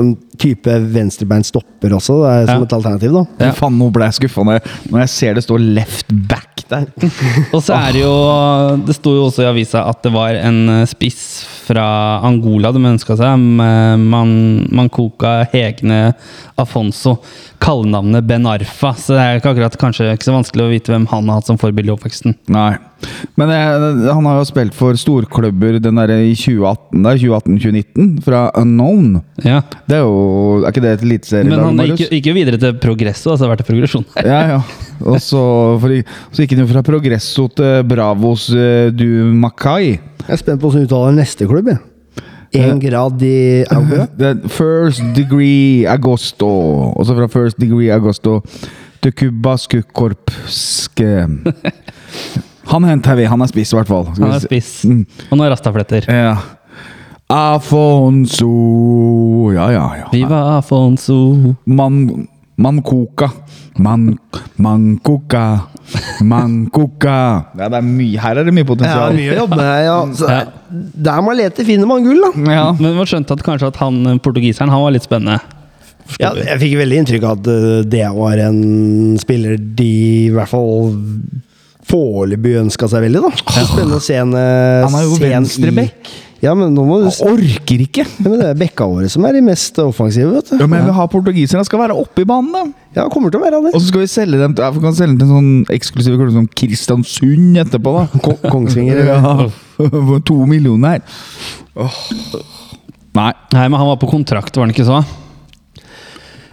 en 0.00 0.14
type 0.40 0.72
venstrebein 0.94 1.44
stopper 1.44 1.92
også, 1.96 2.20
det 2.24 2.30
er 2.32 2.46
som 2.48 2.62
Ja. 2.62 2.66
et 2.66 2.72
alternativ, 2.78 3.12
da. 3.12 3.24
Ja. 3.46 3.52
Faen, 3.56 3.76
nå 3.78 3.90
ble 3.92 4.06
jeg 4.08 4.16
skuffa 4.22 4.44
når, 4.44 4.58
jeg- 4.60 4.90
når 4.92 5.00
jeg 5.04 5.08
ser 5.08 5.34
det 5.34 5.44
står 5.44 5.58
left 5.76 6.06
back 6.28 6.64
der. 6.70 6.86
Og 7.54 7.60
så 7.62 7.74
er 7.74 7.92
det 7.92 8.02
jo 8.04 8.76
Det 8.86 8.94
sto 8.94 9.10
jo 9.16 9.24
også 9.26 9.42
i 9.42 9.48
avisa 9.50 9.82
at 9.90 10.02
det 10.04 10.12
var 10.14 10.30
en 10.38 10.68
eh, 10.68 10.86
spiss 10.86 11.44
fra 11.66 12.20
Angola 12.26 12.70
de 12.72 12.78
ønska 12.78 13.16
seg. 13.18 13.38
med 13.38 13.98
Man, 14.30 14.68
Mancoca 14.70 15.44
Hegne 15.52 16.12
Afonso. 16.56 17.18
Kallenavnet 17.58 18.24
Ben 18.24 18.46
Arfa. 18.46 18.94
Så 18.96 19.16
det 19.16 19.22
er 19.24 19.40
ikke 19.40 19.54
akkurat 19.54 19.76
kanskje 19.80 20.12
ikke 20.14 20.28
så 20.28 20.36
vanskelig 20.36 20.66
å 20.66 20.70
vite 20.72 20.94
hvem 20.94 21.08
han 21.10 21.28
har 21.28 21.40
hatt 21.40 21.50
som 21.50 21.58
forbilde 21.60 21.92
i 21.92 21.96
oppveksten. 21.96 22.36
Nei. 22.52 22.72
Men 23.40 23.52
eh, 23.54 24.08
han 24.12 24.26
har 24.28 24.40
jo 24.40 24.46
spilt 24.48 24.76
for 24.76 24.96
storklubber 24.98 25.78
den 25.80 26.00
der 26.00 26.12
i 26.18 26.34
2018, 26.36 27.04
der, 27.04 27.20
2018-2019, 27.22 28.10
fra 28.24 28.42
Unknown. 28.60 29.20
Ja. 29.44 29.62
Det 29.88 30.00
er 30.00 30.04
jo 30.04 30.60
Er 30.60 30.68
ikke 30.68 30.84
det 30.84 30.92
et 30.98 31.30
Men 31.48 31.62
han 31.62 31.80
gikk, 31.92 32.10
gikk 32.12 32.30
jo 32.30 32.36
videre 32.36 32.60
til 32.60 32.76
Progresso, 32.80 33.32
altså 33.32 33.48
vært 33.50 33.64
en 33.64 33.70
progresjon. 33.72 34.06
Ja, 34.30 34.40
ja. 34.56 34.60
Og 35.00 35.16
så, 35.24 35.40
for, 35.80 35.94
så 36.30 36.44
gikk 36.44 36.52
han 36.54 36.64
jo 36.66 36.70
fra 36.74 36.84
Progresso 36.84 37.48
til 37.56 37.84
Bravos 37.88 38.50
eh, 38.52 38.90
du 38.92 39.06
Mackay. 39.32 39.96
Jeg 40.26 40.36
er 40.36 40.42
spent 40.42 40.60
på 40.60 40.68
hvordan 40.68 40.84
du 40.84 40.90
uttaler 40.90 41.16
neste 41.16 41.48
klubb. 41.48 41.72
jeg. 41.72 41.80
En 42.56 42.80
grad 42.82 43.22
i 43.22 43.62
er 44.30 44.40
First 44.50 45.02
Degree 45.14 45.86
Agosto. 45.88 46.50
Og 46.96 47.06
så 47.06 47.14
fra 47.14 47.28
First 47.30 47.60
Degree 47.62 47.92
Agosto 47.94 48.40
til 49.02 49.14
Kubasku 49.16 49.80
Korpske 49.94 51.12
Han 52.72 52.86
henter 52.86 53.16
vi. 53.18 53.26
Han 53.26 53.42
er 53.42 53.50
spiss, 53.50 53.72
i 53.72 53.76
hvert 53.78 53.90
fall. 53.90 54.06
Han 54.18 54.34
er 54.34 54.42
spiss. 54.42 54.84
Mm. 54.86 55.06
Og 55.30 55.38
er 55.42 55.50
rastafletter. 55.54 56.06
Ja. 56.06 56.36
Afonso 57.30 58.50
Ja, 59.54 59.70
ja, 59.70 59.86
ja. 59.98 60.06
Viva 60.12 60.56
Afonso. 60.56 61.54
Man, 61.66 62.26
koka, 62.82 63.30
Man, 63.78 64.18
mancoca. 64.56 65.44
Mancoca. 66.22 67.16
Ja, 67.58 67.68
det 67.72 67.78
er 67.80 67.86
mye, 67.86 68.18
her 68.22 68.40
er 68.40 68.46
det 68.48 68.54
mye 68.54 68.64
Ja, 68.64 68.68
potensial. 68.72 69.14
mye 69.16 69.32
å 69.34 69.38
jobbe 69.42 69.58
med. 69.60 69.70
Ja. 69.86 69.96
Så, 70.20 70.28
Ja. 70.30 70.42
Der 70.70 71.22
man 71.26 71.34
leter, 71.38 71.66
finner 71.66 71.88
man 71.90 72.04
gull, 72.06 72.20
da. 72.22 72.30
Ja. 72.54 72.66
Men 72.78 72.94
man 72.98 73.08
skjønte 73.10 73.34
at 73.34 73.42
kanskje 73.46 73.72
at 73.72 73.80
han 73.82 73.96
eh, 74.06 74.20
portugiseren 74.22 74.70
han 74.70 74.84
var 74.84 74.94
litt 74.94 75.06
spennende. 75.06 75.40
Ja, 76.18 76.32
jeg 76.34 76.58
fikk 76.58 76.72
veldig 76.80 76.96
inntrykk 77.04 77.24
av 77.26 77.36
at 77.38 77.48
uh, 77.50 77.82
det 77.86 78.06
var 78.16 78.40
en 78.42 79.18
spiller 79.22 79.54
de 79.58 79.90
i 80.26 80.32
hvert 80.34 80.50
fall 80.50 80.90
foreløpig 81.90 82.56
ønska 82.64 82.88
seg 82.90 83.04
veldig. 83.06 83.22
da 83.26 83.30
Spennende 83.66 83.98
å 83.98 84.02
se 84.02 84.16
en 84.18 84.34
uh, 84.34 84.86
Han 84.86 84.96
er 84.98 85.06
jo 85.06 85.18
venstreback. 85.22 86.10
Ja, 86.40 86.54
men 86.56 86.72
nå 86.72 86.86
må 86.88 87.02
du 87.02 87.08
Jeg 87.10 87.26
Orker 87.28 87.82
ikke! 87.84 88.04
Ja, 88.06 88.24
men 88.24 88.38
det 88.40 88.46
er 88.48 88.60
bekka 88.62 88.86
våre 88.88 89.08
som 89.12 89.26
er 89.28 89.36
de 89.36 89.42
mest 89.44 89.76
offensive, 89.82 90.30
vet 90.32 90.48
du. 90.48 90.54
Ja, 90.56 90.66
men 90.66 90.80
jeg 90.80 90.88
vil 90.88 90.96
ha 90.96 91.06
portugiserne 91.12 91.64
skal 91.68 91.82
være 91.82 91.96
oppe 92.00 92.24
i 92.24 92.28
banen, 92.28 92.52
da. 92.54 92.62
Ja, 92.96 93.06
kommer 93.12 93.32
til 93.32 93.42
å 93.42 93.44
være 93.44 93.60
det. 93.66 93.74
Og 93.74 93.82
så 93.82 93.90
skal 93.90 94.04
vi 94.06 94.10
selge 94.10 94.40
dem 94.40 94.56
til, 94.56 94.64
ja, 94.64 94.72
vi 94.72 94.84
kan 94.84 94.96
selge 94.96 95.12
dem 95.12 95.20
til 95.20 95.28
en 95.28 95.36
sånn 95.36 95.74
eksklusiv 95.76 96.16
klubb 96.16 96.32
som 96.38 96.48
Kristiansund 96.62 97.60
etterpå, 97.60 97.92
da. 97.98 98.22
Ko 98.24 98.36
Kongsvinger. 98.46 99.04
Ja, 99.10 99.48
for 99.80 100.20
to 100.28 100.36
millioner. 100.48 101.00
Oh. 101.72 101.94
Nei. 103.16 103.30
Nei, 103.52 103.64
men 103.64 103.78
han 103.80 103.88
var 103.88 103.96
på 104.00 104.10
kontrakt, 104.10 104.56
var 104.56 104.68
han 104.68 104.74
ikke 104.74 104.86
så? 104.88 105.00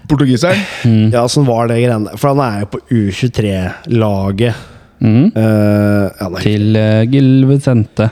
Portugiseren? 0.08 1.12
Ja, 1.12 1.26
sånn 1.32 1.48
var 1.48 1.68
det 1.72 1.82
greiene. 1.82 2.16
For 2.16 2.32
han 2.32 2.44
er 2.44 2.64
jo 2.64 2.70
på 2.76 2.84
U23-laget. 2.88 4.64
Mm. 5.04 5.28
Uh, 5.36 6.08
ja. 6.08 6.30
Til 6.42 6.80
uh, 6.80 7.04
Gil 7.12 7.44
Vicente. 7.50 8.08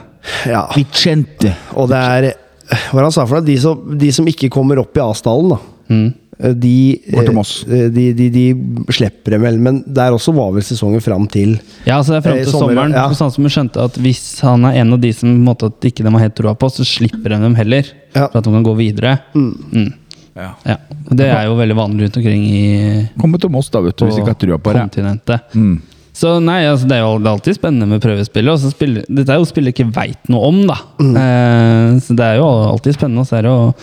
Ja. 0.46 0.66
Vicente. 0.74 1.54
Og 1.76 1.88
det 1.92 1.96
er 2.02 2.28
Hva 2.66 2.92
var 2.96 3.02
det 3.02 3.08
han 3.10 3.12
sa 3.14 3.24
for 3.26 3.38
noe? 3.38 3.46
De 3.46 3.56
som, 3.62 3.82
de 3.98 4.08
som 4.12 4.26
ikke 4.26 4.48
kommer 4.50 4.80
opp 4.82 4.96
i 4.98 5.02
A-stallen, 5.04 5.52
da. 5.54 5.58
Mhm. 5.88 6.06
eh, 6.40 6.52
De, 6.52 6.72
Går 7.14 7.24
til 7.28 7.34
Moss. 7.36 7.52
eh, 7.68 7.86
de, 7.94 8.08
de, 8.18 8.26
de 8.34 8.42
slipper 8.92 9.36
dem 9.36 9.42
vel, 9.46 9.58
men 9.62 9.78
der 9.86 10.12
også 10.16 10.34
var 10.36 10.50
vel 10.56 10.62
sesongen 10.66 11.00
fram 11.00 11.28
til 11.30 11.54
Ja, 11.86 12.00
så 12.02 12.12
det 12.12 12.18
er 12.18 12.24
frem 12.26 12.40
Eh, 12.40 12.44
til 12.44 12.52
eh, 12.54 12.58
sommeren. 12.60 12.92
ja. 12.92 13.06
Sånn 13.14 13.30
som 13.32 13.46
vi 13.46 13.52
skjønte 13.54 13.84
at 13.86 13.94
Hvis 14.02 14.40
han 14.44 14.64
er 14.66 14.80
en 14.82 14.92
av 14.92 15.00
de 15.00 15.12
som 15.14 15.28
på 15.30 15.32
en 15.38 15.44
måte, 15.46 15.70
at 15.70 15.80
ikke 15.92 16.02
de 16.04 16.10
har 16.12 16.24
helt 16.26 16.34
troa 16.36 16.54
på, 16.58 16.68
så 16.74 16.84
slipper 16.84 17.30
de 17.36 17.38
dem 17.46 17.54
heller. 17.54 17.86
Ja. 18.14 18.26
For 18.28 18.38
at 18.42 18.44
de 18.44 18.50
kan 18.58 18.66
gå 18.66 18.74
videre. 18.76 19.14
Mm. 19.34 19.92
Ja. 20.36 20.50
Ja. 20.66 20.76
Det 21.08 21.30
er 21.32 21.46
jo 21.46 21.54
veldig 21.56 21.76
vanlig 21.78 22.02
rundt 22.10 22.16
omkring 22.18 22.42
i 22.44 23.08
Komme 23.16 23.38
til 23.40 23.48
Moss, 23.54 23.70
da, 23.72 23.80
vet 23.80 23.96
du, 23.96 24.04
hvis 24.04 24.18
ikke 24.18 24.34
har 24.34 24.40
trua 24.42 24.58
på 24.58 24.74
det. 24.74 24.82
kontinentet. 24.90 25.54
Mm. 25.54 25.78
Så 26.16 26.38
nei, 26.40 26.62
altså, 26.64 26.88
det 26.88 26.96
er 26.96 27.02
jo 27.04 27.18
alltid 27.28 27.58
spennende 27.58 27.88
med 27.90 28.00
prøvespill. 28.00 28.48
og 28.48 28.58
så 28.62 28.70
spiller- 28.72 29.04
Dette 29.08 29.34
er 29.34 29.36
jo 29.40 29.44
spill 29.48 29.68
jeg 29.68 29.74
ikke 29.76 29.92
veit 29.92 30.30
noe 30.32 30.48
om, 30.48 30.62
da. 30.66 30.78
Mm. 30.98 31.16
Eh, 31.20 31.98
så 32.00 32.16
det 32.16 32.24
er 32.24 32.38
jo 32.40 32.46
alltid 32.72 32.96
spennende 32.96 33.24
å 33.26 33.28
se 33.28 33.42
det. 33.44 33.52
Og 33.52 33.74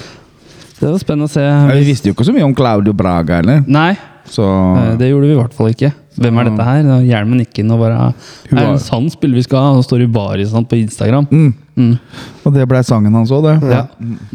det 0.80 0.90
jo 0.90 1.02
spennende 1.04 1.30
å 1.30 1.34
se. 1.34 1.44
Ja, 1.46 1.68
vi 1.78 1.86
visste 1.92 2.10
jo 2.10 2.16
ikke 2.16 2.26
så 2.28 2.34
mye 2.34 2.48
om 2.48 2.56
Claudio 2.58 2.94
Braga 2.98 3.38
eller? 3.44 3.62
Nei, 3.70 3.94
så 4.28 4.48
eh, 4.50 4.96
det 4.98 5.12
gjorde 5.12 5.30
vi 5.30 5.36
i 5.36 5.42
hvert 5.42 5.54
fall 5.54 5.70
ikke. 5.72 5.94
Hvem 6.18 6.40
er 6.40 6.50
dette 6.50 6.66
her? 6.68 6.90
Hjelmen 7.08 7.42
ikke 7.42 7.64
inn 7.64 7.72
og 7.74 7.80
bare 7.82 8.00
Er 8.12 8.58
det 8.58 8.66
en 8.68 8.82
sann 8.82 9.08
spiller 9.10 9.40
vi 9.40 9.46
skal 9.46 9.64
ha? 9.64 9.70
Og 9.78 9.86
står 9.86 10.04
i 10.06 10.46
sånn 10.50 10.68
på 10.70 10.78
Instagram. 10.82 11.28
mm. 11.32 11.54
Mm. 11.74 11.98
Og 12.44 12.54
det 12.54 12.68
ble 12.70 12.82
sangen 12.86 13.16
hans 13.18 13.32
òg, 13.34 13.48
det. 13.48 13.74
Ja. 13.74 13.84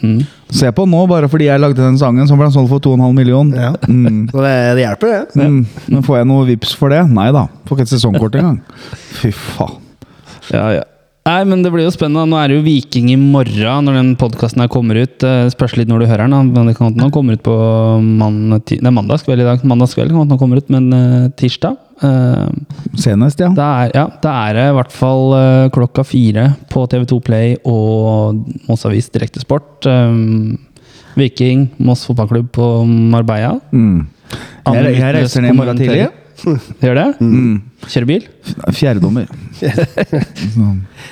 Mm. 0.02 0.20
Se 0.50 0.70
på 0.74 0.86
nå, 0.88 1.04
bare 1.10 1.30
fordi 1.30 1.48
jeg 1.48 1.62
lagde 1.62 1.80
den 1.80 1.98
sangen, 2.00 2.26
så 2.28 2.36
ble 2.38 2.48
den 2.48 2.56
solgt 2.56 2.72
for 2.72 2.82
2,5 2.84 3.16
millioner. 3.16 3.68
Ja. 3.68 3.72
Mm. 3.86 4.28
Så 4.32 4.44
det, 4.44 4.54
det 4.78 4.84
hjelper, 4.86 5.14
det. 5.14 5.48
Mm. 5.48 5.58
Men 5.94 6.06
får 6.06 6.20
jeg 6.20 6.30
noe 6.32 6.46
vips 6.48 6.76
for 6.78 6.94
det? 6.94 7.02
Nei 7.12 7.30
da. 7.36 7.46
Får 7.68 7.78
ikke 7.78 7.88
et 7.88 7.96
sesongkort 7.96 8.38
engang. 8.40 8.62
Fy 9.20 9.32
faen. 9.34 9.82
Ja, 10.48 10.68
ja. 10.78 10.86
Nei, 11.28 11.42
men 11.44 11.60
det 11.60 11.70
blir 11.74 11.84
jo 11.84 11.92
spennende. 11.92 12.24
Nå 12.30 12.38
er 12.40 12.48
det 12.48 12.56
jo 12.56 12.64
Viking 12.64 13.10
i 13.12 13.18
morgen 13.20 13.84
når 13.84 13.98
den 13.98 14.14
podkasten 14.20 14.62
her 14.64 14.70
kommer 14.72 14.96
ut. 14.96 15.18
Det 15.20 15.52
spørs 15.52 15.74
litt 15.76 15.90
når 15.90 16.00
du 16.00 16.06
hører 16.08 16.24
den. 16.24 16.54
Men 16.54 16.70
det 16.70 16.78
kan 16.78 16.88
hende 16.88 17.02
den 17.02 17.12
kommer 17.12 17.36
ut 17.36 17.44
på 17.44 17.56
mandag, 18.00 18.72
mandagskveld 18.88 19.44
i 19.44 19.48
dag. 19.50 19.66
Mandagskveld 19.68 20.14
kan 20.14 20.30
den 20.30 20.40
kommer 20.40 20.62
ut, 20.62 20.72
men 20.72 20.88
eh, 20.96 21.28
tirsdag 21.36 21.76
eh, 21.76 21.87
Senest, 22.98 23.40
ja. 23.42 23.48
da, 23.54 23.68
er, 23.84 23.92
ja, 23.96 24.04
det 24.22 24.32
er 24.32 24.60
i 24.68 24.76
hvert 24.76 24.94
fall 24.94 25.34
eh, 25.38 25.64
klokka 25.74 26.04
fire 26.06 26.52
på 26.70 26.84
TV2 26.90 27.18
Play 27.26 27.56
og 27.66 28.38
Moss 28.68 28.86
Avis 28.88 29.10
Direktesport. 29.14 29.86
Um, 29.88 30.58
Viking, 31.18 31.66
Moss 31.82 32.06
fotballklubb 32.06 32.52
på 32.54 32.70
Marbella. 32.86 33.56
Mm. 33.72 34.06
Jeg, 34.68 34.96
jeg 34.98 35.14
reiser 35.16 35.44
ned 35.44 35.54
i 35.54 35.58
morgen 35.58 35.80
tidlig. 35.80 36.08
Gjør 36.82 36.94
det? 36.94 37.06
Kjører 37.88 38.06
bil? 38.06 38.26
Fjerdedommer. 38.76 39.26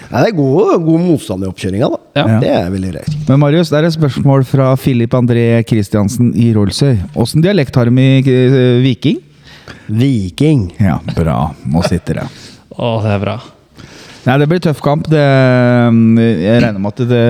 Det 0.06 0.20
er 0.22 0.34
god, 0.36 0.76
god 0.84 1.02
motstand 1.02 1.42
i 1.42 1.48
oppkjøringa, 1.50 1.88
da. 1.90 1.98
Ja. 2.16 2.38
Det 2.42 2.50
er 2.52 2.68
veldig 2.70 2.92
greit. 2.92 3.16
Men 3.26 3.40
Marius, 3.42 3.72
det 3.72 3.80
er 3.80 3.88
et 3.88 3.96
spørsmål 3.96 4.44
fra 4.46 4.68
Filip 4.78 5.14
André 5.18 5.44
Kristiansen 5.66 6.30
i 6.38 6.52
Rollsøy. 6.54 6.94
Åssen 7.18 7.42
dialekt 7.44 7.76
har 7.76 7.90
de 7.90 8.06
i 8.06 8.22
eh, 8.22 8.78
Viking? 8.84 9.18
Viking. 9.86 10.68
Ja, 10.82 10.98
bra. 11.16 11.38
Nå 11.66 11.82
sitter 11.86 12.22
det. 12.22 12.26
Å, 12.76 12.96
det 13.04 13.12
er 13.16 13.22
bra. 13.22 13.36
Nei, 14.26 14.34
det 14.42 14.48
blir 14.50 14.58
tøff 14.58 14.80
kamp. 14.82 15.06
Det, 15.06 15.20
jeg 15.22 16.62
regner 16.64 16.80
med 16.82 16.90
at 16.96 17.02
det, 17.06 17.20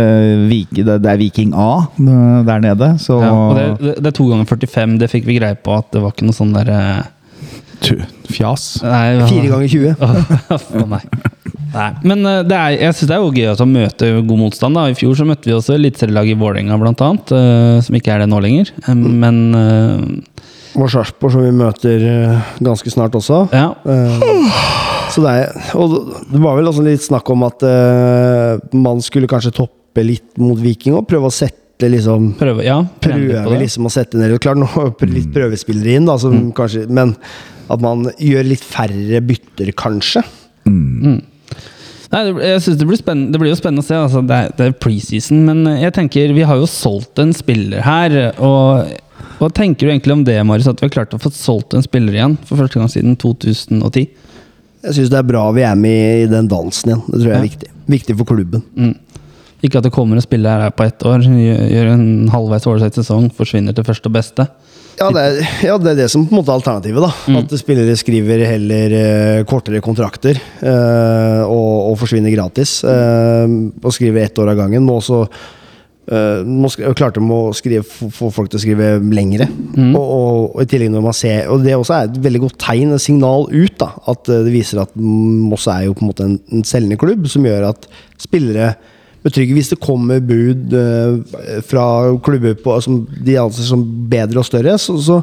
det, 0.49 0.95
det 1.05 1.11
er 1.13 1.19
Viking 1.21 1.51
A 1.53 1.69
der 1.99 2.63
nede, 2.65 2.95
så 3.03 3.19
Ja, 3.21 3.33
og 3.37 3.59
det, 3.59 3.67
det, 3.83 3.93
det 4.01 4.11
er 4.13 4.17
to 4.17 4.31
ganger 4.31 4.49
45, 4.49 4.95
det 5.03 5.11
fikk 5.13 5.29
vi 5.29 5.37
greie 5.37 5.59
på 5.61 5.75
at 5.77 5.91
det 5.93 6.01
var 6.01 6.15
ikke 6.17 6.29
noe 6.31 6.39
sånn 6.39 6.55
der 6.57 6.71
eh, 6.73 7.05
Fjas. 8.33 8.65
Nei, 8.83 9.27
Fire 9.29 9.51
ganger 9.53 9.69
20. 9.69 10.01
oh, 10.01 10.87
nei. 10.95 11.03
nei. 11.75 11.91
Men 12.09 12.25
eh, 12.25 12.41
det 12.49 12.57
er, 12.57 12.79
jeg 12.87 12.97
syns 12.97 13.11
det 13.13 13.19
er 13.19 13.27
jo 13.27 13.35
gøy 13.37 13.53
å 13.53 13.69
møte 13.69 14.09
god 14.33 14.41
motstand. 14.47 14.81
da 14.81 14.87
I 14.89 14.97
fjor 14.97 15.21
så 15.21 15.29
møtte 15.29 15.51
vi 15.51 15.55
også 15.59 15.77
eliteserielaget 15.77 16.33
i 16.33 16.41
Vålerenga, 16.41 16.81
blant 16.81 17.05
annet. 17.05 17.37
eh, 17.37 17.77
som 17.85 18.01
ikke 18.01 18.17
er 18.17 18.25
det 18.25 18.31
nå 18.33 18.41
lenger. 18.43 18.73
Men 18.97 19.45
Og 20.77 20.91
Sarpsborg, 20.93 21.33
som 21.33 21.45
vi 21.45 21.53
møter 21.57 22.03
eh, 22.05 22.49
ganske 22.65 22.93
snart 22.93 23.17
også. 23.17 23.47
ja. 23.55 23.71
Eh, 23.89 24.75
så 25.13 25.23
det 25.23 25.33
er 25.39 25.77
Og 25.79 25.93
det 26.33 26.41
var 26.43 26.57
vel 26.59 26.67
også 26.67 26.83
litt 26.85 27.05
snakk 27.05 27.29
om 27.33 27.45
at 27.47 27.63
eh, 27.65 28.57
man 28.77 28.99
skulle 29.05 29.31
kanskje 29.31 29.55
toppe 29.55 30.03
litt 30.05 30.35
mot 30.43 30.59
Viking 30.61 30.97
og 30.99 31.07
prøve 31.09 31.31
å 31.31 31.35
sette 31.35 31.89
liksom 31.93 32.33
Prøve, 32.41 32.65
ja, 32.67 32.81
trene 33.05 33.23
litt 33.23 33.37
Prøve 33.37 33.61
liksom 33.63 33.87
å 33.87 33.93
sette 33.93 34.19
ned 34.19 34.35
Klart 34.43 34.61
nå 34.61 34.67
litt 35.07 35.31
prøvespillere 35.33 36.01
inn, 36.01 36.11
da, 36.11 36.19
som 36.21 36.51
kanskje 36.57 36.89
Men 36.91 37.15
at 37.73 37.83
man 37.83 38.05
gjør 38.23 38.47
litt 38.47 38.63
færre 38.63 39.19
bytter, 39.27 39.73
kanskje. 39.75 40.21
Nei, 42.13 42.21
jeg 42.47 42.61
synes 42.63 42.77
det, 42.79 42.87
blir 42.87 43.01
det 43.03 43.41
blir 43.43 43.51
jo 43.51 43.57
spennende 43.59 43.83
å 43.83 43.87
se. 43.89 43.97
Altså, 43.99 44.23
det, 44.23 44.37
er, 44.37 44.53
det 44.55 44.69
er 44.69 44.77
preseason, 44.79 45.41
men 45.49 45.65
jeg 45.81 45.95
tenker 45.97 46.35
vi 46.37 46.45
har 46.47 46.61
jo 46.61 46.69
solgt 46.71 47.19
en 47.19 47.35
spiller 47.35 47.83
her. 47.83 48.15
Og 48.39 48.87
hva 49.41 49.51
tenker 49.53 49.87
du 49.87 49.93
egentlig 49.93 50.15
om 50.15 50.25
det, 50.25 50.37
Marius? 50.49 50.69
At 50.71 50.81
vi 50.81 50.89
har 50.89 50.95
klart 50.95 51.17
å 51.17 51.21
få 51.21 51.33
solgt 51.35 51.77
en 51.77 51.85
spiller 51.85 52.17
igjen 52.17 52.39
for 52.47 52.61
første 52.63 52.81
gang 52.81 52.93
siden 52.93 53.17
2010? 53.21 54.07
Jeg 54.87 54.97
syns 54.97 55.11
det 55.13 55.19
er 55.19 55.27
bra 55.27 55.49
vi 55.57 55.65
er 55.67 55.75
med 55.79 56.23
i 56.23 56.29
den 56.31 56.49
dansen 56.51 56.93
igjen. 56.93 57.03
Det 57.09 57.19
tror 57.19 57.33
jeg 57.33 57.39
er 57.39 57.49
viktig. 57.49 57.73
Viktig 57.97 58.17
for 58.21 58.29
klubben. 58.29 58.95
Ikke 59.65 59.81
at 59.81 59.87
det 59.87 59.95
kommer 59.95 60.19
en 60.19 60.25
spiller 60.25 60.67
her 60.67 60.73
på 60.77 60.87
ett 60.87 61.05
år, 61.09 61.27
gjør 61.27 61.93
en 61.95 62.07
halvveis 62.33 62.69
ålreit 62.71 62.97
sesong, 62.97 63.29
forsvinner 63.35 63.77
til 63.77 63.87
første 63.87 64.11
og 64.11 64.17
beste. 64.17 64.47
Ja 64.97 65.11
det, 65.13 65.23
er, 65.23 65.51
ja, 65.67 65.75
det 65.77 65.91
er 65.93 65.99
det 65.99 66.09
som 66.09 66.23
på 66.25 66.33
en 66.33 66.39
måte 66.39 66.53
er 66.55 66.61
alternativet. 66.61 67.05
da 67.05 67.41
At 67.43 67.53
spillere 67.61 67.97
skriver 68.01 68.47
heller 68.49 68.95
uh, 68.97 69.43
kortere 69.49 69.83
kontrakter 69.85 70.39
uh, 70.63 71.43
og, 71.45 71.91
og 71.91 71.99
forsvinner 72.01 72.33
gratis. 72.33 72.79
Uh, 72.87 73.69
og 73.83 73.93
skriver 73.93 74.25
ett 74.25 74.41
år 74.41 74.55
av 74.55 74.63
gangen. 74.63 74.87
Må 74.87 74.97
også 75.03 75.27
eh, 76.11 76.95
klarte 76.97 77.21
de 77.21 77.37
å 77.37 77.53
skrive, 77.57 77.85
få 77.87 78.31
folk 78.35 78.51
til 78.53 78.61
å 78.61 78.65
skrive 78.65 78.91
lengre. 79.15 79.49
Og, 79.77 80.03
og, 80.03 80.57
og 80.57 80.65
i 80.65 80.69
tillegg 80.71 80.93
når 80.95 81.05
man 81.05 81.17
ser 81.17 81.51
Og 81.53 81.65
det 81.65 81.75
også 81.77 81.97
er 81.97 82.09
et 82.09 82.21
veldig 82.25 82.43
godt 82.47 82.59
tegn, 82.63 82.95
et 82.97 83.05
signal 83.05 83.49
ut. 83.53 83.79
da 83.83 83.93
At 84.13 84.31
eh, 84.33 84.45
det 84.47 84.55
viser 84.55 84.83
at 84.83 84.95
Moss 84.97 85.69
er 85.73 85.87
jo 85.87 85.97
på 85.97 86.07
en 86.07 86.13
måte 86.13 86.29
en, 86.29 86.37
en 86.53 86.67
selgende 86.67 87.01
klubb, 87.01 87.27
som 87.31 87.47
gjør 87.47 87.71
at 87.73 87.89
spillere 88.23 88.75
betrygger 89.27 89.57
hvis 89.59 89.73
det 89.73 89.79
kommer 89.83 90.21
bud 90.23 90.75
eh, 90.77 91.63
fra 91.67 91.87
klubber 92.25 92.57
på, 92.61 92.77
som 92.85 93.01
de 93.27 93.39
anser 93.41 93.67
som 93.69 93.83
bedre 94.11 94.43
og 94.43 94.47
større. 94.49 94.77
Så, 94.81 94.99
så, 95.03 95.21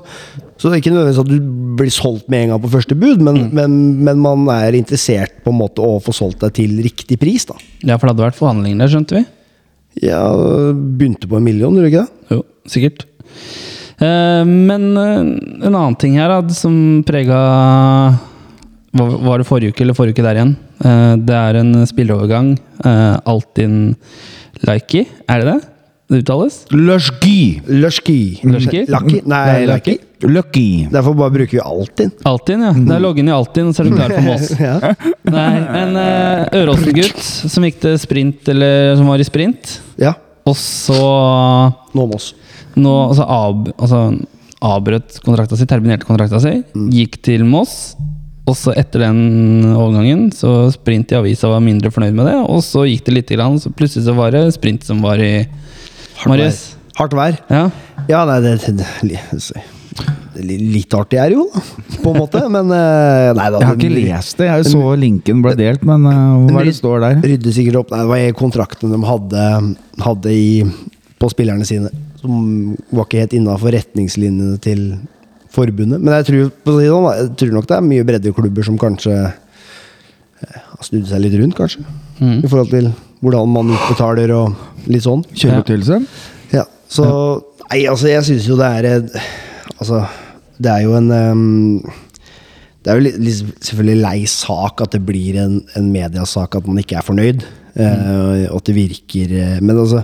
så 0.58 0.67
det 0.67 0.76
er 0.76 0.82
ikke 0.82 0.93
nødvendigvis 0.96 1.22
at 1.24 1.32
du 1.32 1.78
blir 1.80 1.93
solgt 1.93 2.28
med 2.32 2.46
en 2.46 2.54
gang 2.54 2.63
på 2.63 2.74
første 2.74 2.98
bud, 3.00 3.24
men, 3.24 3.46
men, 3.56 3.78
men 4.04 4.19
man 4.24 4.50
er 4.54 4.78
interessert 4.80 5.39
på 5.46 5.54
en 5.54 5.62
måte 5.62 5.84
å 5.84 6.02
få 6.04 6.15
solgt 6.15 6.43
deg 6.43 6.58
til 6.60 6.76
riktig 6.84 7.19
pris. 7.22 7.48
da 7.50 7.58
Ja, 7.84 7.98
for 7.98 8.08
det 8.08 8.15
hadde 8.15 8.28
vært 8.28 8.41
forhandlinger 8.41 8.84
der, 8.84 8.93
skjønte 8.93 9.19
vi. 9.22 9.26
Ja, 10.01 10.23
Begynte 10.73 11.29
på 11.29 11.38
en 11.38 11.45
million, 11.45 11.75
gjorde 11.75 11.89
du 11.89 11.91
ikke 11.91 12.06
det? 12.06 12.36
Jo, 12.36 12.43
sikkert. 12.69 13.06
Eh, 14.01 14.43
men 14.45 14.97
eh, 14.97 15.19
en 15.67 15.75
annen 15.75 15.97
ting 15.99 16.17
her 16.17 16.34
som 16.56 17.03
prega 17.06 17.39
Var 18.93 19.39
det 19.39 19.47
forrige 19.47 19.73
uke 19.73 19.86
eller 19.86 19.97
forrige 19.97 20.17
uke 20.17 20.25
der 20.25 20.39
igjen? 20.39 20.56
Eh, 20.84 21.13
det 21.21 21.38
er 21.38 21.60
en 21.62 21.75
spillerovergang. 21.89 22.56
Altinn 22.84 23.93
Altin 23.93 24.65
Laiki, 24.67 25.06
er 25.29 25.43
det 25.43 25.53
det 25.53 25.72
det 26.13 26.23
uttales? 26.23 26.62
Lushgi. 26.71 27.62
Lushki. 27.67 28.19
Lushki? 28.47 28.86
Lucky? 28.91 29.21
Nei, 29.30 29.65
Lucky. 29.69 29.97
Lucky. 30.23 30.67
Derfor 30.91 31.17
bare 31.19 31.34
bruker 31.36 31.58
vi 31.58 31.63
Altinn. 31.63 32.12
Altinn, 32.30 32.63
ja. 32.63 32.71
Det 32.78 32.95
er 32.95 33.19
inn 33.19 33.32
i 33.32 33.36
Altinn, 33.36 33.73
så 33.76 33.84
er 33.84 33.89
du 33.89 33.97
klar 33.97 34.13
for 34.15 34.28
Moss. 34.28 34.54
Ja. 34.63 34.78
Nei, 35.28 35.49
en 35.82 35.97
uh, 35.97 36.62
Øråsen-gutt 36.62 37.19
som 37.52 37.65
gikk 37.67 37.82
til 37.84 37.97
sprint, 37.99 38.47
eller 38.54 38.93
som 38.99 39.10
var 39.12 39.19
i 39.23 39.28
sprint. 39.28 39.80
ja. 39.99 40.15
Og 40.43 40.58
så 40.60 40.95
Nå 41.95 42.04
Moss. 42.10 42.34
nå 42.76 42.93
altså, 43.08 43.23
ab, 43.23 43.69
altså, 43.78 43.99
avbrøt 44.60 45.21
kontrakta 45.23 45.56
si, 45.56 45.67
terminerte 45.69 46.08
kontrakta 46.08 46.41
si, 46.43 46.58
gikk 46.91 47.21
til 47.23 47.45
Moss. 47.47 47.93
Og 48.43 48.58
så 48.60 48.73
etter 48.76 49.06
den 49.06 49.69
overgangen 49.71 50.26
så 50.36 50.65
sprint 50.73 51.13
i 51.13 51.15
avisa 51.15 51.47
var 51.47 51.63
mindre 51.63 51.93
fornøyd 51.95 52.17
med 52.17 52.28
det. 52.28 52.36
Og 52.52 52.60
så 52.65 52.84
gikk 52.89 53.06
det 53.08 53.15
litt, 53.15 53.32
grann, 53.38 53.56
så 53.62 53.71
plutselig 53.71 54.04
så 54.10 54.15
var 54.17 54.36
det 54.36 54.49
sprint 54.58 54.84
som 54.84 54.99
var 55.06 55.21
i 55.23 55.45
Marius. 56.29 56.63
Hardt 56.97 57.15
vær. 57.17 57.39
Ja. 57.49 57.63
Ja, 58.09 58.23
nei, 58.29 58.39
det, 58.43 58.57
det, 58.65 58.86
det, 59.07 59.21
det 59.31 59.63
Litt 60.33 60.93
artig 60.97 61.19
er 61.21 61.29
det 61.29 61.36
jo, 61.38 61.43
på 62.01 62.09
en 62.09 62.17
måte. 62.17 62.41
Men 62.49 62.71
eh, 62.73 63.29
nei 63.38 63.49
da. 63.53 63.59
Jeg 63.62 63.67
har 63.69 63.77
ikke 63.77 63.89
den 63.91 64.07
lest 64.09 64.39
det. 64.41 64.47
Jeg 64.49 64.69
så 64.71 64.93
linken 64.97 65.43
ble 65.45 65.53
delt, 65.59 65.83
men 65.86 66.07
uh, 66.09 66.47
hva 66.49 66.63
er 66.63 66.69
det 66.71 66.75
står 66.79 67.03
der? 67.03 67.19
Rydde 67.33 67.53
sikkert 67.53 67.83
opp. 67.83 67.93
Nei, 67.93 68.01
det 68.01 68.09
var 68.09 68.39
kontrakten 68.39 68.93
de 68.93 68.99
hadde, 69.05 69.45
hadde 70.01 70.33
i, 70.33 70.65
på 71.21 71.29
spillerne 71.33 71.67
sine. 71.69 71.93
Som 72.23 72.73
var 72.89 73.05
ikke 73.05 73.21
helt 73.25 73.38
innafor 73.38 73.75
retningslinjene 73.77 74.57
til 74.63 74.83
forbundet. 75.53 76.01
Men 76.01 76.17
jeg 76.17 76.29
tror, 76.31 76.51
sånn, 76.65 77.09
jeg 77.13 77.31
tror 77.43 77.55
nok 77.59 77.69
det 77.69 77.77
er 77.77 77.88
mye 77.91 78.09
breddeklubber 78.09 78.65
som 78.65 78.81
kanskje 78.81 79.17
eh, 79.21 80.62
har 80.71 80.88
snudd 80.88 81.05
seg 81.12 81.25
litt 81.27 81.38
rundt, 81.38 81.57
kanskje. 81.59 81.86
I 82.23 82.47
forhold 82.47 82.73
til 82.73 82.89
hvordan 83.23 83.49
man 83.55 83.73
utbetaler 83.73 84.33
og 84.36 84.89
litt 84.91 85.05
sånn. 85.05 85.23
Kjøreutvidelse? 85.31 85.99
Ja, 86.53 86.67
så 86.91 87.07
Nei, 87.63 87.86
altså, 87.89 88.09
jeg 88.12 88.25
syns 88.27 88.45
jo 88.45 88.57
det 88.59 88.67
er 88.69 88.88
Altså, 89.79 90.03
det 90.62 90.69
er 90.69 90.83
jo 90.83 90.91
en 90.99 91.07
um, 91.09 91.93
Det 92.83 92.91
er 92.91 92.99
jo 92.99 93.05
litt, 93.07 93.17
litt, 93.23 93.53
selvfølgelig 93.65 94.03
lei 94.03 94.17
sak 94.29 94.83
at 94.83 94.93
det 94.93 95.01
blir 95.07 95.39
en, 95.41 95.55
en 95.79 95.88
mediasak 95.89 96.59
at 96.59 96.67
man 96.69 96.81
ikke 96.83 96.99
er 96.99 97.07
fornøyd. 97.07 97.45
Mm. 97.73 98.49
og 98.53 98.59
at 98.59 98.67
det 98.69 98.75
virker 98.77 99.31
eh, 99.33 99.55
Men 99.65 99.79
altså 99.81 100.03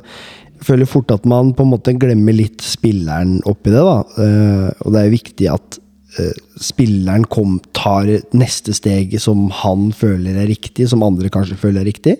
jeg 0.59 0.65
føler 0.65 0.87
fort 0.89 1.11
at 1.13 1.27
man 1.29 1.51
på 1.53 1.63
en 1.63 1.69
måte 1.69 1.93
glemmer 1.95 2.33
litt 2.35 2.63
spilleren 2.65 3.37
oppi 3.47 3.71
det. 3.71 3.79
da 3.79 3.99
eh, 4.19 4.65
Og 4.83 4.91
det 4.91 4.99
er 4.99 5.05
jo 5.05 5.13
viktig 5.13 5.47
at 5.53 5.77
eh, 6.19 6.41
spilleren 6.59 7.23
kom, 7.31 7.59
tar 7.77 8.09
neste 8.35 8.75
steg 8.75 9.15
som 9.23 9.45
han 9.61 9.93
føler 9.95 10.35
er 10.35 10.49
riktig, 10.51 10.89
som 10.91 11.05
andre 11.05 11.31
kanskje 11.31 11.59
føler 11.61 11.85
er 11.85 11.91
riktig. 11.93 12.17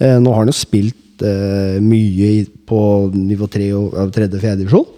Eh, 0.00 0.16
nå 0.20 0.32
har 0.32 0.44
han 0.44 0.50
jo 0.50 0.56
spilt 0.56 1.24
eh, 1.26 1.76
mye 1.84 2.32
på 2.68 2.80
nivå 3.12 3.48
3 3.52 3.70
og 3.76 3.96
ja, 3.98 4.06
tredje 4.14 4.38
og 4.38 4.44
fjerde 4.44 4.62
divisjon. 4.62 4.88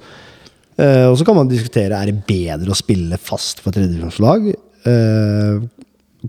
Eh, 0.79 1.07
og 1.09 1.17
så 1.19 1.27
kan 1.27 1.39
man 1.41 1.51
diskutere 1.51 1.99
er 1.99 2.13
det 2.13 2.23
bedre 2.29 2.73
å 2.73 2.79
spille 2.79 3.19
fast 3.21 3.61
for 3.63 3.75
tredjedivisjonslag 3.75 4.47
uh, 4.87 5.59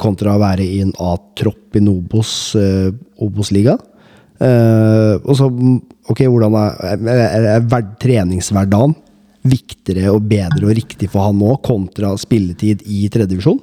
kontra 0.01 0.33
å 0.33 0.41
være 0.41 0.65
i 0.65 0.81
en 0.83 0.91
A-tropp 0.99 1.77
i 1.77 1.83
Nobos 1.83 2.33
uh, 2.57 2.89
Obos-liga. 3.23 3.77
Og 4.43 5.35
så, 5.39 5.45
ok, 6.11 6.21
hvordan 6.27 6.55
er, 6.59 6.73
er, 6.83 7.19
er, 7.23 7.45
er 7.53 7.67
hver- 7.69 7.93
treningshverdagen 8.01 8.97
viktigere 9.47 10.11
og 10.11 10.25
bedre 10.27 10.67
og 10.67 10.75
riktig 10.75 11.07
for 11.13 11.29
han 11.29 11.37
nå, 11.39 11.53
kontra 11.63 12.11
spilletid 12.19 12.83
i 12.83 13.05
tredjedivisjon? 13.13 13.61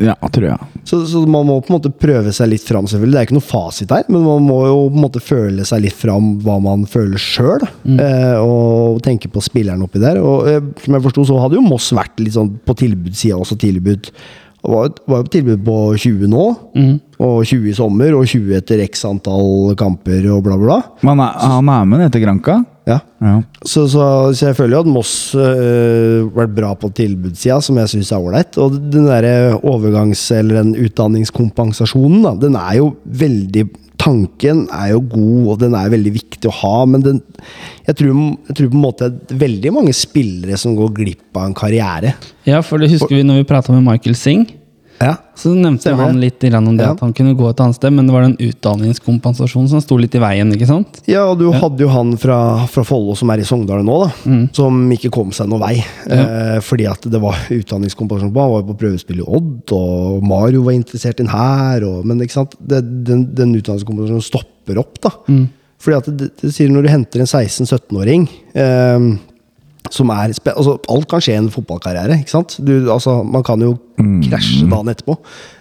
Ja, 0.00 0.16
tror 0.32 0.46
jeg. 0.48 0.68
Så, 0.88 1.02
så 1.10 1.22
man 1.28 1.44
må 1.48 1.58
på 1.60 1.72
en 1.72 1.76
måte 1.76 1.92
prøve 1.92 2.32
seg 2.32 2.48
litt 2.52 2.64
fram, 2.64 2.88
selvfølgelig. 2.88 3.14
Det 3.16 3.20
er 3.20 3.28
ikke 3.28 3.36
noe 3.36 3.46
fasit 3.46 3.90
der, 3.92 4.06
men 4.08 4.24
man 4.24 4.46
må 4.46 4.60
jo 4.64 4.76
på 4.88 4.96
en 4.96 5.04
måte 5.04 5.22
føle 5.22 5.66
seg 5.68 5.84
litt 5.84 5.96
fram 5.96 6.32
hva 6.44 6.56
man 6.64 6.86
føler 6.88 7.20
sjøl. 7.20 7.66
Eh, 7.84 8.36
og 8.40 9.02
tenke 9.04 9.30
på 9.32 9.42
spilleren 9.44 9.84
oppi 9.84 10.02
der. 10.02 10.20
Og 10.24 10.48
eh, 10.48 10.60
som 10.84 10.96
jeg 10.96 11.06
forsto, 11.08 11.26
så 11.28 11.40
hadde 11.42 11.60
jo 11.60 11.66
Moss 11.66 11.90
vært 11.96 12.22
litt 12.22 12.36
sånn 12.38 12.54
på 12.64 12.76
tilbudssida 12.80 13.36
også 13.40 13.58
tilbud. 13.60 14.10
Det 14.60 14.68
var, 14.72 14.90
var 15.08 15.22
jo 15.22 15.28
på 15.28 15.32
tilbud 15.32 15.62
på 15.64 15.76
20 16.02 16.28
nå, 16.28 16.46
og 17.20 17.36
20 17.48 17.70
i 17.70 17.76
sommer, 17.76 18.12
og 18.16 18.26
20 18.28 18.58
etter 18.58 18.82
x 18.84 19.06
antall 19.08 19.72
kamper 19.80 20.26
og 20.34 20.42
bla, 20.44 20.58
bla. 20.60 20.76
Men 21.00 21.14
han 21.14 21.22
er, 21.28 21.38
han 21.54 21.70
er 21.72 21.88
med 21.88 22.02
ned 22.04 22.12
til 22.12 22.24
Granka? 22.26 22.58
Ja. 23.20 23.34
Så, 23.62 23.84
så, 23.92 24.04
så 24.34 24.50
jeg 24.50 24.56
føler 24.58 24.78
jo 24.78 24.82
at 24.84 24.90
Moss 24.90 25.12
øh, 25.38 26.30
vært 26.34 26.56
bra 26.56 26.72
på 26.78 26.90
tilbudssida, 26.96 27.60
som 27.64 27.78
jeg 27.80 27.92
syns 27.94 28.10
er 28.14 28.24
ålreit. 28.24 28.58
Og 28.62 28.78
den 28.92 29.06
der 29.08 29.58
overgangs- 29.60 30.28
eller 30.36 30.62
den 30.62 30.74
utdanningskompensasjonen, 30.86 32.24
da, 32.26 32.34
den 32.48 32.58
er 32.60 32.80
jo 32.80 32.94
veldig 33.04 33.68
Tanken 34.00 34.62
er 34.72 34.94
jo 34.94 35.02
god, 35.12 35.40
og 35.52 35.56
den 35.60 35.74
er 35.76 35.90
veldig 35.92 36.12
viktig 36.14 36.48
å 36.48 36.54
ha, 36.62 36.76
men 36.88 37.02
den, 37.04 37.18
jeg, 37.84 37.98
tror, 37.98 38.14
jeg 38.48 38.56
tror 38.56 38.70
på 38.72 38.78
en 38.78 38.84
måte 38.86 39.10
det 39.12 39.34
er 39.36 39.42
veldig 39.42 39.72
mange 39.76 39.92
spillere 39.92 40.56
som 40.56 40.72
går 40.78 40.94
glipp 40.96 41.36
av 41.36 41.50
en 41.50 41.56
karriere. 41.58 42.14
ja, 42.48 42.62
for 42.64 42.80
det 42.80 42.88
husker 42.94 43.18
vi 43.18 43.26
når 43.28 43.42
vi 43.42 43.50
prata 43.50 43.74
med 43.76 43.84
Michael 43.84 44.16
Singh. 44.16 44.56
Ja. 45.00 45.14
Så 45.34 45.54
nevnte 45.56 45.86
Stemmer 45.88 46.10
han 46.10 46.18
litt 46.20 46.42
om 46.44 46.76
det 46.76 46.84
Ja. 46.84 46.92
at 46.92 47.00
han 47.00 47.14
kunne 47.16 47.32
gå 47.34 47.48
et 47.48 47.60
annet 47.64 47.76
sted, 47.78 47.92
men 47.96 48.06
det 48.06 48.12
var 48.12 48.22
den 48.26 48.36
utdanningskompensasjonen 48.36 49.68
som 49.70 49.80
sto 49.80 49.96
litt 49.96 50.14
i 50.14 50.20
veien. 50.20 50.52
ikke 50.52 50.66
sant? 50.68 51.00
Ja, 51.08 51.22
og 51.30 51.38
du 51.40 51.50
hadde 51.52 51.80
jo 51.80 51.88
han 51.88 52.16
fra, 52.20 52.66
fra 52.68 52.84
Follo 52.84 53.14
som 53.16 53.30
er 53.32 53.40
i 53.40 53.46
Sogndal 53.48 53.80
nå, 53.86 53.96
da. 54.04 54.10
Som 54.52 54.82
ikke 54.92 55.10
kom 55.14 55.32
seg 55.32 55.48
noen 55.48 55.62
vei. 55.64 55.78
Eh, 56.06 56.58
fordi 56.60 56.86
at 56.90 57.00
det 57.08 57.20
var 57.22 57.38
utdanningskompensasjon 57.48 58.32
på. 58.34 58.40
Han 58.44 58.52
var 58.52 58.60
jo 58.60 58.68
på 58.74 58.78
prøvespill 58.84 59.22
i 59.22 59.26
Odd, 59.26 59.72
og 59.72 60.22
Mario 60.22 60.62
var 60.66 60.76
interessert 60.76 61.20
i 61.20 61.24
den 61.24 61.32
her. 61.32 61.86
Og, 61.88 62.04
men 62.04 62.20
ikke 62.20 62.36
sant? 62.36 62.54
Det, 62.60 62.82
den, 63.08 63.24
den 63.34 63.56
utdanningskompensasjonen 63.56 64.26
stopper 64.28 64.78
opp, 64.84 65.00
da. 65.00 65.14
Fordi 65.80 65.96
at 65.96 66.12
det, 66.20 66.30
det 66.42 66.52
sier 66.52 66.68
når 66.68 66.84
du 66.84 66.92
henter 66.92 67.22
en 67.24 67.30
16-17-åring 67.30 68.28
eh, 68.52 68.98
som 69.90 70.10
er 70.12 70.34
altså, 70.52 70.76
Alt 70.92 71.08
kan 71.08 71.22
skje 71.24 71.34
i 71.34 71.40
en 71.40 71.50
fotballkarriere. 71.52 72.20
ikke 72.20 72.34
sant? 72.34 72.58
Du, 72.60 72.72
altså, 72.92 73.22
man 73.24 73.44
kan 73.46 73.62
jo 73.64 73.76
krasje 74.26 74.66
dagen 74.68 74.92
etterpå. 74.92 75.16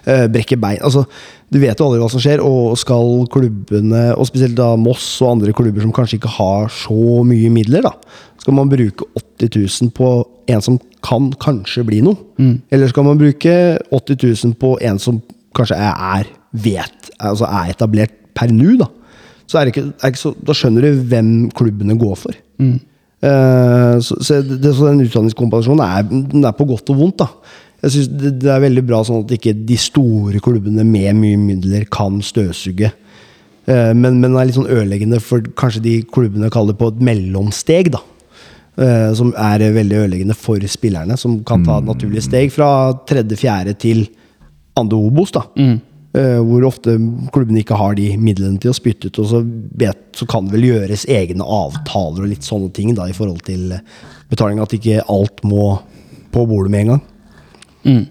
Uh, 0.07 0.25
brekke 0.31 0.57
bein. 0.59 0.81
altså, 0.83 1.05
Du 1.49 1.59
vet 1.61 1.79
jo 1.79 1.87
aldri 1.87 2.01
hva 2.01 2.09
som 2.11 2.21
skjer. 2.23 2.43
Og 2.43 2.75
skal 2.77 3.23
klubbene, 3.31 4.09
og 4.15 4.27
spesielt 4.29 4.57
da 4.59 4.73
Moss 4.79 5.07
og 5.23 5.37
andre 5.37 5.55
klubber 5.55 5.85
som 5.85 5.93
kanskje 5.95 6.19
ikke 6.19 6.35
har 6.35 6.67
så 6.73 7.23
mye 7.25 7.49
midler, 7.53 7.87
da, 7.87 7.95
skal 8.39 8.55
man 8.59 8.69
bruke 8.71 9.07
80 9.39 9.55
000 9.85 9.95
på 9.95 10.11
en 10.49 10.61
som 10.65 10.77
kan 11.05 11.31
kanskje 11.41 11.83
bli 11.87 12.01
noe? 12.05 12.19
Eller 12.71 12.91
skal 12.91 13.05
man 13.07 13.19
bruke 13.19 13.55
80 13.91 14.23
000 14.45 14.55
på 14.59 14.75
en 14.83 14.99
som 15.01 15.21
kanskje 15.57 15.79
er, 15.79 16.29
vet, 16.53 17.11
altså 17.19 17.47
er 17.49 17.73
etablert 17.73 18.13
per 18.37 18.51
nå? 18.53 18.75
da? 18.79 18.87
Så 19.49 19.57
er 19.57 19.65
det 19.65 19.73
ikke, 19.73 19.87
er 20.03 20.11
ikke 20.13 20.21
så, 20.21 20.31
da 20.45 20.53
skjønner 20.53 20.85
du 20.85 21.03
hvem 21.09 21.29
klubbene 21.57 21.95
går 21.99 22.15
for. 22.21 22.37
Eh, 22.61 22.77
så, 23.19 24.15
så, 24.23 24.37
det, 24.47 24.69
så 24.71 24.85
den 24.87 25.03
utdanningskompensasjonen 25.03 25.81
er, 25.83 26.05
den 26.07 26.45
er 26.47 26.55
på 26.55 26.67
godt 26.69 26.91
og 26.93 27.01
vondt. 27.01 27.19
da 27.19 27.27
Jeg 27.83 27.95
synes 27.95 28.11
det, 28.13 28.31
det 28.45 28.53
er 28.53 28.63
veldig 28.63 28.85
bra 28.87 29.01
sånn 29.03 29.25
at 29.25 29.33
ikke 29.35 29.55
de 29.67 29.75
store 29.79 30.39
klubbene 30.43 30.85
med 30.87 31.17
mye 31.19 31.39
midler 31.41 31.83
kan 31.91 32.21
støvsuge. 32.23 32.93
Eh, 33.67 33.91
men, 33.91 34.21
men 34.21 34.31
det 34.31 34.39
er 34.39 34.49
litt 34.51 34.59
sånn 34.61 34.71
ødeleggende 34.71 35.19
for 35.23 35.43
kanskje 35.59 35.83
de 35.83 35.97
klubbene 36.07 36.51
kaller 36.53 36.75
det 36.75 36.79
på 36.79 36.93
et 36.93 37.03
mellomsteg. 37.09 37.91
da 37.97 38.03
Eh, 38.79 39.11
som 39.17 39.33
er 39.35 39.59
veldig 39.75 39.97
ødeleggende 40.05 40.35
for 40.37 40.63
spillerne, 40.71 41.17
som 41.19 41.39
kan 41.43 41.65
ta 41.67 41.79
et 41.81 41.87
naturlig 41.89 42.21
steg 42.23 42.51
fra 42.53 42.93
tredje-fjerde 43.09 43.73
til 43.75 44.05
andre 44.79 44.95
Obos. 44.95 45.33
da 45.35 45.41
Eh, 45.57 45.79
hvor 46.11 46.63
ofte 46.65 46.95
klubbene 47.33 47.61
ikke 47.61 47.77
har 47.77 47.93
de 47.99 48.07
midlene 48.17 48.57
til 48.61 48.71
å 48.71 48.77
spytte 48.77 49.11
ut. 49.11 49.19
Og 49.21 49.27
så, 49.29 49.43
bet, 49.45 49.99
så 50.17 50.25
kan 50.29 50.47
det 50.47 50.55
vel 50.57 50.65
gjøres 50.71 51.05
egne 51.05 51.45
avtaler 51.45 52.25
og 52.25 52.31
litt 52.31 52.47
sånne 52.47 52.71
ting 52.73 52.95
da, 52.97 53.05
i 53.05 53.13
forhold 53.13 53.43
til 53.45 53.75
eh, 53.77 53.83
betaling. 54.31 54.57
At 54.63 54.73
ikke 54.73 55.03
alt 55.05 55.43
må 55.45 55.75
på 56.33 56.47
bordet 56.49 56.73
med 56.73 56.81
en 56.81 56.91
gang. 56.95 57.03
Mm. 57.85 58.03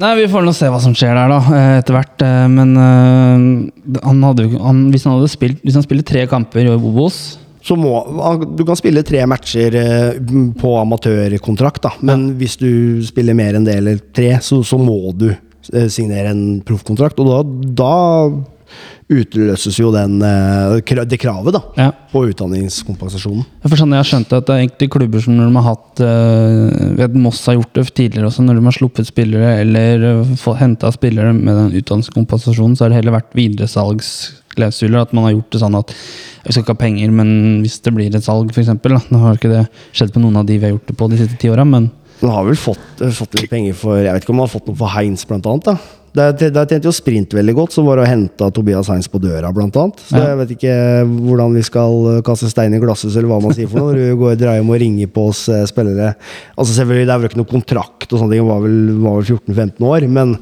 Nei, 0.00 0.10
Vi 0.18 0.26
får 0.32 0.42
nå 0.42 0.52
se 0.56 0.68
hva 0.72 0.80
som 0.82 0.94
skjer 0.96 1.14
der, 1.14 1.30
da, 1.30 1.38
eh, 1.54 1.76
etter 1.82 1.94
hvert. 1.98 2.24
eh, 2.24 2.48
Men 2.50 2.74
eh, 2.80 4.00
han 4.02 4.24
hadde, 4.26 4.48
han, 4.58 4.84
hvis 4.90 5.04
han 5.06 5.18
hadde 5.18 5.30
spilt 5.30 5.60
Hvis 5.62 5.76
han 5.78 5.84
spiller 5.86 6.06
tre 6.06 6.24
kamper 6.30 6.64
i 6.64 6.72
Obos 6.74 7.38
Så 7.64 7.76
må, 7.78 7.92
du 8.58 8.64
kan 8.66 8.76
spille 8.80 9.04
tre 9.06 9.22
matcher 9.30 9.76
eh, 9.78 10.18
på 10.60 10.74
amatørkontrakt, 10.80 11.84
da. 11.86 11.92
Men 12.04 12.32
hvis 12.40 12.58
du 12.60 13.00
spiller 13.06 13.36
mer 13.38 13.56
enn 13.56 13.64
det, 13.68 13.78
eller 13.80 14.02
tre, 14.16 14.34
så, 14.44 14.60
så 14.66 14.76
må 14.80 14.98
du 15.16 15.30
eh, 15.30 15.38
signere 15.92 16.32
en 16.32 16.44
proffkontrakt. 16.66 17.20
Og 17.22 17.30
da, 17.30 17.38
da 17.84 17.94
utløses 19.12 19.76
jo 19.76 19.90
den, 19.92 20.16
eh, 20.22 21.04
det 21.04 21.18
kravet, 21.20 21.52
da. 21.52 21.60
Ja. 21.76 21.90
På 22.12 22.24
utdanningskompensasjonen. 22.28 23.44
For 23.66 23.76
sånn 23.76 23.92
jeg 23.92 24.00
har 24.00 24.08
skjønt 24.08 24.32
at 24.32 24.46
det 24.46 24.54
er 24.54 24.62
egentlig 24.64 24.90
klubber 24.94 25.20
som 25.20 25.36
når 25.36 25.50
de 25.50 25.56
har 25.58 25.66
hatt 25.68 26.02
øh, 26.04 26.94
vet, 27.00 27.18
Moss 27.20 27.44
har 27.46 27.58
gjort 27.58 27.74
det 27.74 27.84
tidligere 27.92 28.30
også, 28.30 28.44
når 28.44 28.58
de 28.58 28.64
har 28.64 28.78
sluppet 28.78 29.10
spillere 29.10 29.50
eller 29.60 30.24
henta 30.60 30.92
spillere 30.94 31.34
med 31.36 31.52
den 31.52 31.82
utdanningskompensasjonen, 31.82 32.76
så 32.76 32.86
har 32.86 32.94
det 32.94 33.02
heller 33.02 33.18
vært 33.18 33.36
videresalgsklausuler. 33.36 35.02
At 35.02 35.12
man 35.12 35.28
har 35.28 35.36
gjort 35.36 35.52
det 35.52 35.60
sånn 35.60 35.76
at 35.80 35.92
vi 36.44 36.52
skal 36.52 36.64
ikke 36.64 36.76
ha 36.76 36.84
penger, 36.84 37.12
men 37.12 37.60
hvis 37.64 37.80
det 37.84 37.92
blir 37.96 38.14
et 38.14 38.24
salg, 38.24 38.52
f.eks. 38.52 38.72
Nå 39.12 39.20
har 39.20 39.36
ikke 39.36 39.52
det 39.52 39.66
skjedd 39.92 40.14
på 40.14 40.24
noen 40.24 40.40
av 40.40 40.48
de 40.48 40.58
vi 40.58 40.68
har 40.68 40.74
gjort 40.76 40.88
det 40.88 40.96
på 40.96 41.10
de 41.12 41.20
siste 41.20 41.38
ti 41.40 41.52
åra, 41.52 41.64
men 41.68 41.90
Han 42.24 42.32
har 42.38 42.46
vel 42.48 42.56
fått, 42.56 43.02
eh, 43.04 43.12
fått 43.12 43.36
litt 43.36 43.50
penger 43.52 43.76
for 43.76 44.00
Jeg 44.00 44.12
vet 44.16 44.24
ikke 44.24 44.32
om 44.32 44.40
han 44.40 44.48
har 44.48 44.54
fått 44.58 44.70
noe 44.70 44.78
for 44.80 44.88
Heinz, 44.94 45.24
blant 45.28 45.44
annet. 45.50 45.64
da 46.14 46.32
Der, 46.32 46.50
der 46.54 46.66
tjente 46.70 46.86
jo 46.86 46.92
Sprint 46.94 47.32
veldig 47.34 47.54
godt, 47.58 47.72
som 47.74 47.84
var 47.88 47.98
å 47.98 48.06
hente 48.06 48.46
Tobias 48.54 48.86
Heinz 48.88 49.08
på 49.10 49.18
døra, 49.20 49.50
blant 49.52 49.74
annet. 49.76 49.96
Så 49.98 50.14
Ja. 50.16 50.28
jeg 50.30 50.38
vet 50.38 50.52
ikke 50.56 50.74
hvordan 51.26 51.54
vi 51.58 51.62
skal 51.66 52.16
eh, 52.16 52.20
kaste 52.22 52.48
stein 52.48 52.72
i 52.72 52.78
glasshus, 52.78 53.16
eller 53.16 53.28
hva 53.32 53.40
man 53.42 53.52
sier 53.52 53.66
for 53.68 53.80
noe. 53.82 53.92
Når 53.92 53.98
du 53.98 54.16
går 54.22 54.36
drar 54.38 54.54
hjem 54.60 54.70
og 54.70 54.78
ringer 54.80 55.10
på 55.10 55.28
oss 55.32 55.48
eh, 55.48 55.64
spillere. 55.66 56.14
Altså 56.56 56.72
selvfølgelig, 56.78 57.06
Det 57.06 57.14
er 57.14 57.18
vel 57.18 57.28
ikke 57.30 57.42
noe 57.42 57.50
kontrakt, 57.50 58.12
og 58.12 58.20
sånne 58.20 58.30
ting, 58.36 58.46
var 58.46 58.60
vel, 58.62 58.78
var 59.02 59.18
vel 59.20 59.26
14-15 59.36 59.90
år. 59.90 60.08
Men, 60.08 60.38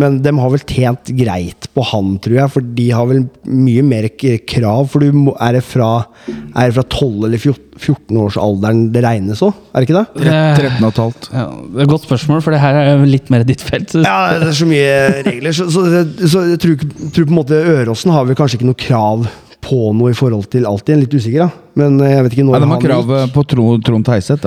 men 0.00 0.20
de 0.24 0.32
har 0.38 0.50
vel 0.50 0.62
tjent 0.66 1.10
greit 1.18 1.68
på 1.74 1.84
han, 1.90 2.16
tror 2.24 2.36
jeg, 2.40 2.50
for 2.54 2.66
de 2.78 2.86
har 2.94 3.06
vel 3.10 3.24
mye 3.46 3.82
mer 3.86 4.08
krav. 4.48 4.88
For 4.92 5.04
du 5.04 5.12
må, 5.14 5.34
er, 5.42 5.58
det 5.58 5.64
fra, 5.66 5.90
er 6.28 6.70
det 6.70 6.76
fra 6.78 6.84
12- 6.86 7.28
eller 7.28 7.42
14-årsalderen 7.44 8.88
det 8.94 9.02
regnes 9.04 9.42
òg? 9.44 9.54
Er 9.74 9.82
det 9.82 9.88
ikke 9.88 10.00
det? 10.00 10.26
Eh, 10.30 10.58
13 10.58 10.88
og 10.88 10.90
et 10.92 11.28
ja, 11.34 11.44
Det 11.50 11.80
er 11.80 11.86
et 11.86 11.92
godt 11.94 12.06
spørsmål, 12.08 12.42
for 12.44 12.54
det 12.54 12.60
her 12.62 12.80
er 12.82 13.06
litt 13.08 13.30
mer 13.34 13.44
ditt 13.46 13.62
felt. 13.64 13.90
så- 13.94 14.04
Ja, 14.04 14.38
det 14.38 14.48
er 14.48 14.58
så 14.58 14.66
mye 14.70 15.22
regler. 15.26 15.52
Så, 15.52 15.68
så, 15.70 15.84
så 16.28 16.44
jeg 16.50 16.60
tror, 16.62 16.76
tror 17.14 17.24
på 17.24 17.34
en 17.34 17.40
måte 17.40 17.62
Øråsen 17.64 18.12
har 18.14 18.24
vel 18.28 18.38
kanskje 18.38 18.58
ikke 18.60 18.70
noe 18.70 18.78
krav 18.78 19.26
på 19.64 19.78
noe 19.96 20.12
i 20.12 20.16
forhold 20.16 20.44
til 20.52 20.66
alltid. 20.68 20.92
Jeg 20.92 20.98
er 20.98 21.02
litt 21.06 21.14
usikker, 21.16 21.46
da. 21.46 21.60
Men 21.80 21.96
jeg 22.04 22.22
vet 22.22 22.34
ikke 22.36 22.44
når 22.46 22.54
Ja, 22.54 22.60
de 22.62 22.68
har 22.70 22.82
krav 22.84 23.12
på 23.34 23.42
Trond, 23.50 23.82
Trond 23.88 24.04
Teiseth. 24.06 24.44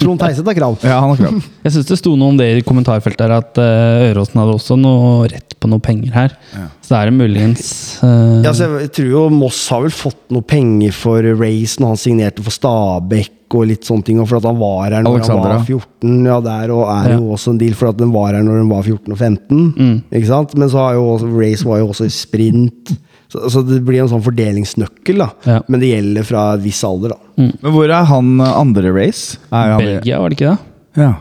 Trond 0.00 0.20
Teiseth 0.22 0.46
har 0.48 0.56
krav. 0.56 0.78
Ja, 0.86 1.00
han 1.02 1.10
har 1.12 1.18
krav. 1.20 1.40
Jeg 1.66 1.74
syns 1.74 1.90
det 1.90 1.98
sto 2.00 2.14
noe 2.16 2.32
om 2.32 2.38
det 2.40 2.46
i 2.56 2.62
kommentarfeltet 2.64 3.26
her, 3.26 3.34
at 3.42 3.58
uh, 3.60 4.06
Øråsen 4.12 4.40
hadde 4.40 4.54
også 4.56 4.78
noe 4.80 5.26
rett 5.28 5.56
på 5.60 5.68
noe 5.68 5.82
penger 5.84 6.14
her. 6.16 6.32
Så 6.80 6.94
det 6.94 7.00
er 7.02 7.10
det 7.10 7.16
muligens 7.18 7.66
uh... 8.00 8.38
Ja, 8.46 8.54
så 8.56 8.70
jeg 8.80 8.88
tror 8.96 9.10
jo 9.12 9.24
Moss 9.34 9.58
har 9.74 9.82
vel 9.84 9.92
fått 9.92 10.22
noe 10.32 10.46
penger 10.48 10.94
for 10.96 11.26
Race 11.42 11.76
når 11.82 11.92
han 11.92 12.00
signerte 12.00 12.46
for 12.46 12.54
Stabæk 12.56 13.36
og 13.58 13.66
litt 13.68 13.84
sånne 13.84 14.06
ting. 14.06 14.22
Og 14.22 14.30
for 14.30 14.38
at 14.40 14.46
han 14.48 14.56
var 14.62 14.86
her 14.86 15.04
når 15.04 15.18
Alexandra. 15.18 15.52
han 15.58 15.60
var 15.60 15.68
14. 15.68 16.16
Ja, 16.30 16.38
der 16.46 16.72
og 16.72 16.86
er 16.94 17.10
Ja. 17.10 17.18
jo 17.18 17.34
også 17.36 17.52
en 17.52 17.60
deal 17.60 17.76
for 17.76 17.90
at 17.92 18.00
han 18.00 18.14
var 18.14 18.32
her 18.38 18.46
når 18.46 18.62
han 18.62 18.70
var 18.72 18.86
14 18.86 19.12
og 19.12 19.18
15. 19.18 19.62
Mm. 19.76 19.94
Ikke 20.16 20.30
sant? 20.32 20.56
Men 20.56 20.70
så 20.72 20.80
har 20.86 20.96
jo 20.96 21.04
også, 21.18 21.30
Race 21.36 21.66
var 21.68 21.82
jo 21.82 21.90
også 21.92 22.08
i 22.08 22.14
sprint. 22.14 22.94
Så, 23.30 23.44
så 23.54 23.62
det 23.62 23.78
blir 23.86 24.02
en 24.02 24.10
sånn 24.10 24.22
fordelingsnøkkel, 24.26 25.20
da. 25.22 25.28
Ja. 25.46 25.58
Men 25.70 25.82
det 25.82 25.92
gjelder 25.92 26.26
fra 26.26 26.44
en 26.56 26.62
viss 26.64 26.80
alder, 26.86 27.14
da. 27.14 27.46
Men 27.46 27.74
hvor 27.76 27.86
er 27.86 28.08
han 28.10 28.32
eh, 28.42 28.54
andre 28.58 28.90
race? 28.96 29.38
Er 29.54 29.76
han, 29.76 29.84
Belgia, 29.84 30.18
var 30.18 30.32
det 30.32 30.38
ikke 30.40 30.54
det? 30.54 31.04
Ja. 31.04 31.12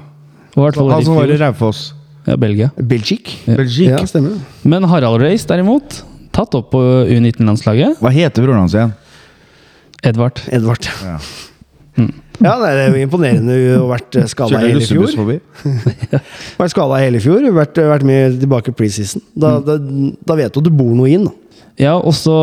Og 0.56 0.64
hvert 0.66 0.80
fall 0.80 0.90
Han 0.96 1.04
i 1.04 1.08
som 1.08 1.20
var 1.20 1.30
i. 1.30 1.38
Raufoss. 1.40 1.84
Ja, 2.26 2.38
Belgia. 2.42 2.72
Belgique. 2.78 3.38
Belgique. 3.46 3.94
Ja, 3.94 4.02
stemmer. 4.10 4.40
Men 4.68 4.88
Harald 4.90 5.22
Race, 5.22 5.46
derimot, 5.50 6.02
tatt 6.36 6.58
opp 6.58 6.72
på 6.74 6.82
U19-landslaget. 7.10 8.02
Hva 8.02 8.12
heter 8.14 8.46
broren 8.46 8.66
hans 8.66 8.76
igjen? 8.78 8.96
Edvard. 10.10 10.42
Edvard. 10.56 10.90
Ja. 11.06 11.20
Ja, 12.40 12.54
det 12.62 12.68
er 12.72 12.94
jo 12.94 13.02
imponerende 13.04 13.56
å 13.76 13.82
ha 13.82 13.88
vært 13.98 14.16
skada 14.32 14.54
Kjørte 14.54 14.68
hele 14.70 14.80
russebuss 14.80 15.16
fjor. 15.18 15.42
Vært 16.62 16.72
skada 16.72 17.00
hele 17.02 17.20
fjor, 17.20 17.44
vært, 17.52 17.82
vært 17.90 18.06
med 18.08 18.38
tilbake 18.40 18.72
preseason. 18.78 19.24
Da, 19.36 19.58
da, 19.64 19.76
da 19.76 20.38
vet 20.40 20.56
du 20.56 20.62
at 20.62 20.70
du 20.70 20.72
bor 20.72 20.94
noe 20.96 21.12
inn. 21.12 21.28
da. 21.28 21.34
Ja, 21.80 21.94
også 21.96 22.34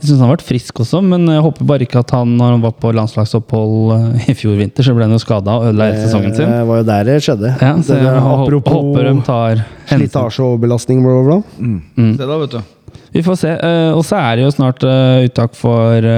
Jeg 0.00 0.06
syns 0.08 0.14
han 0.16 0.24
har 0.24 0.36
vært 0.38 0.46
frisk 0.48 0.78
også, 0.80 1.02
men 1.04 1.26
jeg 1.28 1.42
håper 1.44 1.66
bare 1.68 1.84
ikke 1.84 2.00
at 2.00 2.12
han, 2.16 2.30
når 2.38 2.54
han 2.54 2.62
var 2.64 2.72
på 2.80 2.92
landslagsopphold 2.96 3.74
eh, 3.98 4.30
i 4.32 4.36
fjor 4.38 4.56
vinter, 4.56 4.86
så 4.86 4.94
ble 4.96 5.04
han 5.04 5.12
jo 5.12 5.20
skada 5.20 5.58
og 5.58 5.66
ødela 5.68 5.90
hele 5.90 6.06
sesongen 6.06 6.32
sin. 6.38 6.48
Det 6.54 6.62
var 6.70 6.80
jo 6.80 6.86
der 6.88 7.04
det 7.10 7.18
skjedde. 7.26 7.50
Ja, 7.60 7.74
så 7.84 7.98
Det 7.98 8.06
jeg 8.06 8.22
apropos 8.32 8.78
håper 8.78 9.10
de 9.10 9.14
tar 9.28 9.62
slitasje 9.92 10.46
og 10.46 10.56
belastning, 10.64 11.04
bla, 11.04 11.18
bla, 11.20 11.36
bla. 11.36 11.68
Mm. 12.00 12.14
Se 12.16 12.30
da, 12.32 12.40
vet 12.46 12.56
du. 12.56 12.74
Vi 13.12 13.22
får 13.24 13.38
se. 13.40 13.52
Eh, 13.68 13.92
Og 13.96 14.02
så 14.08 14.16
er 14.22 14.36
det 14.40 14.46
jo 14.48 14.54
snart 14.56 14.88
eh, 14.88 15.28
uttak 15.28 15.54
for 15.58 16.08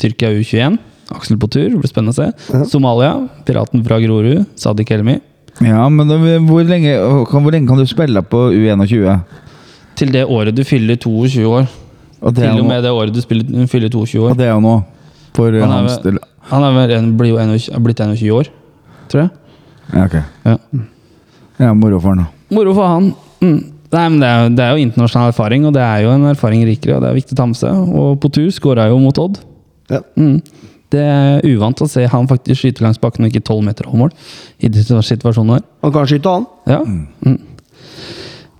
Tyrkia 0.00 0.32
U21. 0.40 0.80
Aksel 1.14 1.36
på 1.36 1.52
tur, 1.52 1.68
det 1.68 1.78
blir 1.82 1.90
spennende 1.92 2.16
å 2.16 2.20
se. 2.22 2.64
Somalia, 2.72 3.12
piraten 3.44 3.84
fra 3.84 4.00
Grorud, 4.00 4.46
Sadiq 4.56 4.88
Elmi. 4.96 5.18
Ja, 5.62 5.84
men 5.92 6.08
da, 6.08 6.16
hvor, 6.48 6.64
lenge, 6.66 6.96
kan, 7.30 7.44
hvor 7.44 7.52
lenge 7.54 7.68
kan 7.68 7.78
du 7.78 7.86
spille 7.86 8.22
på 8.26 8.46
U21? 8.56 9.20
Til 9.96 10.10
det 10.12 10.24
året 10.26 10.54
du 10.56 10.64
fyller 10.64 10.96
22 10.96 11.44
år. 11.46 11.68
Og 12.24 12.34
det 12.34 12.42
Til 12.48 12.60
og 12.60 12.66
med 12.66 12.82
det 12.82 12.90
året 12.90 13.12
du 13.14 13.20
spiller, 13.20 13.66
fyller 13.70 13.88
22 13.92 14.22
år. 14.24 14.30
og 14.30 14.38
det 14.38 14.46
er 14.48 14.52
jo 14.54 14.60
nå. 14.64 14.74
For 15.34 15.50
Han 15.50 15.70
er 15.70 15.88
vel- 15.88 16.18
Han 16.50 16.62
er 16.62 16.72
vel 16.76 16.90
en, 16.98 17.16
blir 17.18 17.28
jo 17.32 17.38
21, 17.38 17.80
blitt 17.84 18.00
21 18.00 18.30
år, 18.32 18.48
tror 19.08 19.20
jeg. 19.20 19.30
Ja, 19.94 20.04
ok. 20.04 20.14
Ja. 20.44 20.56
Ja, 21.58 21.72
moro 21.74 22.00
for 22.00 22.08
han, 22.14 22.18
da. 22.18 22.26
Moro 22.54 22.74
for 22.74 22.86
han. 22.86 23.14
Mm. 23.40 23.70
Nei, 23.94 24.08
men 24.08 24.18
det 24.20 24.28
er, 24.28 24.48
det 24.50 24.58
er 24.64 24.70
jo 24.76 24.82
internasjonal 24.88 25.28
erfaring, 25.30 25.66
og 25.66 25.72
det 25.76 25.82
er 25.82 26.02
jo 26.02 26.10
en 26.10 26.24
erfaring 26.26 26.64
rikere, 26.66 26.96
og 26.96 27.02
det 27.02 27.10
er 27.10 27.14
viktig 27.14 27.32
å 27.32 27.36
ta 27.36 27.46
med 27.46 27.56
seg. 27.56 27.70
Og 27.94 28.20
på 28.20 28.30
tur 28.32 28.48
skåra 28.50 28.88
jo 28.90 28.98
mot 28.98 29.18
Odd. 29.18 29.38
Ja. 29.90 30.00
Mm. 30.18 30.40
Det 30.90 31.00
er 31.00 31.40
uvant 31.48 31.80
å 31.82 31.88
se 31.90 32.04
han 32.06 32.26
faktisk 32.30 32.60
skyte 32.60 32.82
langs 32.84 32.98
bakken 33.02 33.24
og 33.24 33.30
ikke 33.32 33.44
tolv 33.44 33.64
meter 33.66 33.86
over 33.88 33.98
mål. 34.04 34.10
I 34.60 34.68
de 34.68 34.78
her 34.82 35.00
der. 35.02 35.62
Han 35.82 35.92
kan 35.92 36.06
skyte, 36.06 36.30
han. 36.30 36.46
Ja. 36.66 36.80
Mm. 36.84 37.38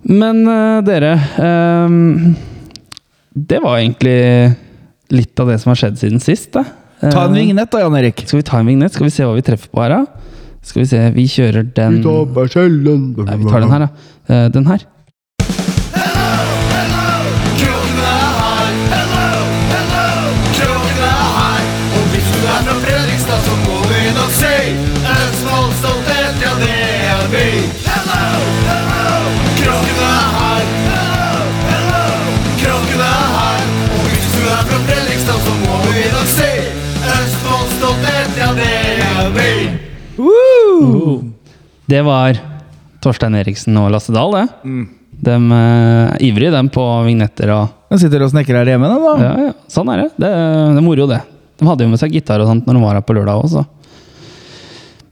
Men 0.05 0.43
uh, 0.45 0.83
dere 0.85 1.15
um, 1.41 2.35
Det 3.33 3.57
var 3.63 3.79
egentlig 3.79 4.17
litt 5.15 5.39
av 5.41 5.49
det 5.49 5.59
som 5.61 5.71
har 5.73 5.79
skjedd 5.79 5.97
siden 6.01 6.21
sist. 6.23 6.51
Da. 6.55 6.63
Ta 7.01 7.25
en 7.27 7.35
Eh, 7.35 7.41
vignett 7.43 7.69
da, 7.73 7.81
Jan 7.83 7.97
Erik. 7.99 8.23
Skal 8.25 8.39
vi 8.41 8.45
ta 8.47 8.59
en 8.61 8.69
vignett? 8.69 8.93
Skal 8.95 9.05
vi 9.05 9.13
se 9.13 9.25
hva 9.27 9.35
vi 9.37 9.43
treffer 9.45 9.69
på 9.69 9.83
her, 9.83 9.93
da? 9.93 10.05
Skal 10.65 10.81
vi 10.81 10.87
se, 10.89 11.01
vi 11.13 11.25
kjører 11.29 11.67
den 11.77 11.99
Nei, 13.27 13.37
vi 13.37 13.49
tar 13.51 13.61
den 13.61 13.73
her, 13.75 13.85
da. 13.85 13.89
Uh, 14.29 14.47
Den 14.53 14.65
her. 14.71 14.85
Det 41.89 42.01
var 42.05 42.39
Torstein 43.03 43.37
Eriksen 43.37 43.77
og 43.77 43.91
Lasse 43.93 44.13
Dahl, 44.15 44.33
det. 44.33 44.45
De 45.25 45.35
er 45.35 46.17
ivrige, 46.25 46.51
dem, 46.51 46.69
på 46.73 46.83
vignetter 47.05 47.51
og 47.55 47.93
De 47.93 47.99
sitter 48.01 48.25
og 48.25 48.33
snekrer 48.33 48.63
her 48.63 48.73
hjemme, 48.73 48.89
da. 48.91 49.13
Ja, 49.21 49.31
ja. 49.47 49.53
Sånn 49.71 49.89
er 49.93 50.03
det. 50.03 50.09
Det, 50.17 50.29
det 50.29 50.81
er 50.81 50.85
moro, 50.85 51.05
det. 51.07 51.21
De 51.55 51.67
hadde 51.69 51.85
jo 51.85 51.91
med 51.93 52.01
seg 52.01 52.15
gitar 52.17 52.41
og 52.43 52.49
sånt 52.49 52.65
når 52.67 52.75
de 52.75 52.83
var 52.83 52.97
her 52.97 53.05
på 53.05 53.15
lørdag 53.15 53.45
også. 53.45 53.63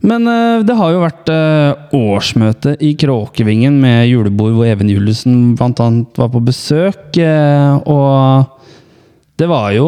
Men 0.03 0.27
eh, 0.27 0.63
det 0.67 0.75
har 0.75 0.91
jo 0.91 1.03
vært 1.05 1.29
eh, 1.31 1.95
årsmøte 1.95 2.73
i 2.83 2.91
Kråkevingen 2.99 3.77
med 3.79 4.09
julebord 4.09 4.57
hvor 4.57 4.67
Even 4.67 4.89
Juliussen 4.91 5.53
bl.a. 5.55 5.87
var 6.19 6.33
på 6.33 6.41
besøk. 6.43 7.15
eh, 7.15 7.77
og 7.87 8.59
det 9.39 9.47
var 9.49 9.71
jo 9.73 9.87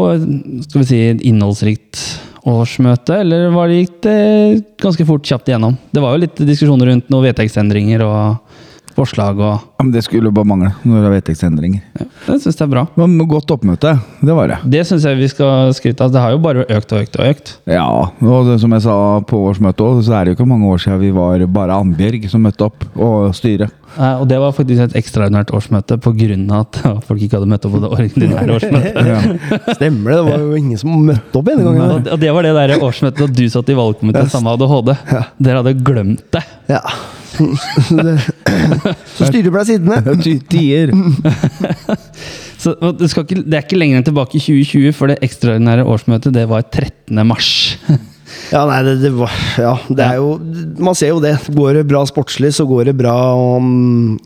skal 0.63 0.81
vi 0.81 0.87
si, 0.87 1.01
innholdsrikt 1.27 1.99
årsmøte, 2.45 3.19
eller 3.23 3.49
var 3.53 3.69
det 3.69 3.79
gikk 3.79 3.95
det 4.05 4.17
ganske 4.81 5.05
fort 5.07 5.25
kjapt 5.25 5.49
igjennom? 5.49 5.77
Det 5.89 6.03
var 6.03 6.13
jo 6.13 6.21
litt 6.25 6.41
diskusjoner 6.45 6.91
rundt 6.91 7.09
noen 7.09 7.25
vedtektsendringer 7.25 8.03
og 8.05 8.44
forslag 8.95 9.39
og 9.39 9.53
Ja, 9.75 9.83
men 9.83 9.91
det 9.91 10.03
skulle 10.05 10.31
bare 10.33 10.47
mangle 10.47 10.71
når 10.87 11.01
det 11.03 11.07
er 11.09 11.13
vedtektsendringer. 11.17 11.81
ja, 11.99 12.05
Det 12.25 12.37
syns 12.41 12.55
jeg 12.57 12.65
er 12.65 12.71
bra. 12.71 12.83
Men 12.95 13.17
godt 13.27 13.51
oppmøte. 13.51 13.91
Det 14.23 14.33
var 14.37 14.47
det. 14.47 14.57
Det 14.71 14.85
syns 14.87 15.03
jeg 15.05 15.17
vi 15.19 15.27
skal 15.29 15.73
skryte 15.77 16.01
av. 16.05 16.11
Det 16.15 16.21
har 16.23 16.31
jo 16.31 16.39
bare 16.41 16.63
økt 16.65 16.93
og 16.95 17.01
økt 17.03 17.19
og 17.19 17.25
økt. 17.29 17.51
Ja, 17.69 17.83
og 17.85 18.45
det, 18.47 18.59
som 18.63 18.71
jeg 18.71 18.81
sa 18.85 18.95
på 19.27 19.41
årsmøtet 19.51 19.83
òg, 19.85 19.99
så 20.07 20.15
er 20.15 20.23
det 20.25 20.33
jo 20.33 20.37
ikke 20.39 20.47
mange 20.49 20.69
år 20.71 20.79
siden 20.81 20.99
vi 21.03 21.11
var 21.15 21.43
bare 21.47 21.75
Annbjørg 21.75 22.29
som 22.31 22.41
møtte 22.47 22.65
opp, 22.69 22.85
og 22.95 23.35
styret. 23.35 23.69
Ja, 23.97 24.17
Og 24.19 24.27
det 24.27 24.39
var 24.41 24.51
faktisk 24.51 24.81
et 24.89 24.95
ekstraordinært 24.99 25.51
årsmøte 25.55 25.97
pga. 26.01 26.59
at 26.59 26.79
folk 27.07 27.21
ikke 27.21 27.37
hadde 27.37 27.47
møtt 27.51 27.65
opp 27.67 27.75
på 27.75 27.83
det 27.83 27.91
ordinære 27.91 28.55
årsmøtet. 28.57 29.03
Ja. 29.11 29.19
Stemmer 29.75 30.11
det, 30.11 30.17
det 30.17 30.25
var 30.31 30.39
jo 30.39 30.55
ingen 30.55 30.77
som 30.81 30.95
møtte 31.05 31.35
opp 31.39 31.45
denne 31.45 31.63
gangen. 31.67 31.91
Og 31.91 32.03
det- 32.03 32.11
Og 32.13 32.19
det 32.19 32.31
var 32.33 32.41
det 32.43 32.53
der 32.55 32.79
årsmøtet 32.81 33.19
da 33.19 33.27
du 33.27 33.45
satt 33.49 33.69
i 33.69 33.77
valgkomiteen 33.77 34.29
sammen 34.31 34.49
med 34.49 34.65
ADHD. 34.65 34.95
Dere 35.39 35.61
hadde 35.61 35.75
glemt 35.83 36.25
det. 36.31 36.43
Ja. 36.71 36.81
Så 39.15 39.29
styrer 39.29 39.51
ble 39.53 39.65
sittende. 39.67 40.17
Tier. 40.51 40.93
Så 42.65 42.73
det, 42.97 43.11
ikke, 43.11 43.43
det 43.43 43.57
er 43.57 43.63
ikke 43.65 43.77
lenger 43.77 43.99
enn 43.99 44.07
tilbake 44.07 44.39
i 44.39 44.41
2020, 44.41 44.95
for 44.97 45.11
det 45.11 45.19
ekstraordinære 45.25 45.85
årsmøtet 45.85 46.33
det 46.33 46.47
var 46.49 46.67
13. 46.71 47.21
mars. 47.27 47.53
Ja, 48.49 48.63
nei, 48.67 48.79
det, 48.83 48.95
det 49.03 49.11
var 49.15 49.31
Ja, 49.61 49.75
det 49.85 50.01
er 50.01 50.15
jo 50.17 50.31
Man 50.81 50.97
ser 50.97 51.11
jo 51.13 51.19
det. 51.23 51.35
Går 51.55 51.77
det 51.77 51.83
bra 51.87 52.01
sportslig, 52.09 52.49
så 52.57 52.65
går 52.67 52.89
det 52.89 52.95
bra 52.97 53.13
um, 53.57 54.17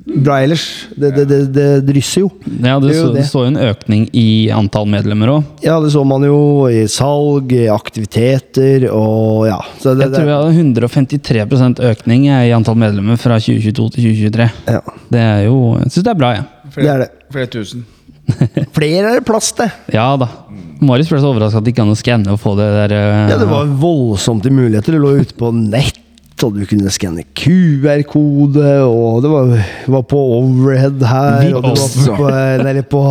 Bra 0.00 0.38
ellers. 0.42 0.62
Det, 0.96 1.10
det, 1.14 1.24
det, 1.28 1.38
det 1.54 1.66
drysser 1.86 2.22
jo. 2.24 2.30
Ja, 2.62 2.78
det, 2.80 2.88
Det 2.88 2.96
jo 2.96 3.02
så, 3.04 3.12
det 3.12 3.20
det. 3.20 3.24
så 3.28 3.42
jo 3.44 3.50
en 3.52 3.58
økning 3.62 4.06
i 4.16 4.26
antall 4.54 4.88
medlemmer 4.90 5.30
òg. 5.34 5.44
Ja, 5.64 5.76
det 5.84 5.92
så 5.92 6.02
man 6.08 6.24
jo 6.26 6.38
i 6.72 6.86
salg, 6.90 7.52
i 7.52 7.66
aktiviteter 7.70 8.88
og 8.90 9.46
ja. 9.50 9.60
Så 9.78 9.94
det, 9.94 10.08
Jeg 10.08 10.16
tror 10.16 10.28
vi 10.30 10.36
hadde 10.38 10.80
153% 10.88 11.82
økning 11.92 12.26
i 12.32 12.50
antall 12.56 12.78
medlemmer 12.80 13.20
fra 13.20 13.38
2022 13.38 13.88
til 13.96 14.08
2023. 14.10 14.50
ja, 14.72 14.80
Det 15.12 15.20
er 15.24 15.44
jo 15.46 15.56
Jeg 15.82 15.92
syns 15.94 16.04
det 16.08 16.12
er 16.14 16.20
bra, 16.24 16.32
jeg. 16.38 16.44
det 16.80 16.90
er 16.96 17.04
det. 17.04 17.10
Flere 17.30 17.50
tusen. 17.58 17.86
Flere 18.76 19.08
er 19.10 19.18
det 19.20 19.26
plass 19.26 19.52
til. 19.58 19.70
Ja. 19.94 20.12
da. 20.20 20.28
Marius 20.80 21.10
ble 21.12 21.18
så 21.20 21.28
overraska 21.32 21.60
at 21.60 21.66
det 21.66 21.74
ikke 21.74 21.82
an 21.84 21.92
å 21.92 21.98
skanne 21.98 22.32
og 22.34 22.38
få 22.40 22.54
det 22.58 22.68
der 22.72 22.94
eh, 22.96 23.32
Ja, 23.34 23.38
det 23.40 23.48
var 23.50 23.68
voldsomt 23.82 24.46
i 24.48 24.52
muligheter. 24.54 24.96
Det 24.96 25.00
lå 25.02 25.10
ute 25.20 25.34
på 25.36 25.50
nett, 25.56 25.98
og 26.46 26.56
du 26.56 26.62
kunne 26.68 26.92
skanne 26.92 27.24
QR-kode, 27.36 28.70
og 28.86 29.20
det 29.24 29.32
var, 29.32 29.50
var 29.96 30.06
på 30.10 30.20
overhead 30.38 31.02
her, 31.04 31.50
og 31.56 31.66
det 31.66 31.74
var 31.74 32.16
på, 32.20 32.30
eller 32.30 32.80
på, 32.90 33.02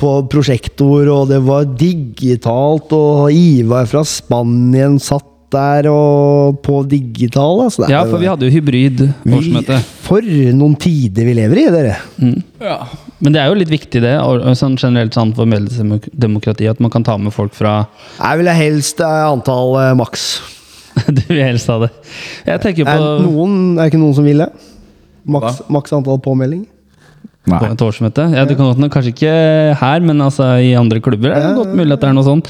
på 0.00 0.14
prosjektor, 0.32 1.10
og 1.12 1.30
det 1.30 1.42
var 1.46 1.68
digitalt, 1.78 2.94
og 2.96 3.30
Ivar 3.34 3.86
fra 3.90 4.04
Spanien 4.08 4.98
satt 5.02 5.30
der 5.54 5.86
og 5.86 6.60
på 6.66 6.80
digital. 6.90 7.60
Altså, 7.66 7.86
Ja, 7.90 8.02
for 8.08 8.18
vi 8.18 8.26
hadde 8.26 8.48
jo 8.48 8.54
hybrid 8.56 9.04
årsmøte. 9.22 9.76
Vi, 9.78 9.98
for 10.02 10.30
noen 10.58 10.74
tider 10.80 11.28
vi 11.28 11.36
lever 11.38 11.60
i, 11.62 11.66
dere. 11.70 11.94
Men 13.22 13.36
det 13.36 13.40
er 13.40 13.52
jo 13.52 13.60
litt 13.60 13.70
viktig, 13.70 14.02
det, 14.02 14.16
og 14.20 14.42
og 14.42 14.58
sånn 14.58 14.74
generelt 14.80 15.14
sånn 15.16 15.30
for 15.36 15.48
medlemsdemokrati, 15.48 16.66
at 16.70 16.82
man 16.82 16.92
kan 16.92 17.06
ta 17.06 17.14
med 17.20 17.34
folk 17.34 17.54
fra 17.56 17.84
Jeg 18.18 18.42
ville 18.42 18.56
helst 18.58 19.00
eh, 19.04 19.22
antall 19.30 19.78
eh, 19.80 19.94
maks. 19.98 20.26
Du 21.18 21.24
vil 21.28 21.42
helst 21.42 21.70
ha 21.72 21.80
det. 21.86 21.90
Jeg 22.46 22.62
tenker 22.62 22.92
Er, 22.94 23.08
noen, 23.24 23.74
er 23.78 23.90
ikke 23.90 24.00
noen 24.00 24.14
som 24.16 24.26
vil 24.26 24.44
det? 24.44 24.50
Maks, 25.24 25.64
maks 25.72 25.94
antall 25.96 26.20
påmelding? 26.22 26.66
på 27.44 27.66
et 27.68 27.82
årsmøte. 27.84 28.24
Ja, 28.32 28.44
det 28.48 28.56
kan 28.56 28.70
godt, 28.70 28.92
kanskje 28.92 29.12
ikke 29.12 29.32
her, 29.76 30.04
men 30.04 30.22
altså 30.24 30.46
i 30.64 30.72
andre 30.78 31.00
klubber 31.04 31.34
er 31.34 31.42
det 31.44 31.56
godt 31.58 31.74
mulig 31.76 31.92
at 31.92 32.00
det 32.00 32.08
er 32.08 32.16
noe 32.16 32.24
sånt. 32.24 32.48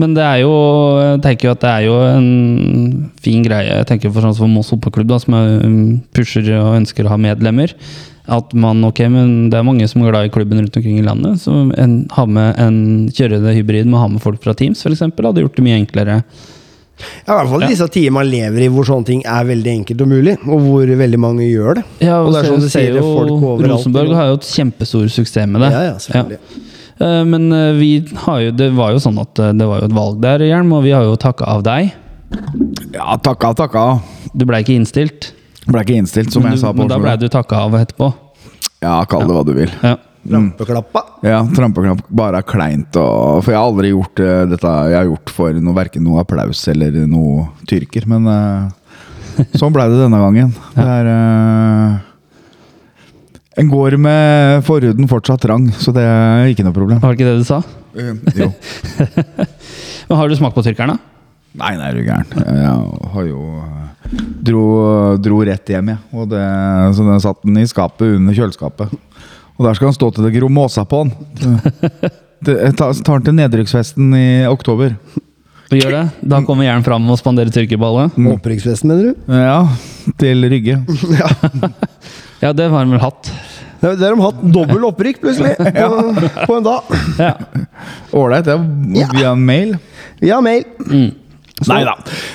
Men 0.00 0.16
det 0.16 0.24
er 0.26 0.40
jo, 0.42 0.54
jeg 0.98 1.20
tenker 1.22 1.48
jo 1.48 1.52
at 1.54 1.62
det 1.62 1.70
er 1.70 1.84
jo 1.86 1.98
en 2.08 3.12
fin 3.22 3.44
greie. 3.46 3.76
Jeg 3.78 3.86
tenker 3.90 4.10
for 4.10 4.26
sånn 4.26 4.34
som 4.34 4.50
Moss 4.50 4.72
fotballklubb, 4.74 5.14
som 5.22 5.36
um, 5.38 5.78
pusher 6.16 6.50
og 6.58 6.80
ønsker 6.80 7.06
å 7.06 7.14
ha 7.14 7.20
medlemmer. 7.20 7.76
At 8.24 8.54
man, 8.56 8.80
ok, 8.88 9.02
men 9.12 9.50
Det 9.52 9.58
er 9.58 9.66
mange 9.68 9.86
som 9.86 10.02
er 10.02 10.10
glad 10.10 10.26
i 10.26 10.32
klubben 10.32 10.58
rundt 10.58 10.76
omkring 10.80 10.98
i 10.98 11.06
landet. 11.06 11.38
Så 11.44 11.54
en, 11.78 11.96
ha 12.16 12.26
med 12.26 12.58
en, 12.58 12.78
kjøre 13.14 13.38
det 13.44 13.54
hybrid 13.60 13.86
med 13.86 14.00
å 14.00 14.04
ha 14.06 14.10
med 14.16 14.24
folk 14.24 14.42
fra 14.42 14.56
Teams, 14.56 14.82
f.eks., 14.82 15.04
hadde 15.04 15.44
gjort 15.44 15.60
det 15.60 15.66
mye 15.66 15.78
enklere. 15.78 16.22
Ja, 17.00 17.34
I 17.34 17.36
hvert 17.38 17.50
fall 17.50 17.64
i 17.66 17.70
disse 17.72 17.88
tider 17.90 18.12
man 18.14 18.28
lever 18.30 18.66
i 18.66 18.68
hvor 18.72 18.86
sånne 18.86 19.08
ting 19.08 19.24
er 19.26 19.46
veldig 19.48 19.72
enkelt 19.80 20.04
og 20.04 20.10
mulig, 20.12 20.36
og 20.44 20.60
hvor 20.62 20.92
veldig 21.00 21.20
mange 21.20 21.48
gjør 21.48 21.80
det. 21.80 21.84
Ja, 22.06 22.20
og 22.22 22.30
det 22.32 22.42
er 22.42 22.50
sånn 22.52 22.62
du 22.62 22.68
sier, 22.70 22.98
er 23.00 23.02
folk 23.02 23.32
overalt. 23.34 23.66
Rosenborg 23.72 24.14
har 24.18 24.30
jo 24.30 24.38
et 24.38 24.46
kjempestor 24.50 25.10
suksess 25.10 25.50
med 25.50 25.64
det. 25.66 25.72
Ja, 25.74 25.82
ja, 25.88 25.98
selvfølgelig. 26.04 26.38
Ja. 26.44 27.10
Men 27.26 27.48
eh, 27.50 27.72
vi 27.74 27.90
har 28.22 28.40
jo, 28.44 28.52
det 28.54 28.68
var 28.76 28.94
jo 28.94 29.00
sånn 29.02 29.18
at 29.18 29.40
eh, 29.42 29.50
det 29.58 29.66
var 29.66 29.82
jo 29.82 29.88
et 29.90 29.96
valg 29.96 30.20
der, 30.22 30.44
Hjelm, 30.46 30.70
og 30.76 30.84
vi 30.86 30.92
har 30.94 31.02
jo 31.08 31.16
takka 31.18 31.48
av 31.50 31.64
deg. 31.66 31.90
Ja, 32.94 33.16
takka, 33.18 33.50
takka. 33.58 33.86
Du 34.34 34.46
blei 34.46 34.62
ikke 34.62 34.76
innstilt. 34.78 35.32
Ble 35.66 35.82
ikke 35.82 35.98
innstilt, 35.98 36.30
som 36.34 36.44
men 36.44 36.54
jeg 36.54 36.62
sa 36.62 36.70
på 36.74 36.84
men 36.84 36.92
da 36.92 37.00
blei 37.02 37.16
du 37.18 37.26
takka 37.32 37.64
av 37.66 37.74
etterpå. 37.78 38.12
Ja, 38.84 39.00
kall 39.08 39.26
det 39.26 39.34
hva 39.34 39.42
du 39.48 39.54
vil. 39.56 39.72
Ja. 39.82 39.96
Rampeklappa. 40.30 41.02
Ja, 41.24 41.42
trampeklapp 41.56 42.00
bare 42.08 42.40
er 42.40 42.46
kleint. 42.48 42.96
Og, 42.96 43.42
for 43.44 43.52
jeg 43.52 43.58
har 43.58 43.68
aldri 43.68 43.92
gjort 43.92 44.22
uh, 44.24 44.46
dette 44.48 44.72
Jeg 44.90 44.98
har 44.98 45.10
gjort 45.10 45.32
for 45.36 45.60
noe, 45.60 45.76
verken 45.76 46.04
noe 46.06 46.22
applaus 46.24 46.62
eller 46.72 46.96
noe 47.10 47.46
tyrker. 47.68 48.08
Men 48.10 48.28
uh, 48.30 49.44
sånn 49.58 49.74
blei 49.74 49.86
det 49.92 50.00
denne 50.00 50.20
gangen. 50.22 50.52
Det 50.78 50.88
er 50.96 51.10
uh, 51.12 52.02
En 53.60 53.70
går 53.70 53.98
med 54.02 54.64
forhuden 54.66 55.10
fortsatt 55.10 55.44
trang, 55.44 55.68
så 55.78 55.92
det 55.94 56.02
er 56.02 56.48
ikke 56.50 56.64
noe 56.66 56.74
problem. 56.74 56.98
Var 57.02 57.12
det 57.12 57.20
ikke 57.20 57.28
det 57.28 57.42
du 57.44 57.46
sa? 57.46 57.60
Jo. 58.34 58.48
Men 60.08 60.18
har 60.18 60.28
du 60.28 60.34
smakt 60.40 60.56
på 60.56 60.64
tyrkeren, 60.66 60.96
da? 60.96 61.12
Nei, 61.54 61.76
nei, 61.78 61.86
er 61.86 61.94
du 61.94 62.02
gæren. 62.02 62.32
Jeg 62.34 63.10
har 63.14 63.26
jo 63.28 63.44
dro, 64.42 64.64
dro 65.22 65.38
rett 65.46 65.70
hjem, 65.70 65.92
jeg. 65.92 66.00
Og 66.18 66.26
det, 66.32 66.42
så 66.96 67.06
den 67.06 67.22
satt 67.22 67.44
den 67.46 67.60
i 67.62 67.66
skapet 67.70 68.16
under 68.18 68.34
kjøleskapet. 68.34 68.90
Og 69.58 69.66
der 69.68 69.76
skal 69.78 69.90
han 69.90 69.94
stå 69.96 70.08
til 70.16 70.26
det 70.26 70.32
gror 70.36 70.50
måsa 70.52 70.84
på 70.88 71.04
han. 71.04 71.14
Det, 72.44 72.58
jeg 72.60 72.74
tar, 72.76 72.90
han 73.08 73.22
til 73.24 73.32
nedrykksfesten 73.38 74.10
i 74.18 74.24
oktober. 74.50 74.90
Du 75.70 75.76
gjør 75.78 75.94
det? 75.94 76.02
Da 76.28 76.42
kommer 76.44 76.66
Jern 76.66 76.82
fram 76.84 77.06
og 77.08 77.16
spanderer 77.16 77.48
tyrkerballe? 77.54 78.10
Opprykksfesten, 78.34 78.90
mener 78.90 79.14
du? 79.14 79.32
Ja, 79.32 79.62
til 80.20 80.44
Rygge. 80.52 80.76
Ja, 82.44 82.50
det 82.52 82.66
har 82.68 82.84
de 82.84 82.92
vel 82.92 83.00
hatt. 83.00 83.30
Det 83.80 83.94
det 83.96 84.04
har 84.04 84.12
de 84.18 84.20
hatt 84.26 84.42
dobbel 84.52 84.82
opprykk, 84.90 85.22
plutselig, 85.22 85.54
på, 85.56 86.28
på 86.50 86.58
en 86.58 86.66
dag. 86.66 86.92
Ja. 87.16 87.30
Ålreit, 88.12 88.44
det 88.44 88.58
Ja. 88.58 89.06
var 89.08 89.16
via 89.16 89.30
en 89.32 89.46
mail. 89.48 89.72
Vi 90.20 90.28
har 90.34 90.44
mail. 90.44 90.66
Nei 91.70 91.82
da. 91.86 91.94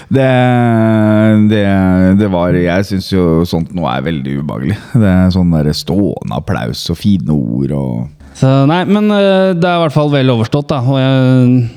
Det, 0.09 0.27
det, 1.51 1.63
det 2.19 2.29
var 2.31 2.55
Jeg 2.57 2.87
syns 2.87 3.09
jo 3.13 3.25
sånt 3.49 3.73
nå 3.75 3.85
er 3.89 4.05
veldig 4.05 4.37
ubehagelig. 4.41 4.77
Det 4.93 5.09
er 5.11 5.33
sånn 5.35 5.51
der 5.53 5.69
stående 5.77 6.37
applaus 6.39 6.85
og 6.93 6.97
fine 6.99 7.35
ord 7.35 7.73
og 7.77 8.31
Så 8.39 8.49
nei, 8.69 8.83
men 8.87 9.09
eh, 9.11 9.51
det 9.57 9.67
er 9.67 9.77
i 9.79 9.83
hvert 9.83 9.95
fall 9.95 10.11
vel 10.13 10.31
overstått, 10.33 10.69
da. 10.71 10.79
Og 10.85 10.99
jeg, 11.01 11.67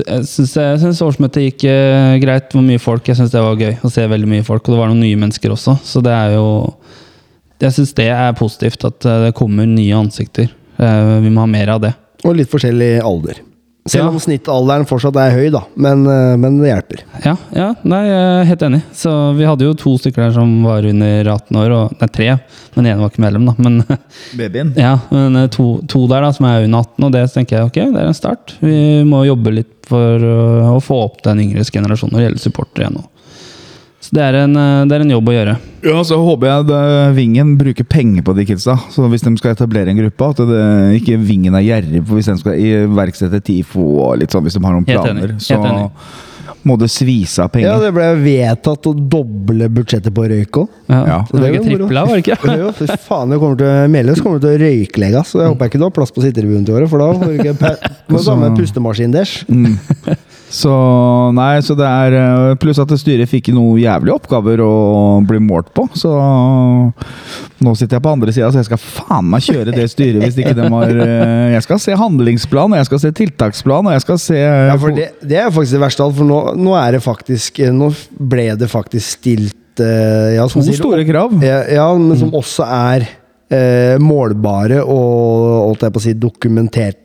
jeg 0.00 0.24
syns, 0.30 1.02
årsmøtet 1.04 1.44
gikk 1.50 1.66
eh, 1.68 2.16
greit. 2.22 2.48
Det 2.50 2.56
var 2.58 2.64
mye 2.70 2.80
folk. 2.82 3.06
Jeg 3.10 3.18
syns 3.18 3.34
det 3.34 3.42
var 3.44 3.60
gøy 3.60 3.74
å 3.84 3.90
se 3.92 4.06
veldig 4.08 4.30
mye 4.30 4.46
folk. 4.46 4.64
Og 4.66 4.74
det 4.76 4.80
var 4.80 4.92
noen 4.92 5.02
nye 5.04 5.20
mennesker 5.20 5.52
også, 5.52 5.76
så 5.84 6.00
det 6.04 6.14
er 6.16 6.36
jo 6.38 6.46
Jeg 7.62 7.76
syns 7.76 7.92
det 7.94 8.08
er 8.10 8.32
positivt 8.38 8.88
at 8.88 9.04
eh, 9.06 9.20
det 9.28 9.34
kommer 9.38 9.68
nye 9.68 9.98
ansikter. 10.00 10.48
Eh, 10.80 11.16
Vi 11.22 11.30
må 11.30 11.44
ha 11.44 11.50
mer 11.50 11.76
av 11.76 11.82
det. 11.84 11.92
Og 12.24 12.36
litt 12.38 12.50
forskjellig 12.50 12.94
alder. 13.02 13.42
Selv 13.84 14.04
Ja. 14.04 14.10
om 14.10 14.20
snittalderen 14.20 14.84
fortsatt 14.86 15.16
er 15.18 15.32
høy, 15.34 15.48
da. 15.50 15.64
Men, 15.74 16.04
eh, 16.06 16.36
men 16.38 16.60
det 16.60 16.68
hjelper. 16.70 17.00
Ja, 17.24 17.32
ja, 17.50 17.74
nei, 17.82 18.02
jeg 18.06 18.20
er 18.28 18.44
helt 18.46 18.62
enig. 18.62 18.82
Så 18.94 19.10
vi 19.34 19.42
hadde 19.48 19.66
jo 19.66 19.74
to 19.74 19.96
stykker 19.98 20.22
der 20.28 20.32
som 20.36 20.52
var 20.62 20.86
under 20.86 21.24
18 21.32 21.56
år, 21.58 21.74
og 21.74 21.96
nei, 21.98 22.08
tre. 22.14 22.28
Men 22.76 22.86
én 22.86 23.00
var 23.02 23.10
ikke 23.10 23.24
medlem, 23.24 23.48
da. 23.50 23.54
Men 23.58 23.82
babyen. 24.38 24.70
Ja, 24.78 25.00
men 25.10 25.34
eh, 25.36 25.48
to, 25.48 25.80
to 25.90 26.06
der 26.06 26.22
da, 26.22 26.30
som 26.32 26.46
er 26.46 26.62
under 26.68 26.84
18, 26.86 27.08
og 27.08 27.12
det 27.16 27.24
tenker 27.34 27.58
jeg 27.58 27.72
ok, 27.72 27.80
det 27.96 28.04
er 28.04 28.12
en 28.12 28.14
start. 28.20 28.54
Vi 28.62 29.02
må 29.08 29.24
jobbe 29.26 29.56
litt 29.58 29.74
for 29.90 30.22
uh, 30.22 30.70
å 30.76 30.78
få 30.80 31.00
opp 31.08 31.18
den 31.26 31.40
yngre 31.42 31.64
generasjonen 31.66 32.14
når 32.14 32.20
det 32.20 32.26
gjelder 32.28 32.44
supportere 32.46 32.86
igjen 32.86 33.00
nå. 33.00 33.08
Så 34.02 34.16
det 34.18 34.22
er, 34.26 34.34
en, 34.42 34.56
uh, 34.58 34.82
det 34.90 34.96
er 34.96 35.04
en 35.04 35.12
jobb 35.14 35.28
å 35.30 35.34
gjøre. 35.36 35.52
Ja, 35.86 36.00
så 36.06 36.16
håper 36.18 36.48
jeg 36.48 36.66
det, 36.72 36.80
Vingen 37.14 37.52
bruker 37.58 37.86
penger 37.86 38.24
på 38.26 38.34
de 38.34 38.44
kidsa. 38.48 38.74
Så 38.90 39.06
hvis 39.12 39.22
de 39.22 39.30
skal 39.38 39.54
etablere 39.54 39.92
en 39.94 40.00
gruppe, 40.02 40.32
at 40.34 40.42
det, 40.50 40.64
ikke 40.98 41.20
Vingen 41.22 41.54
er 41.58 41.62
gjerrig 41.66 42.02
på 42.08 42.18
hvis 42.18 42.30
de 42.32 42.34
skal 42.42 42.58
iverksette 42.58 43.38
TIFO 43.46 43.86
og 44.08 44.18
litt 44.22 44.34
sånn, 44.34 44.42
hvis 44.46 44.58
de 44.58 44.64
har 44.66 44.74
noen 44.74 44.86
planer. 44.90 45.36
Så 45.42 45.58
må 46.66 46.76
det 46.78 46.88
svise 46.94 47.42
av 47.42 47.48
penger. 47.50 47.72
Ja, 47.72 47.78
det 47.82 47.88
ble 47.94 48.04
vedtatt 48.22 48.86
å 48.86 48.92
doble 48.94 49.66
budsjettet 49.74 50.14
på 50.14 50.26
røyk 50.30 50.58
òg. 50.62 50.68
Ja, 50.90 51.00
Ja. 51.08 51.16
Det 51.30 51.40
var 51.40 51.48
ikke 51.56 51.64
tripla, 51.66 52.04
var 52.06 52.18
det 52.18 52.22
ikke? 52.22 52.36
Jo, 52.62 52.68
fy 52.78 52.86
faen, 53.06 53.32
det 53.34 53.38
kommer 53.42 53.58
til, 53.58 53.90
Meløs 53.90 54.22
kommer 54.22 54.42
til 54.42 54.52
å 54.52 54.60
røyklegge. 54.62 55.22
Så 55.26 55.40
jeg 55.42 55.50
håper 55.50 55.66
jeg 55.66 55.72
ikke 55.72 55.80
du 55.82 55.86
har 55.88 55.94
plass 55.96 56.14
på 56.14 56.22
sittetribunen 56.22 56.66
til 56.68 56.78
året, 56.78 56.90
for 56.92 57.02
da 57.02 57.08
får 57.18 57.32
du 57.32 57.40
ikke 57.40 57.56
pe- 57.58 57.90
må 58.12 58.20
du 58.22 58.26
ta 58.28 58.36
med 58.38 58.58
pustemaskin 58.60 59.14
deres. 59.14 59.34
Mm. 59.50 59.74
Så 60.52 60.72
nei, 61.32 61.56
så 61.64 61.74
det 61.78 61.86
er 61.88 62.14
eh, 62.18 62.54
Pluss 62.60 62.80
at 62.82 62.90
styret 63.00 63.30
fikk 63.30 63.48
noen 63.56 63.80
jævlige 63.80 64.18
oppgaver 64.18 64.60
å 64.60 64.72
bli 65.24 65.40
målt 65.40 65.70
på. 65.72 65.86
Så 65.96 66.12
nå 67.62 67.72
sitter 67.78 67.96
jeg 67.96 68.04
på 68.04 68.12
andre 68.12 68.34
sida, 68.34 68.50
så 68.52 68.60
jeg 68.60 68.68
skal 68.68 68.82
faen 68.82 69.30
meg 69.32 69.46
kjøre 69.46 69.72
det 69.72 69.86
styret 69.92 70.26
hvis 70.26 70.36
ikke 70.42 70.56
de 70.58 70.68
har 70.74 70.92
eh, 70.92 71.54
Jeg 71.54 71.64
skal 71.64 71.80
se 71.80 71.96
handlingsplan, 71.96 72.74
og 72.74 72.80
jeg 72.82 72.90
skal 72.90 73.02
se 73.06 73.14
tiltaksplan, 73.22 73.88
og 73.88 73.96
jeg 73.96 74.04
skal 74.04 74.20
se 74.20 74.42
Ja, 74.42 74.76
for 74.82 74.96
det, 74.96 75.08
det 75.24 75.40
er 75.40 75.48
faktisk 75.48 75.78
det 75.78 75.82
verste 75.86 76.04
av 76.04 76.12
alt, 76.12 76.20
for 76.20 76.28
nå, 76.28 76.42
nå 76.60 76.76
er 76.82 76.98
det 76.98 77.02
faktisk 77.04 77.62
Nå 77.72 77.92
ble 78.20 78.50
det 78.60 78.68
faktisk 78.68 79.16
stilt 79.22 79.80
eh, 79.80 80.36
ja, 80.36 80.46
som 80.52 80.64
To 80.66 80.76
store 80.76 81.06
krav. 81.08 81.32
Ja, 81.40 81.62
ja 81.80 81.88
men 81.96 82.18
som 82.20 82.34
også 82.36 82.68
er 82.68 83.08
eh, 83.52 84.00
målbare 84.02 84.82
og 84.82 85.68
holdt 85.68 85.86
jeg 85.86 85.94
på 85.94 86.02
å 86.02 86.04
si 86.06 86.14
dokumentert 86.18 86.98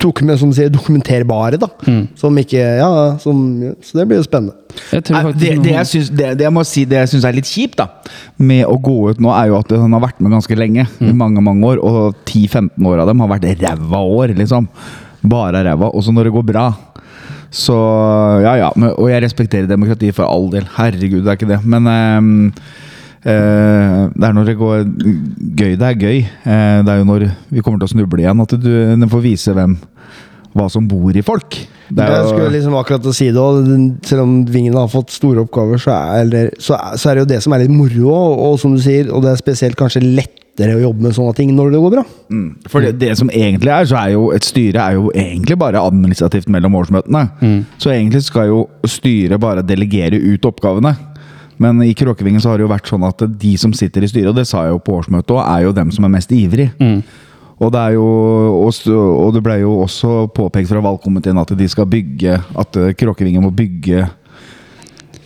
dokument, 0.00 0.38
Som 0.40 0.52
sier 0.56 0.70
dokumenterbare, 0.72 1.58
da. 1.60 1.68
Som 2.16 2.38
ikke 2.40 2.60
Ja, 2.80 3.18
som, 3.20 3.42
så 3.84 3.98
det 3.98 4.06
blir 4.08 4.20
jo 4.20 4.24
spennende. 4.24 4.56
Jeg 4.92 5.04
faktisk 5.04 5.38
Det, 5.42 5.50
det, 5.64 5.74
jeg 5.74 5.90
syns, 5.90 6.10
det, 6.16 6.30
det 6.40 6.46
jeg 6.46 6.54
må 6.56 6.64
si 6.64 6.86
Det 6.88 7.02
jeg 7.02 7.10
syns 7.12 7.26
er 7.28 7.36
litt 7.36 7.50
kjipt 7.50 7.76
da 7.82 7.90
med 8.40 8.64
å 8.64 8.78
gå 8.80 8.96
ut 9.10 9.20
nå, 9.20 9.28
er 9.36 9.50
jo 9.50 9.58
at 9.58 9.72
han 9.76 9.92
har 9.92 10.00
vært 10.06 10.22
med 10.24 10.32
ganske 10.32 10.56
lenge. 10.56 10.86
I 11.04 11.12
mange 11.12 11.42
mange 11.44 11.66
år. 11.68 11.82
Og 11.84 12.16
10-15 12.24 12.88
år 12.88 13.02
av 13.02 13.10
dem 13.10 13.20
har 13.20 13.28
vært 13.34 13.50
ræva 13.60 14.00
år, 14.00 14.32
liksom. 14.38 14.70
Bare 15.28 15.60
ræva. 15.66 15.90
Og 15.92 16.06
så 16.06 16.14
når 16.16 16.30
det 16.30 16.32
går 16.38 16.46
bra 16.48 16.70
så 17.50 17.74
ja, 18.44 18.54
ja. 18.56 18.68
Men, 18.78 18.94
og 18.94 19.10
jeg 19.10 19.24
respekterer 19.24 19.66
demokratiet 19.68 20.14
for 20.16 20.24
all 20.30 20.48
del. 20.52 20.66
Herregud, 20.76 21.24
det 21.26 21.32
er 21.32 21.38
ikke 21.38 21.50
det. 21.50 21.60
Men 21.66 21.90
eh, 21.90 22.62
det 23.24 24.26
er 24.26 24.34
når 24.36 24.48
det 24.48 24.56
går 24.56 24.84
gøy. 24.84 25.74
Det 25.76 25.86
er 25.86 25.98
gøy. 26.00 26.18
Eh, 26.24 26.78
det 26.86 26.92
er 26.92 27.02
jo 27.02 27.08
når 27.08 27.26
vi 27.50 27.64
kommer 27.64 27.80
til 27.82 27.90
å 27.90 27.92
snuble 27.94 28.22
igjen, 28.22 28.44
at 28.46 28.56
du, 28.56 28.72
du 28.96 29.08
får 29.12 29.24
vise 29.26 29.56
hvem 29.56 29.76
hva 30.56 30.66
som 30.72 30.86
bor 30.90 31.14
i 31.14 31.22
folk. 31.22 31.58
Det 31.90 32.02
er 32.02 32.12
Jeg 32.16 32.28
skulle 32.30 32.50
liksom 32.54 32.74
akkurat 32.78 33.06
å 33.06 33.14
si 33.14 33.30
det 33.34 33.40
også, 33.42 33.78
Selv 34.06 34.24
om 34.24 34.34
Vingen 34.46 34.76
har 34.78 34.90
fått 34.90 35.14
store 35.14 35.44
oppgaver, 35.44 35.80
så 35.82 35.94
er, 35.94 36.28
det, 36.30 36.44
så, 36.62 36.76
er, 36.76 36.98
så 36.98 37.10
er 37.10 37.18
det 37.18 37.24
jo 37.24 37.30
det 37.32 37.40
som 37.44 37.54
er 37.54 37.64
litt 37.64 37.74
moro. 37.74 38.10
Og, 38.10 38.44
og 38.46 38.60
som 38.62 38.74
du 38.74 38.82
sier, 38.82 39.10
og 39.10 39.24
det 39.24 39.34
er 39.34 39.40
spesielt 39.40 39.78
kanskje 39.78 40.02
lettere 40.04 40.76
å 40.76 40.82
jobbe 40.82 41.06
med 41.06 41.14
sånne 41.16 41.34
ting 41.38 41.52
når 41.56 41.74
det 41.74 41.82
går 41.82 41.94
bra. 41.94 42.04
Mm. 42.34 42.48
For 42.70 42.84
det, 42.84 42.96
det 43.00 43.12
som 43.18 43.30
egentlig 43.30 43.72
er, 43.74 43.90
så 43.90 43.98
er 44.00 44.14
jo 44.16 44.26
et 44.34 44.46
styre 44.46 44.82
er 44.82 44.98
jo 44.98 45.12
egentlig 45.14 45.58
bare 45.60 45.82
administrativt 45.82 46.50
mellom 46.52 46.78
årsmøtene. 46.82 47.24
Så 47.80 47.94
egentlig 47.94 48.24
skal 48.26 48.50
jo 48.50 48.64
styret 48.90 49.40
bare 49.42 49.66
delegere 49.66 50.18
ut 50.18 50.50
oppgavene. 50.50 50.94
Men 51.60 51.82
i 51.84 51.94
Kråkevingen 51.94 52.40
så 52.40 52.52
har 52.52 52.58
det 52.58 52.64
jo 52.64 52.72
vært 52.72 52.88
sånn 52.88 53.04
at 53.04 53.24
de 53.40 53.50
som 53.60 53.72
sitter 53.76 54.06
i 54.06 54.08
styret, 54.08 54.30
og 54.32 54.38
det 54.38 54.46
sa 54.48 54.64
jeg 54.64 54.72
jo 54.72 54.84
på 54.84 54.94
årsmøtet 54.96 55.34
òg, 55.36 55.42
er 55.44 55.66
jo 55.66 55.74
dem 55.76 55.90
som 55.92 56.06
er 56.08 56.14
mest 56.14 56.32
ivrig. 56.32 56.70
Og 57.60 57.68
det 57.74 57.82
jo 57.92 58.06
Og 58.64 59.34
det 59.34 59.42
ble 59.44 59.58
jo 59.60 59.74
også 59.82 60.30
påpekt 60.32 60.70
fra 60.70 60.80
valgkomiteen 60.80 61.36
at 61.36 61.52
de 61.52 61.68
skal 61.68 61.84
bygge 61.84 62.38
At 62.56 62.78
Kråkevingen 62.96 63.44
må 63.44 63.50
bygge 63.52 64.06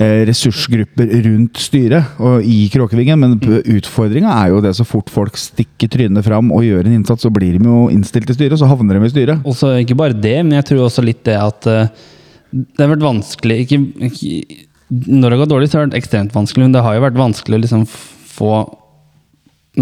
eh, 0.03 0.24
ressursgrupper 0.26 1.12
rundt 1.28 1.61
styret 1.62 2.18
og 2.18 2.43
i 2.43 2.66
Kråkevingen. 2.72 3.20
Men 3.20 3.39
utfordringa 3.39 4.35
er 4.41 4.51
jo 4.51 4.61
det 4.64 4.74
så 4.74 4.87
fort 4.89 5.12
folk 5.14 5.39
stikker 5.39 5.93
trynet 5.95 6.26
fram 6.26 6.51
og 6.51 6.66
gjør 6.66 6.89
en 6.89 6.99
innsats, 6.99 7.22
så 7.22 7.30
blir 7.30 7.55
de 7.55 7.70
jo 7.70 7.87
innstilt 7.95 8.30
i 8.30 8.35
styret, 8.37 8.59
så 8.59 8.66
havner 8.66 8.99
de 8.99 9.07
i 9.07 9.14
styret. 9.14 9.47
Og 9.47 9.55
så 9.55 9.76
ikke 9.78 9.99
bare 10.03 10.18
det, 10.18 10.41
men 10.43 10.59
jeg 10.59 10.72
tror 10.72 10.89
også 10.89 11.07
litt 11.07 11.22
det 11.28 11.39
at 11.39 11.70
eh, 11.70 12.05
det 12.51 12.82
har 12.82 12.93
vært 12.93 13.07
vanskelig 13.07 13.62
ikke, 13.64 13.80
ikke, 14.11 14.64
Når 14.95 15.34
det 15.34 15.38
går 15.40 15.51
dårlig, 15.51 15.68
så 15.70 15.78
har 15.78 15.86
det 15.86 15.95
vært 15.95 16.03
ekstremt 16.03 16.34
vanskelig, 16.36 16.66
men 16.66 16.74
det 16.76 16.82
har 16.84 16.97
jo 16.97 17.05
vært 17.05 17.18
vanskelig 17.18 17.59
å 17.59 17.62
liksom 17.64 17.84
få 17.88 18.55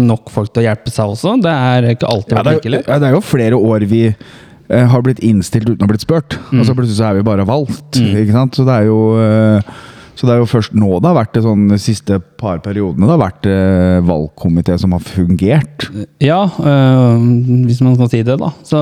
nok 0.03 0.31
folk 0.33 0.49
til 0.53 0.63
å 0.63 0.67
hjelpe 0.67 0.93
seg 0.93 1.13
også. 1.13 1.35
Det 1.43 1.53
er 1.53 1.89
ikke 1.93 2.09
alltid 2.09 2.37
vært 2.37 2.47
det, 2.47 2.55
like 2.55 2.69
er, 2.69 2.75
lett. 2.77 2.91
det 3.03 3.09
er 3.09 3.15
jo 3.17 3.23
flere 3.25 3.59
år 3.59 3.85
vi 3.89 4.03
eh, 4.09 4.85
har 4.89 5.03
blitt 5.05 5.21
innstilt 5.25 5.69
uten 5.69 5.83
å 5.83 5.85
ha 5.85 5.91
blitt 5.91 6.05
spurt. 6.05 6.37
Og 6.53 6.63
så 6.65 6.73
plutselig 6.73 6.97
så 6.97 7.11
er 7.11 7.19
vi 7.19 7.25
bare 7.27 7.45
valgt. 7.47 7.99
Ikke 7.99 8.33
sant? 8.33 8.57
Så 8.57 8.65
det 8.67 8.79
er 8.79 8.89
jo 8.89 9.01
eh, 9.21 9.73
så 10.15 10.27
det 10.27 10.33
er 10.35 10.41
jo 10.43 10.47
først 10.49 10.75
nå 10.77 10.99
det 11.01 11.09
har 11.09 11.17
vært 11.17 11.33
det 11.33 11.41
sånn 11.45 11.63
de 11.71 11.77
siste 11.81 12.19
par 12.39 12.59
periodene 12.65 13.07
det 13.07 13.15
har 13.15 13.21
vært 13.23 13.47
eh, 13.49 13.99
valgkomité 14.05 14.75
som 14.79 14.93
har 14.95 15.01
fungert. 15.03 15.87
Ja, 16.23 16.43
øh, 16.45 17.25
hvis 17.67 17.81
man 17.81 17.95
skal 17.97 18.11
si 18.11 18.21
det, 18.27 18.37
da. 18.41 18.51
Så 18.67 18.81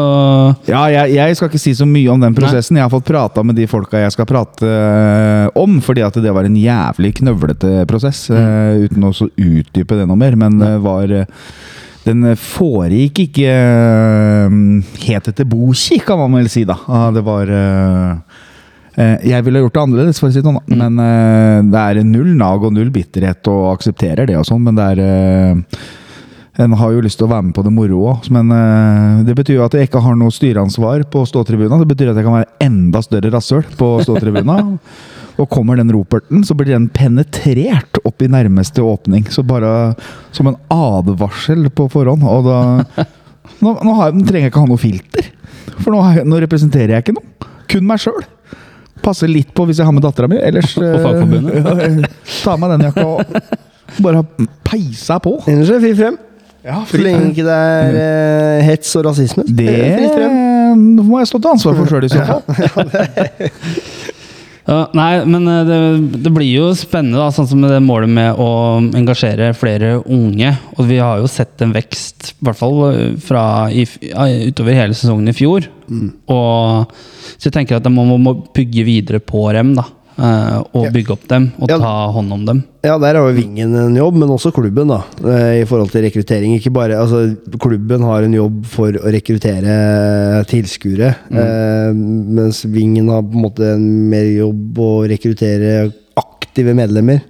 Ja, 0.67 0.83
jeg, 0.91 1.15
jeg 1.15 1.37
skal 1.39 1.51
ikke 1.51 1.61
si 1.63 1.73
så 1.77 1.87
mye 1.87 2.11
om 2.13 2.21
den 2.23 2.35
prosessen. 2.37 2.77
Jeg 2.79 2.85
har 2.87 2.93
fått 2.93 3.07
prata 3.07 3.43
med 3.47 3.55
de 3.59 3.67
folka 3.71 4.01
jeg 4.03 4.15
skal 4.15 4.27
prate 4.29 4.67
eh, 4.67 5.47
om, 5.61 5.79
fordi 5.83 6.03
at 6.07 6.19
det 6.21 6.33
var 6.35 6.47
en 6.49 6.57
jævlig 6.59 7.13
knøvlete 7.21 7.85
prosess. 7.89 8.25
eh, 8.33 8.87
uten 8.87 9.07
å 9.07 9.13
så 9.15 9.29
utdype 9.37 9.97
det 9.99 10.07
noe 10.09 10.19
mer, 10.19 10.35
men 10.39 10.59
det 10.61 10.75
var 10.83 11.11
eh, 11.15 11.25
den 12.05 12.31
foregikk 12.39 13.19
ikke 13.27 13.51
eh, 13.51 14.55
helt 15.05 15.27
etter 15.29 15.45
boki, 15.49 15.99
kan 16.05 16.17
man 16.21 16.39
vel 16.39 16.49
si, 16.51 16.63
da. 16.67 16.77
Ah, 16.89 17.09
Det 17.13 17.21
var 17.25 17.51
eh, 17.51 18.11
eh, 18.11 18.30
Jeg 18.97 19.45
ville 19.45 19.61
gjort 19.63 19.77
det 19.77 19.81
annerledes, 19.85 20.19
for 20.19 20.27
å 20.27 20.33
si 20.33 20.41
det 20.41 20.47
sånn. 20.47 20.59
Men 20.67 20.99
eh, 20.99 21.61
det 21.71 21.81
er 21.81 22.03
null 22.03 22.33
nag 22.35 22.65
og 22.67 22.73
null 22.75 22.91
bitterhet, 22.91 23.47
og 23.51 23.69
aksepterer 23.77 24.27
det 24.27 24.35
og 24.39 24.47
sånn, 24.49 24.65
men 24.65 24.75
det 24.75 24.87
er 24.93 25.03
eh, 25.05 25.85
en 26.59 26.75
har 26.75 26.91
jo 26.91 27.03
lyst 27.03 27.15
til 27.21 27.29
å 27.29 27.31
være 27.31 27.47
med 27.47 27.55
på 27.55 27.63
det 27.63 27.71
moro 27.71 28.01
òg, 28.11 28.27
men 28.35 28.51
eh, 28.51 29.21
det 29.27 29.35
betyr 29.37 29.57
jo 29.57 29.63
at 29.65 29.77
jeg 29.77 29.87
ikke 29.87 30.03
har 30.03 30.17
noe 30.19 30.33
styreansvar 30.35 31.05
på 31.13 31.23
ståtribuna. 31.29 31.79
Det 31.79 31.87
betyr 31.93 32.11
at 32.11 32.19
jeg 32.19 32.27
kan 32.27 32.37
være 32.41 32.67
enda 32.67 33.01
større 33.05 33.31
rasshøl 33.33 33.63
på 33.79 33.93
ståtribuna. 34.03 34.59
og 35.41 35.47
kommer 35.49 35.79
den 35.79 35.89
roperten, 35.93 36.43
så 36.45 36.53
blir 36.57 36.73
den 36.73 36.89
penetrert 36.91 37.97
opp 38.05 38.21
i 38.21 38.29
nærmeste 38.29 38.83
åpning. 38.83 39.23
Så 39.31 39.45
bare 39.47 39.93
som 40.35 40.51
en 40.51 40.59
advarsel 40.73 41.69
på 41.73 41.87
forhånd. 41.91 42.27
Og 42.27 42.45
da 42.49 43.07
Nå, 43.61 43.73
nå 43.83 43.93
har, 43.97 44.13
trenger 44.13 44.47
jeg 44.47 44.51
ikke 44.51 44.61
ha 44.63 44.69
noe 44.69 44.79
filter, 44.79 45.25
for 45.83 45.93
nå, 45.93 45.99
nå 46.25 46.37
representerer 46.41 46.95
jeg 46.95 47.03
ikke 47.03 47.13
noe. 47.13 47.49
Kun 47.69 47.83
meg 47.89 47.99
sjøl. 48.01 48.23
Passer 49.01 49.27
litt 49.31 49.53
på 49.57 49.65
hvis 49.69 49.79
jeg 49.81 49.87
har 49.87 49.95
med 49.95 50.03
dattera 50.05 50.27
mi. 50.31 50.37
Ellers 50.41 50.73
På 50.79 50.89
Fagforbundet. 51.05 51.55
eh, 51.57 52.19
Ta 52.43 52.53
av 52.55 52.59
meg 52.61 52.75
den 52.75 52.85
jakka 52.89 53.05
og 53.05 54.01
bare 54.01 54.21
peisa 54.67 55.17
på. 55.23 55.37
Ellers 55.51 55.69
er 55.73 55.79
det 55.79 55.87
fri 55.89 55.95
frem. 56.03 56.19
Ja, 56.61 56.83
Så 56.85 56.99
lenge 57.01 57.31
ikke 57.31 57.43
det 57.47 57.55
er 57.57 57.95
eh, 57.97 58.59
hets 58.67 58.91
og 58.99 59.07
rasisme. 59.09 59.43
Det 59.47 59.65
det 60.11 60.27
må 61.03 61.17
jeg 61.19 61.27
stå 61.27 61.39
til 61.41 61.49
ansvar 61.51 61.73
for 61.75 61.89
sjøl, 61.89 62.05
i 62.05 62.11
så 62.13 62.21
fall. 62.23 62.43
Ja, 62.91 64.00
nei, 64.93 65.23
men 65.25 65.47
eh, 65.49 65.63
det, 65.65 65.77
det 66.21 66.31
blir 66.33 66.49
jo 66.49 66.67
spennende, 66.77 67.17
da, 67.17 67.31
sånn 67.33 67.49
som 67.49 67.63
det 67.65 67.79
målet 67.83 68.11
med 68.13 68.37
å 68.39 68.49
engasjere 68.97 69.51
flere 69.57 69.95
unge. 70.05 70.53
Og 70.77 70.85
vi 70.89 70.99
har 71.01 71.21
jo 71.21 71.29
sett 71.31 71.63
en 71.65 71.73
vekst, 71.75 72.33
i 72.35 72.45
hvert 72.45 72.59
fall 72.59 72.77
eh, 72.91 73.15
fra 73.21 73.43
i, 73.73 73.87
utover 74.51 74.77
hele 74.77 74.97
sesongen 74.97 75.31
i 75.31 75.35
fjor. 75.35 75.65
Og, 76.31 76.93
så 77.33 77.49
jeg 77.49 77.55
tenker 77.57 77.79
at 77.79 77.89
man 77.89 78.13
må, 78.13 78.19
må 78.21 78.35
bygge 78.53 78.85
videre 78.87 79.23
på 79.23 79.47
dem, 79.55 79.73
da. 79.79 79.87
Eh, 80.21 80.57
og 80.77 80.87
bygge 80.93 81.15
opp 81.15 81.23
dem, 81.31 81.49
og 81.59 81.69
Ja. 81.71 81.77
ta 81.81 81.93
hånd 82.13 82.31
om 82.35 82.45
dem. 82.45 82.63
Ja, 82.85 82.95
der 82.97 83.13
har 83.19 83.27
jo 83.29 83.35
Vingen 83.37 83.75
en 83.77 83.95
jobb, 83.95 84.15
men 84.21 84.29
også 84.29 84.51
klubben, 84.53 84.87
da. 84.89 85.01
eh, 85.25 85.61
I 85.61 85.65
forhold 85.69 85.91
til 85.93 86.01
rekruttering. 86.05 86.55
Ikke 86.57 86.71
bare, 86.73 86.97
altså, 86.97 87.35
klubben 87.61 88.01
har 88.05 88.23
en 88.25 88.33
jobb 88.33 88.65
for 88.65 88.91
å 88.91 89.11
rekruttere 89.13 90.45
tilskuere, 90.49 91.15
eh, 91.31 91.91
mens 91.93 92.63
Vingen 92.65 93.09
har 93.09 93.21
på 93.23 93.33
en 93.35 93.45
måte 93.45 93.73
en 93.75 93.85
mer 94.09 94.25
jobb 94.25 94.77
å 94.81 94.91
rekruttere 95.09 95.91
aktive 96.17 96.73
medlemmer. 96.75 97.21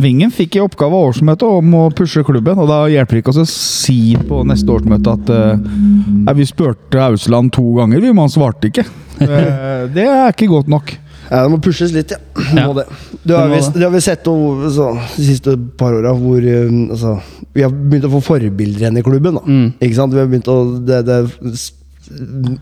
Vingen 0.00 0.30
fikk 0.30 0.54
i 0.56 0.60
oppgave 0.62 0.94
av 0.94 1.08
årsmøtet 1.10 1.42
om 1.42 1.72
å 1.74 1.90
pushe 1.96 2.22
klubben, 2.22 2.58
og 2.62 2.68
da 2.70 2.84
hjelper 2.86 3.16
det 3.18 3.22
ikke 3.24 3.32
oss 3.34 3.42
å 3.42 3.48
si 3.50 4.14
på 4.28 4.44
neste 4.46 4.70
årsmøte 4.70 5.16
at 5.16 5.32
eh, 5.34 6.34
vi 6.38 6.44
spurte 6.46 7.00
Ausland 7.08 7.50
to 7.56 7.64
ganger, 7.80 8.00
vi, 8.00 8.12
men 8.12 8.28
han 8.28 8.34
svarte 8.36 8.70
ikke. 8.70 8.84
Eh, 9.20 9.82
det 9.92 10.06
er 10.08 10.30
ikke 10.32 10.46
godt 10.48 10.68
nok. 10.72 10.94
Ja, 11.30 11.44
det 11.44 11.50
må 11.52 11.60
pushes 11.62 11.92
litt, 11.94 12.10
ja. 12.10 12.18
Ja. 12.58 12.66
Må 12.66 12.74
det. 12.74 12.86
Du 13.22 13.34
har, 13.36 13.48
Det 13.48 13.60
det. 13.76 13.84
har 13.84 13.92
vi 13.94 14.00
sett 14.02 14.26
over, 14.30 14.70
så, 14.74 14.88
de 15.16 15.26
siste 15.28 15.54
par 15.78 15.94
åra 15.94 16.10
hvor 16.18 16.42
eh, 16.42 16.66
altså, 16.90 17.12
Vi 17.54 17.62
har 17.62 17.70
begynt 17.70 18.08
å 18.08 18.14
få 18.16 18.22
forbilder 18.32 18.82
igjen 18.86 18.98
i 18.98 19.04
klubben. 19.06 19.38
Mm. 19.46 19.68
Ikke 19.78 19.98
sant? 19.98 20.16
Vi 20.16 20.18
har 20.22 20.30
begynt 20.30 20.50
å 20.50 20.58
det, 20.82 21.04
det 21.06 21.20
er 21.20 21.30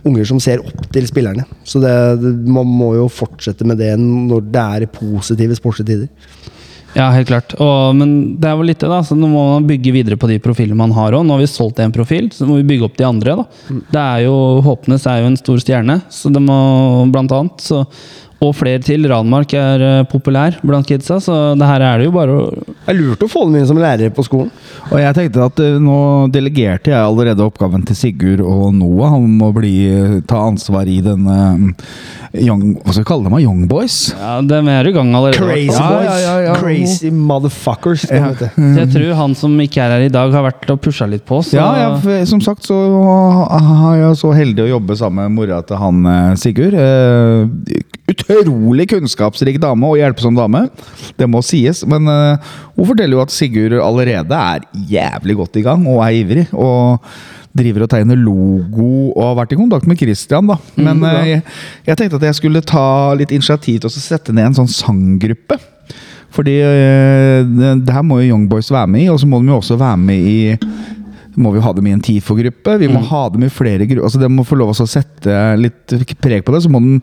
unger 0.04 0.26
som 0.28 0.40
ser 0.42 0.60
opp 0.60 0.90
til 0.92 1.06
spillerne. 1.08 1.46
Så 1.64 1.80
det, 1.80 1.92
det, 2.20 2.34
man 2.52 2.68
må 2.68 2.92
jo 2.98 3.06
fortsette 3.08 3.64
med 3.64 3.80
det 3.80 3.94
når 4.00 4.44
det 4.52 4.64
er 4.82 4.90
positive 4.92 5.56
sportslige 5.56 5.88
tider. 5.94 6.10
Ja, 6.96 7.10
helt 7.12 7.28
klart. 7.28 7.52
Og, 7.60 7.94
men 7.96 8.12
det 8.40 8.48
er 8.48 8.56
jo 8.56 8.64
litt 8.66 8.80
det, 8.80 8.88
da. 8.90 9.00
Så 9.04 9.16
nå 9.16 9.28
må 9.30 9.42
man 9.54 9.66
bygge 9.68 9.92
videre 9.94 10.16
på 10.20 10.28
de 10.30 10.38
profilene 10.42 10.76
man 10.78 10.92
har 10.96 11.16
òg. 11.16 11.24
Nå 11.24 11.36
har 11.36 11.42
vi 11.44 11.48
solgt 11.50 11.80
én 11.84 11.92
profil, 11.94 12.30
så 12.34 12.48
må 12.48 12.58
vi 12.60 12.66
bygge 12.70 12.88
opp 12.88 12.96
de 12.98 13.06
andre. 13.08 13.36
da. 13.42 13.76
Det 13.92 14.04
er 14.04 14.24
jo, 14.26 14.36
Håpnes 14.64 15.04
er 15.08 15.22
jo 15.22 15.30
en 15.32 15.38
stor 15.40 15.60
stjerne, 15.62 16.00
så 16.12 16.32
det 16.34 16.42
må 16.44 16.58
blant 17.12 17.32
annet. 17.36 17.64
Så, 17.64 17.84
og 18.44 18.52
flere 18.54 18.78
til. 18.84 19.06
Ranmark 19.10 19.52
er 19.58 19.82
eh, 19.82 20.04
populær 20.10 20.58
blant 20.62 20.86
kidsa, 20.86 21.18
så 21.22 21.38
det 21.58 21.66
her 21.66 21.82
er 21.82 21.98
det 21.98 22.06
jo 22.06 22.14
bare 22.14 22.36
å 22.36 22.44
Det 22.54 22.92
er 22.92 22.98
lurt 22.98 23.24
å 23.26 23.30
få 23.30 23.44
dem 23.48 23.58
inn 23.58 23.66
som 23.66 23.80
lærere 23.80 24.12
på 24.14 24.24
skolen. 24.26 24.52
Og 24.92 25.00
jeg 25.00 25.16
tenkte 25.16 25.42
at 25.48 25.62
eh, 25.64 25.78
nå 25.82 25.98
delegerte 26.34 26.92
jeg 26.92 27.00
allerede 27.02 27.42
oppgaven 27.44 27.82
til 27.88 27.98
Sigurd 27.98 28.44
og 28.44 28.70
Noah. 28.78 29.16
Han 29.16 29.26
må 29.40 29.50
bli, 29.56 29.74
ta 30.30 30.44
ansvar 30.46 30.86
i 30.90 31.00
den 31.04 31.26
eh, 31.26 32.46
young, 32.46 32.76
Hva 32.84 32.94
skal 32.94 33.02
vi 33.02 33.08
kalle 33.10 33.26
dem? 33.26 33.38
Young 33.42 33.66
Boys? 33.70 33.98
Ja, 34.14 34.38
dem 34.54 34.70
er 34.70 34.86
i 34.86 34.94
gang 34.94 35.10
allerede. 35.18 35.42
Crazy 35.42 35.74
Ja, 35.74 35.90
boys! 35.90 36.06
ja, 36.06 36.16
ja, 36.22 36.38
ja. 36.46 36.56
Crazy 36.62 37.10
motherfuckers! 37.10 38.06
Ja. 38.12 38.30
vet 38.38 38.56
jeg 38.78 38.92
tror 38.94 39.14
han 39.18 39.34
som 39.38 39.58
ikke 39.62 39.82
er 39.82 39.96
her 39.96 40.06
i 40.06 40.12
dag, 40.14 40.32
har 40.34 40.46
vært 40.46 40.70
og 40.72 40.80
pusha 40.84 41.08
litt 41.10 41.26
på. 41.28 41.42
Så 41.42 41.58
Ja, 41.58 41.68
ja, 41.82 42.24
som 42.28 42.40
sagt 42.44 42.66
så 42.68 42.78
har 43.50 43.98
jeg 43.98 44.18
så 44.22 44.30
heldig 44.36 44.68
å 44.68 44.72
jobbe 44.76 44.96
sammen 44.98 45.26
med 45.26 45.40
mora 45.40 45.62
til 45.66 45.80
han 45.82 46.04
eh, 46.06 46.34
Sigurd. 46.38 46.78
Utrolig 48.08 48.86
kunnskapsrik 48.88 49.58
dame 49.60 49.88
og 49.88 49.98
hjelpsom 50.00 50.36
dame. 50.36 50.64
Det 51.18 51.28
må 51.28 51.42
sies. 51.44 51.82
Men 51.88 52.08
uh, 52.08 52.52
hun 52.76 52.88
forteller 52.88 53.18
jo 53.18 53.24
at 53.24 53.34
Sigurd 53.34 53.76
allerede 53.84 54.38
er 54.38 54.64
jævlig 54.88 55.36
godt 55.42 55.58
i 55.60 55.64
gang 55.66 55.84
og 55.90 56.00
er 56.06 56.16
ivrig. 56.22 56.46
Og 56.56 57.04
driver 57.58 57.84
og 57.84 57.90
tegner 57.92 58.18
logo 58.20 58.88
og 59.10 59.22
har 59.24 59.38
vært 59.40 59.54
i 59.56 59.58
kontakt 59.58 59.88
med 59.90 59.98
Christian. 60.00 60.46
da. 60.46 60.58
Men 60.78 61.02
eh, 61.08 61.32
jeg, 61.32 61.40
jeg 61.88 61.98
tenkte 61.98 62.20
at 62.20 62.28
jeg 62.28 62.38
skulle 62.38 62.62
ta 62.62 63.14
litt 63.18 63.32
initiativ 63.34 63.80
til 63.82 63.90
å 63.90 63.92
sette 63.92 64.34
ned 64.36 64.50
en 64.50 64.58
sånn 64.60 64.70
sanggruppe. 64.70 65.58
Fordi 66.34 66.58
uh, 66.60 67.40
det, 67.48 67.92
her 67.92 68.04
må 68.06 68.20
jo 68.22 68.34
Young 68.34 68.46
Boys 68.50 68.70
være 68.72 68.92
med 68.92 69.06
i, 69.06 69.10
og 69.12 69.18
så 69.20 69.28
må 69.28 69.40
de 69.42 69.50
jo 69.50 69.58
også 69.58 69.78
være 69.80 70.00
med 70.00 70.28
i 70.28 70.38
må 71.38 71.52
vi 71.54 71.62
ha 71.62 71.70
dem 71.70 71.86
i 71.86 71.92
en 71.94 72.02
TIFO-gruppe? 72.02 72.72
Vi 72.80 72.88
må 72.90 72.98
ha 73.12 73.20
dem 73.30 73.44
i 73.46 73.52
flere 73.52 73.86
grupper. 73.86 74.08
Altså, 74.08 74.18
de 74.18 74.30
må 74.32 74.42
få 74.46 74.56
lov 74.58 74.72
å 74.74 74.86
sette 74.90 75.34
litt 75.60 75.92
preg 76.18 76.42
på 76.42 76.50
det. 76.50 76.64
Så 76.64 76.72
må 76.72 76.80
de 76.82 76.96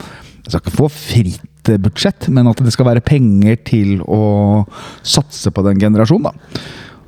de 0.45 0.53
skal 0.53 0.61
ikke 0.61 0.77
få 0.77 0.89
fritt 0.93 1.71
budsjett, 1.81 2.27
men 2.29 2.47
at 2.51 2.59
det 2.61 2.73
skal 2.75 2.85
være 2.91 3.03
penger 3.05 3.57
til 3.65 4.01
å 4.05 4.65
satse 5.01 5.49
på 5.49 5.63
den 5.65 5.81
generasjonen. 5.81 6.29
da. 6.29 6.63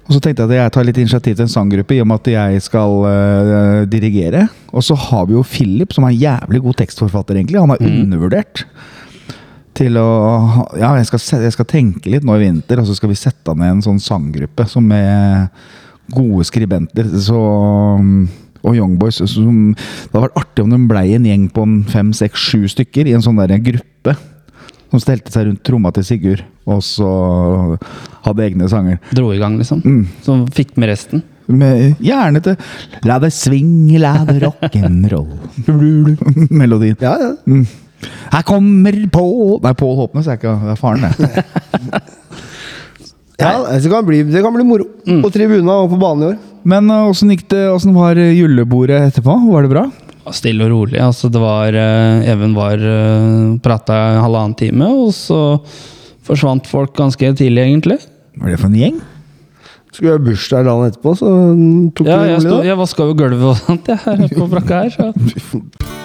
Og 0.08 0.16
så 0.16 0.22
tenkte 0.24 0.46
jeg 0.46 0.50
at 0.50 0.56
jeg 0.56 0.74
tar 0.74 0.86
litt 0.88 1.00
initiativ 1.02 1.36
til 1.36 1.46
en 1.46 1.52
sanggruppe 1.52 1.98
i 1.98 2.00
og 2.00 2.08
med 2.08 2.22
at 2.22 2.30
jeg 2.32 2.62
skal 2.64 2.94
uh, 3.04 3.82
dirigere. 3.92 4.46
Og 4.72 4.86
så 4.88 4.96
har 4.96 5.28
vi 5.28 5.36
jo 5.36 5.44
Philip, 5.44 5.92
som 5.94 6.08
er 6.08 6.14
en 6.14 6.22
jævlig 6.22 6.62
god 6.64 6.78
tekstforfatter, 6.82 7.38
egentlig. 7.38 7.60
Han 7.60 7.76
er 7.76 7.84
undervurdert. 7.84 8.64
Til 9.78 10.00
å 10.02 10.08
Ja, 10.80 10.96
jeg 10.98 11.10
skal, 11.12 11.22
jeg 11.44 11.54
skal 11.54 11.68
tenke 11.70 12.10
litt 12.10 12.26
nå 12.26 12.38
i 12.38 12.46
vinter, 12.48 12.80
og 12.82 12.88
så 12.88 12.96
skal 12.98 13.12
vi 13.12 13.20
sette 13.20 13.54
ned 13.54 13.76
en 13.76 13.84
sånn 13.86 14.00
sanggruppe 14.02 14.66
som 14.72 14.88
med 14.88 15.52
gode 16.16 16.48
skribenter. 16.48 17.12
Så 17.20 17.42
og 18.68 18.76
Young 18.76 18.98
Boys. 19.00 19.22
Som, 19.32 19.72
det 19.76 20.12
hadde 20.14 20.26
vært 20.28 20.42
artig 20.44 20.66
om 20.66 20.74
de 20.76 20.82
blei 20.90 21.06
en 21.16 21.28
gjeng 21.28 21.48
på 21.54 21.66
fem, 21.94 22.12
seks, 22.16 22.50
sju 22.52 22.68
stykker 22.72 23.08
i 23.08 23.16
en 23.18 23.24
sånn 23.26 23.40
der 23.40 23.56
gruppe. 23.64 24.18
Som 24.92 25.02
stelte 25.04 25.34
seg 25.34 25.50
rundt 25.50 25.64
tromma 25.68 25.92
til 25.96 26.06
Sigurd, 26.08 26.46
og 26.68 26.80
så 26.86 27.08
hadde 28.24 28.46
egne 28.46 28.70
sanger. 28.72 29.02
Dro 29.12 29.34
i 29.36 29.42
gang, 29.42 29.58
liksom. 29.60 29.82
Mm. 29.84 30.06
Så 30.24 30.38
fikk 30.56 30.78
med 30.80 30.94
resten. 30.94 31.26
Med, 31.48 31.96
gjerne 32.04 32.42
til 32.44 32.56
La 33.08 33.18
det 33.24 33.32
swing, 33.36 33.92
la 34.00 34.14
det 34.28 34.42
rock'n'roll. 34.44 35.28
Melodien. 36.60 36.96
Ja, 37.04 37.16
ja. 37.20 37.34
Mm. 37.48 37.66
Her 38.32 38.44
kommer 38.46 38.94
Pål 39.10 39.58
Nei, 39.64 39.74
Pål 39.74 39.96
Håpnes 39.98 40.28
er 40.30 40.38
ikke 40.38 40.52
Det 40.62 40.74
er 40.76 40.78
faren, 40.78 41.02
det. 41.02 41.46
ja 43.42 43.54
det, 43.72 43.90
kan 43.90 44.06
bli, 44.06 44.22
det 44.28 44.44
kan 44.44 44.54
bli 44.54 44.66
moro. 44.68 44.86
På 45.24 45.32
tribuna 45.34 45.80
og 45.84 45.92
på 45.94 46.00
banen 46.02 46.24
i 46.24 46.30
år. 46.32 46.38
Men 46.68 46.92
åssen 46.92 47.32
gikk 47.32 47.46
det? 47.54 47.64
Åssen 47.72 47.96
var 47.96 48.20
uh, 48.20 48.34
julebordet 48.36 49.00
etterpå? 49.12 49.38
Var 49.48 49.68
det 49.68 49.72
bra? 49.72 49.86
Stille 50.36 50.66
og 50.66 50.74
rolig. 50.74 50.98
Altså, 51.00 51.30
det 51.32 51.40
var 51.40 51.72
eh, 51.72 52.26
Even 52.28 52.52
var 52.58 52.82
uh, 52.84 53.56
prata 53.64 53.96
en 54.12 54.24
halvannen 54.26 54.58
time, 54.60 54.90
og 55.06 55.14
så 55.16 55.38
forsvant 56.28 56.68
folk 56.68 56.92
ganske 56.98 57.30
tidlig, 57.40 57.64
egentlig. 57.64 58.02
Hva 58.36 58.50
er 58.50 58.58
det 58.58 58.60
for 58.60 58.68
en 58.68 58.76
gjeng? 58.82 58.98
Skulle 59.94 60.12
jeg 60.12 60.20
ha 60.20 60.26
bursdag 60.28 60.68
dagen 60.68 60.92
etterpå, 60.92 61.14
så 61.16 61.32
tok 61.96 62.10
Ja, 62.12 62.20
det 62.20 62.36
rolig. 62.36 62.52
da. 62.52 62.60
jeg 62.68 62.82
vaska 62.84 63.08
jo 63.08 63.16
gulvet 63.24 63.48
og 63.54 63.62
sånt 63.64 63.88
jeg, 63.94 64.32
på 64.38 64.50
brakka 64.52 64.84
her. 64.84 64.98
Så. 65.00 65.64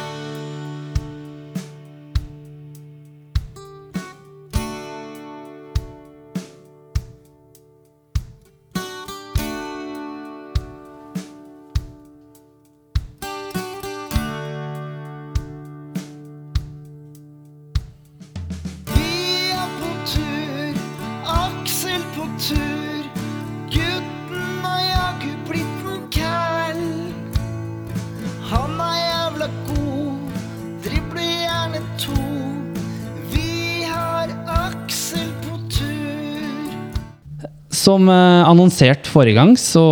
Som 37.93 38.09
eh, 38.09 38.49
annonsert 38.49 39.09
forrige 39.11 39.37
gang, 39.37 39.57
så 39.61 39.83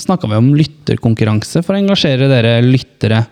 snakka 0.00 0.30
vi 0.30 0.38
om 0.38 0.52
lytterkonkurranse 0.56 1.60
for 1.64 1.76
å 1.76 1.82
engasjere 1.82 2.30
dere 2.30 2.60
lyttere. 2.64 3.26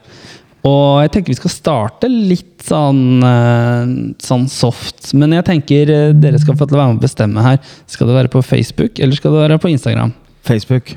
Og 0.68 1.00
jeg 1.00 1.12
tenker 1.14 1.32
vi 1.32 1.38
skal 1.38 1.52
starte 1.54 2.10
litt 2.10 2.66
sånn, 2.66 3.22
eh, 3.24 3.94
sånn 4.20 4.44
soft. 4.52 5.14
Men 5.16 5.32
jeg 5.38 5.46
tenker 5.48 5.92
eh, 5.94 6.10
dere 6.12 6.40
skal 6.42 6.58
få 6.58 6.68
til 6.68 6.76
å 6.76 6.82
være 6.82 6.92
med 6.92 7.00
å 7.00 7.06
bestemme 7.06 7.46
her. 7.46 7.62
Skal 7.88 8.10
det 8.10 8.18
være 8.18 8.32
på 8.34 8.44
Facebook, 8.44 9.00
eller 9.00 9.16
skal 9.16 9.32
det 9.32 9.46
være 9.46 9.60
på 9.62 9.72
Instagram? 9.72 10.12
Facebook. 10.44 10.92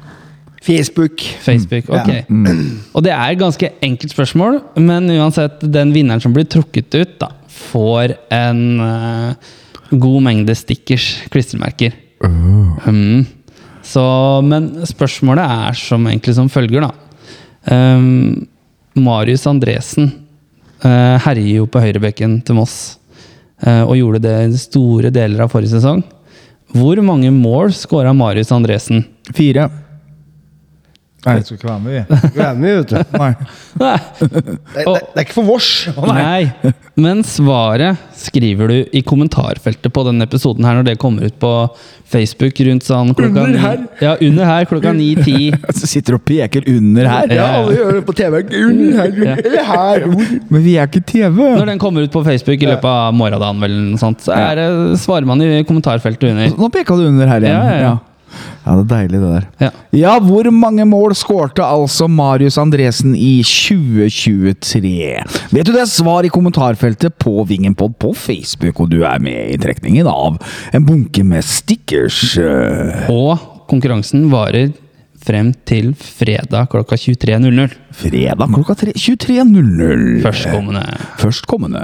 Facebook. 0.64 1.24
Facebook, 1.44 1.90
Ja. 1.92 2.22
Mm. 2.28 2.84
Og 2.96 3.04
det 3.04 3.12
er 3.12 3.32
et 3.32 3.40
ganske 3.40 3.72
enkelt 3.84 4.12
spørsmål, 4.16 4.62
men 4.80 5.10
uansett, 5.12 5.60
den 5.64 5.92
vinneren 5.96 6.24
som 6.24 6.36
blir 6.36 6.48
trukket 6.48 6.96
ut, 6.96 7.18
da, 7.20 7.34
får 7.52 8.16
en 8.32 8.62
uh, 8.80 9.52
god 9.92 10.24
mengde 10.24 10.56
stickers, 10.56 11.18
klistremerker. 11.32 11.92
Mm. 12.24 13.26
Så, 13.84 14.04
men 14.48 14.72
spørsmålet 14.88 15.44
er 15.44 15.78
som 15.78 16.08
egentlig 16.08 16.36
som 16.38 16.50
følger, 16.52 16.86
da. 16.86 16.92
Um, 17.68 18.46
Marius 19.00 19.46
Andresen 19.50 20.10
uh, 20.84 21.16
herjer 21.24 21.62
jo 21.62 21.70
på 21.72 21.82
høyrebekken 21.84 22.42
til 22.46 22.60
Moss, 22.60 23.00
Uh, 23.64 23.86
og 23.88 23.94
gjorde 23.96 24.20
det 24.26 24.32
i 24.44 24.58
store 24.60 25.08
deler 25.14 25.46
av 25.46 25.52
forrige 25.54 25.78
sesong. 25.78 26.02
Hvor 26.76 27.00
mange 27.06 27.30
mål 27.32 27.70
skåra 27.72 28.12
Marius 28.12 28.50
Andresen? 28.52 29.06
Fire. 29.32 29.70
Nei, 31.24 31.34
jeg 31.40 31.46
skal 31.48 31.56
ikke 31.58 31.70
være 31.70 31.80
med, 31.80 31.94
vi. 31.94 32.30
Du 32.36 32.40
er 32.44 32.56
med, 32.60 32.78
vet 32.82 32.90
du. 32.92 33.18
Nei. 33.24 33.34
Det, 33.80 33.92
det, 34.34 34.84
det 34.84 34.94
er 35.16 35.24
ikke 35.24 35.36
for 35.38 35.48
vårs. 35.48 35.70
Nei. 36.10 36.52
Men 37.00 37.24
svaret 37.26 38.02
skriver 38.20 38.70
du 38.70 38.76
i 38.94 39.02
kommentarfeltet 39.08 39.90
på 39.96 40.04
denne 40.06 40.28
episoden 40.28 40.68
her 40.68 40.76
når 40.82 40.90
det 40.92 40.98
kommer 41.02 41.26
ut 41.32 41.38
på 41.42 41.52
Facebook 42.14 42.60
rundt 42.68 42.86
sånn 42.86 43.14
klokka 43.18 43.42
Under 43.48 43.56
ni- 43.56 43.64
her. 43.64 43.80
Ja, 44.04 44.12
under 44.22 44.46
her 44.52 44.68
klokka 44.70 44.92
ni-ti. 44.94 45.48
Så 45.80 45.90
sitter 45.90 46.14
du 46.14 46.20
og 46.20 46.26
peker 46.28 46.68
under 46.70 47.10
her. 47.10 47.34
Ja, 47.34 47.48
alle 47.64 47.80
gjør 47.80 47.98
det 47.98 48.04
på 48.12 48.18
TV. 48.20 48.44
Under 48.60 49.00
her, 49.00 49.18
Ja. 49.24 49.36
eller 49.40 49.68
her. 49.72 50.08
Men 50.52 50.64
vi 50.68 50.76
er 50.78 50.92
ikke 50.92 51.02
TV. 51.10 51.40
Når 51.56 51.72
den 51.74 51.82
kommer 51.82 52.06
ut 52.06 52.14
på 52.14 52.22
Facebook 52.28 52.62
i 52.62 52.70
løpet 52.70 52.86
av 52.92 53.16
morgendagen, 53.18 53.64
vel, 53.64 53.80
sånt, 54.02 54.22
så 54.28 54.36
er 54.38 54.60
det, 54.62 54.68
svarer 55.02 55.26
man 55.32 55.42
i 55.42 55.64
kommentarfeltet 55.66 56.30
under. 56.36 56.54
Nå 56.60 56.70
peka 56.76 57.00
du 57.00 57.08
under 57.10 57.32
her 57.32 57.42
igjen. 57.48 57.58
Ja, 57.64 57.78
ja, 57.80 57.86
ja. 57.94 58.00
Ja, 58.64 58.76
det 58.80 58.84
er 58.84 58.92
deilig, 58.94 59.20
det 59.20 59.32
der. 59.34 59.48
Ja. 59.60 59.70
Ja, 59.94 60.14
hvor 60.24 60.48
mange 60.56 60.86
mål 60.88 61.16
skårte 61.20 61.66
altså 61.66 62.08
Marius 62.08 62.58
Andresen 62.62 63.12
i 63.16 63.42
2023? 63.44 64.94
Vet 65.52 65.68
du 65.68 65.74
det? 65.76 65.84
Svar 65.92 66.24
i 66.24 66.32
kommentarfeltet 66.32 67.18
på 67.20 67.44
Vingenpod 67.50 67.98
på 68.00 68.14
Facebook, 68.16 68.80
og 68.80 68.94
du 68.94 69.02
er 69.04 69.20
med 69.24 69.52
i 69.52 69.60
trekningen 69.62 70.08
av 70.08 70.40
en 70.74 70.88
bunke 70.88 71.26
med 71.28 71.44
stickers. 71.44 72.22
Og 73.12 73.36
konkurransen 73.72 74.30
varer 74.32 74.72
frem 75.24 75.54
til 75.68 75.94
fredag 75.96 76.70
klokka 76.72 76.98
23.00. 77.00 77.76
Fredag 77.96 78.48
klokka 78.56 78.76
23.00. 78.96 80.22
Førstkommende. 80.24 80.86
Førstkommende. 81.22 81.84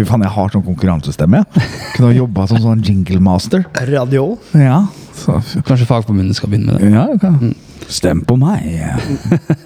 Fy 0.00 0.06
faen, 0.08 0.22
jeg 0.24 0.32
har 0.32 0.52
sånn 0.54 0.62
konkurransestemme, 0.64 1.42
ja. 1.42 1.64
Kunne 1.92 2.08
ha 2.08 2.14
jobba 2.16 2.46
som 2.48 2.60
sånn 2.62 2.84
jingle 2.86 3.20
master. 3.20 3.66
Radio. 3.90 4.30
Ja. 4.56 4.86
Så, 5.12 5.34
Kanskje 5.68 5.88
Fagforbundet 5.90 6.38
skal 6.38 6.48
begynne 6.54 6.72
med 6.72 6.86
det. 6.86 6.92
ja, 6.94 7.02
okay. 7.12 7.18
kan. 7.20 7.52
Stem 7.90 8.22
på 8.24 8.38
meg. 8.40 8.64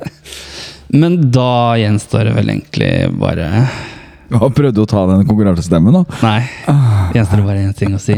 Men 1.01 1.20
da 1.30 1.76
gjenstår 1.78 2.26
det 2.26 2.35
vel 2.35 2.51
egentlig 2.51 2.91
bare 3.20 3.68
Jeg 4.25 4.41
har 4.41 4.51
prøvd 4.57 4.79
å 4.81 4.85
ta 4.89 5.03
den 5.11 5.25
konkurransestemmen, 5.29 5.95
da. 5.95 6.03
Nei. 6.25 6.41
Gjenstår 7.14 7.41
det 7.41 7.45
bare 7.47 7.64
én 7.66 7.75
ting 7.77 7.93
å 7.95 8.01
si? 8.01 8.16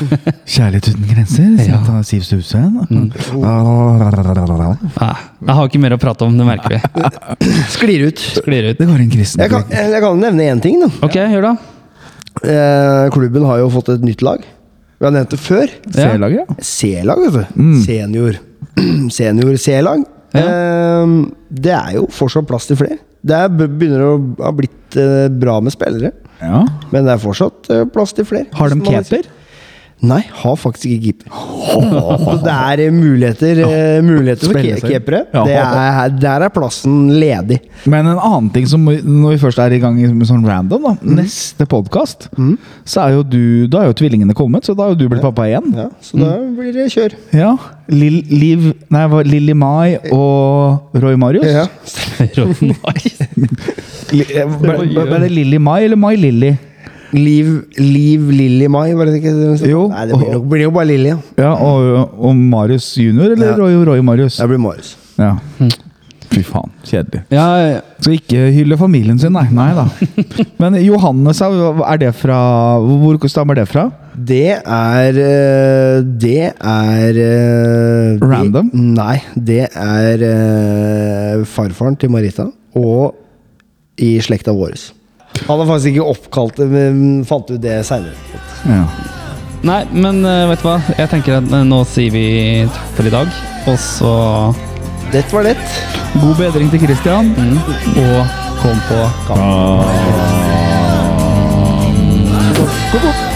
Kjærlighet 0.54 0.88
uten 0.90 1.06
grenser. 1.08 1.52
Ja. 1.62 1.78
Ja. 1.86 2.00
Siv 2.06 2.24
Stusen. 2.26 2.80
Ah, 3.38 5.20
jeg 5.44 5.54
har 5.54 5.68
ikke 5.70 5.80
mer 5.84 5.94
å 5.96 6.00
prate 6.02 6.26
om, 6.26 6.34
det 6.38 6.48
merker 6.48 6.74
vi. 6.74 6.80
Sklir 7.76 8.08
ut. 8.08 8.24
Sklir 8.40 8.70
ut. 8.72 8.80
Det 8.80 8.88
var 8.90 9.00
en 9.04 9.12
kristen 9.12 9.44
Jeg 9.44 9.52
kan, 9.54 9.64
jeg 9.70 10.02
kan 10.04 10.20
nevne 10.26 10.50
én 10.56 10.64
ting, 10.64 10.82
da. 10.82 10.90
Ok, 11.06 11.16
gjør 11.20 11.48
det. 11.48 11.54
Eh, 12.50 13.06
klubben 13.14 13.46
har 13.48 13.62
jo 13.62 13.70
fått 13.72 13.92
et 13.94 14.04
nytt 14.04 14.24
lag. 14.26 14.42
Vi 14.98 15.06
har 15.06 15.14
nevnt 15.14 15.32
det 15.36 15.40
før. 15.42 15.70
C-lag, 15.94 16.34
ja. 16.42 16.44
C-lag, 16.58 17.24
vet 17.28 17.38
du. 17.54 17.70
Senior. 17.86 18.42
Senior 19.14 19.56
C-lag. 19.62 20.04
Eh, 20.34 21.16
det 21.62 21.74
er 21.78 21.96
jo 22.00 22.08
fortsatt 22.10 22.50
plass 22.50 22.66
til 22.70 22.80
flere. 22.82 22.98
Det 23.24 23.36
er, 23.36 23.48
begynner 23.54 24.04
å 24.04 24.16
ha 24.42 24.50
blitt 24.56 24.98
eh, 25.00 25.28
bra 25.32 25.56
med 25.64 25.72
spillere. 25.74 26.12
ja. 26.42 26.64
Men 26.92 27.06
det 27.08 27.14
er 27.14 27.22
fortsatt 27.22 27.70
eh, 27.72 27.86
plass 27.90 28.12
til 28.16 28.28
flere. 28.28 28.50
Har 28.58 28.72
de 28.72 28.80
caper? 28.84 29.30
Nei, 30.04 30.20
har 30.42 30.56
faktisk 30.58 30.84
ikke 30.90 31.04
keeper. 31.04 31.30
Så 31.34 32.32
det 32.44 32.52
er 32.52 32.80
eh, 32.84 32.90
muligheter, 32.92 33.60
ja. 33.62 33.68
muligheter 34.04 34.50
for 34.50 34.58
ke- 34.58 34.80
keepere. 34.82 35.20
Ja. 35.32 35.44
Det 35.46 35.54
er, 35.60 36.10
der 36.20 36.44
er 36.44 36.52
plassen 36.52 37.06
ledig. 37.16 37.60
Men 37.88 38.10
en 38.12 38.18
annen 38.18 38.50
ting 38.52 38.66
som 38.68 38.84
når 38.84 39.36
vi 39.36 39.38
først 39.40 39.62
er 39.64 39.72
i 39.72 39.78
gang 39.80 39.96
med 40.18 40.28
sånn 40.28 40.44
random, 40.44 40.84
da. 40.90 40.92
Neste 41.22 41.64
podkast, 41.70 42.28
så 42.84 43.04
er 43.06 43.14
jo 43.16 43.22
du 43.24 43.40
Da 43.72 43.84
er 43.84 43.88
jo 43.92 43.96
tvillingene 44.02 44.36
kommet, 44.36 44.66
så 44.68 44.74
da 44.76 44.84
har 44.88 44.92
jo 44.92 45.00
du 45.04 45.06
blitt 45.08 45.24
pappa 45.24 45.46
igjen. 45.48 45.70
Ja, 45.78 45.88
så 46.04 46.20
da 46.20 46.34
blir 46.58 46.74
det 46.76 46.90
kjør. 46.92 47.16
Ja. 47.32 47.54
Lill, 47.92 48.20
Liv 48.28 48.70
Nei, 48.92 49.06
Lilly 49.28 49.52
Mai 49.56 49.96
og 50.12 51.00
Roy 51.00 51.16
Marius? 51.20 51.48
Ja. 51.48 51.64
Roy 52.36 52.54
Mai. 52.74 53.00
ble 54.12 55.08
ble 55.08 55.18
det 55.24 55.32
Lilly 55.32 55.58
Mai 55.62 55.80
eller 55.86 56.00
Mai 56.00 56.14
Lilly? 56.20 56.54
Liv, 57.14 57.50
Liv 57.78 58.28
Lilly 58.34 58.66
Mai, 58.72 58.88
var 58.98 59.06
det 59.08 59.20
ikke 59.20 59.32
det? 59.38 59.70
Jo. 59.70 59.86
Nei, 59.92 60.04
det 60.10 60.18
blir, 60.18 60.34
nok, 60.34 60.46
blir 60.50 60.66
jo 60.66 60.74
bare 60.74 60.88
Lilly, 60.90 61.12
ja. 61.14 61.18
Ja, 61.38 61.54
og, 61.62 62.14
og 62.18 62.36
Marius 62.36 62.90
junior, 62.98 63.32
eller 63.36 63.52
Ja. 63.52 63.56
Roy, 63.60 63.76
Roy 63.86 64.02
Marius? 64.04 64.40
Det 64.42 64.48
blir 64.50 64.62
Marius. 64.62 64.96
Ja. 65.20 65.36
Fy 66.34 66.40
faen, 66.42 66.72
kjedelig. 66.82 67.20
Ja, 67.30 67.44
Skal 68.00 68.16
ikke 68.16 68.46
hylle 68.56 68.76
familien 68.80 69.18
sin, 69.22 69.34
nei. 69.36 69.44
Nei 69.54 69.68
da. 69.76 69.84
Men 70.62 70.74
Johannes, 70.82 71.38
er 71.44 72.00
det 72.00 72.10
fra 72.18 72.38
Hvor 72.82 73.20
stammer 73.30 73.54
det 73.58 73.68
fra? 73.70 73.84
Det 74.14 74.56
er 74.58 75.20
eh, 75.22 76.00
Det 76.02 76.50
er 76.50 77.20
eh, 77.22 78.18
Random? 78.22 78.72
Nei, 78.74 79.20
det 79.36 79.68
er 79.70 80.26
eh, 80.30 81.46
farfaren 81.46 81.96
til 82.00 82.10
Marita, 82.14 82.48
og 82.74 83.14
i 84.02 84.16
slekta 84.24 84.54
vår. 84.54 84.74
Han 85.46 85.58
har 85.60 85.66
faktisk 85.66 85.92
ikke 85.92 86.06
oppkalt 86.14 86.56
det, 86.62 86.68
men 86.72 87.24
fant 87.28 87.50
ut 87.50 87.60
det 87.60 87.80
seinere. 87.86 88.14
Ja. 88.68 88.84
Nei, 89.64 89.80
men 89.96 90.20
eh, 90.28 90.44
vet 90.50 90.60
du 90.60 90.68
hva? 90.68 90.78
Jeg 90.98 91.10
tenker 91.12 91.38
at 91.38 91.52
eh, 91.52 91.66
nå 91.68 91.82
sier 91.88 92.12
vi 92.12 92.24
takk 92.72 92.96
for 92.98 93.08
i 93.08 93.12
dag. 93.14 93.36
Og 93.70 93.78
så 93.80 94.14
Det 95.12 95.24
var 95.32 95.46
det. 95.48 95.56
God 96.20 96.36
bedring 96.40 96.70
til 96.72 96.84
Christian. 96.84 97.32
Og 97.96 98.18
kom 98.62 98.82
på 98.88 99.04
Gå, 102.92 102.98
gå. 102.98 103.33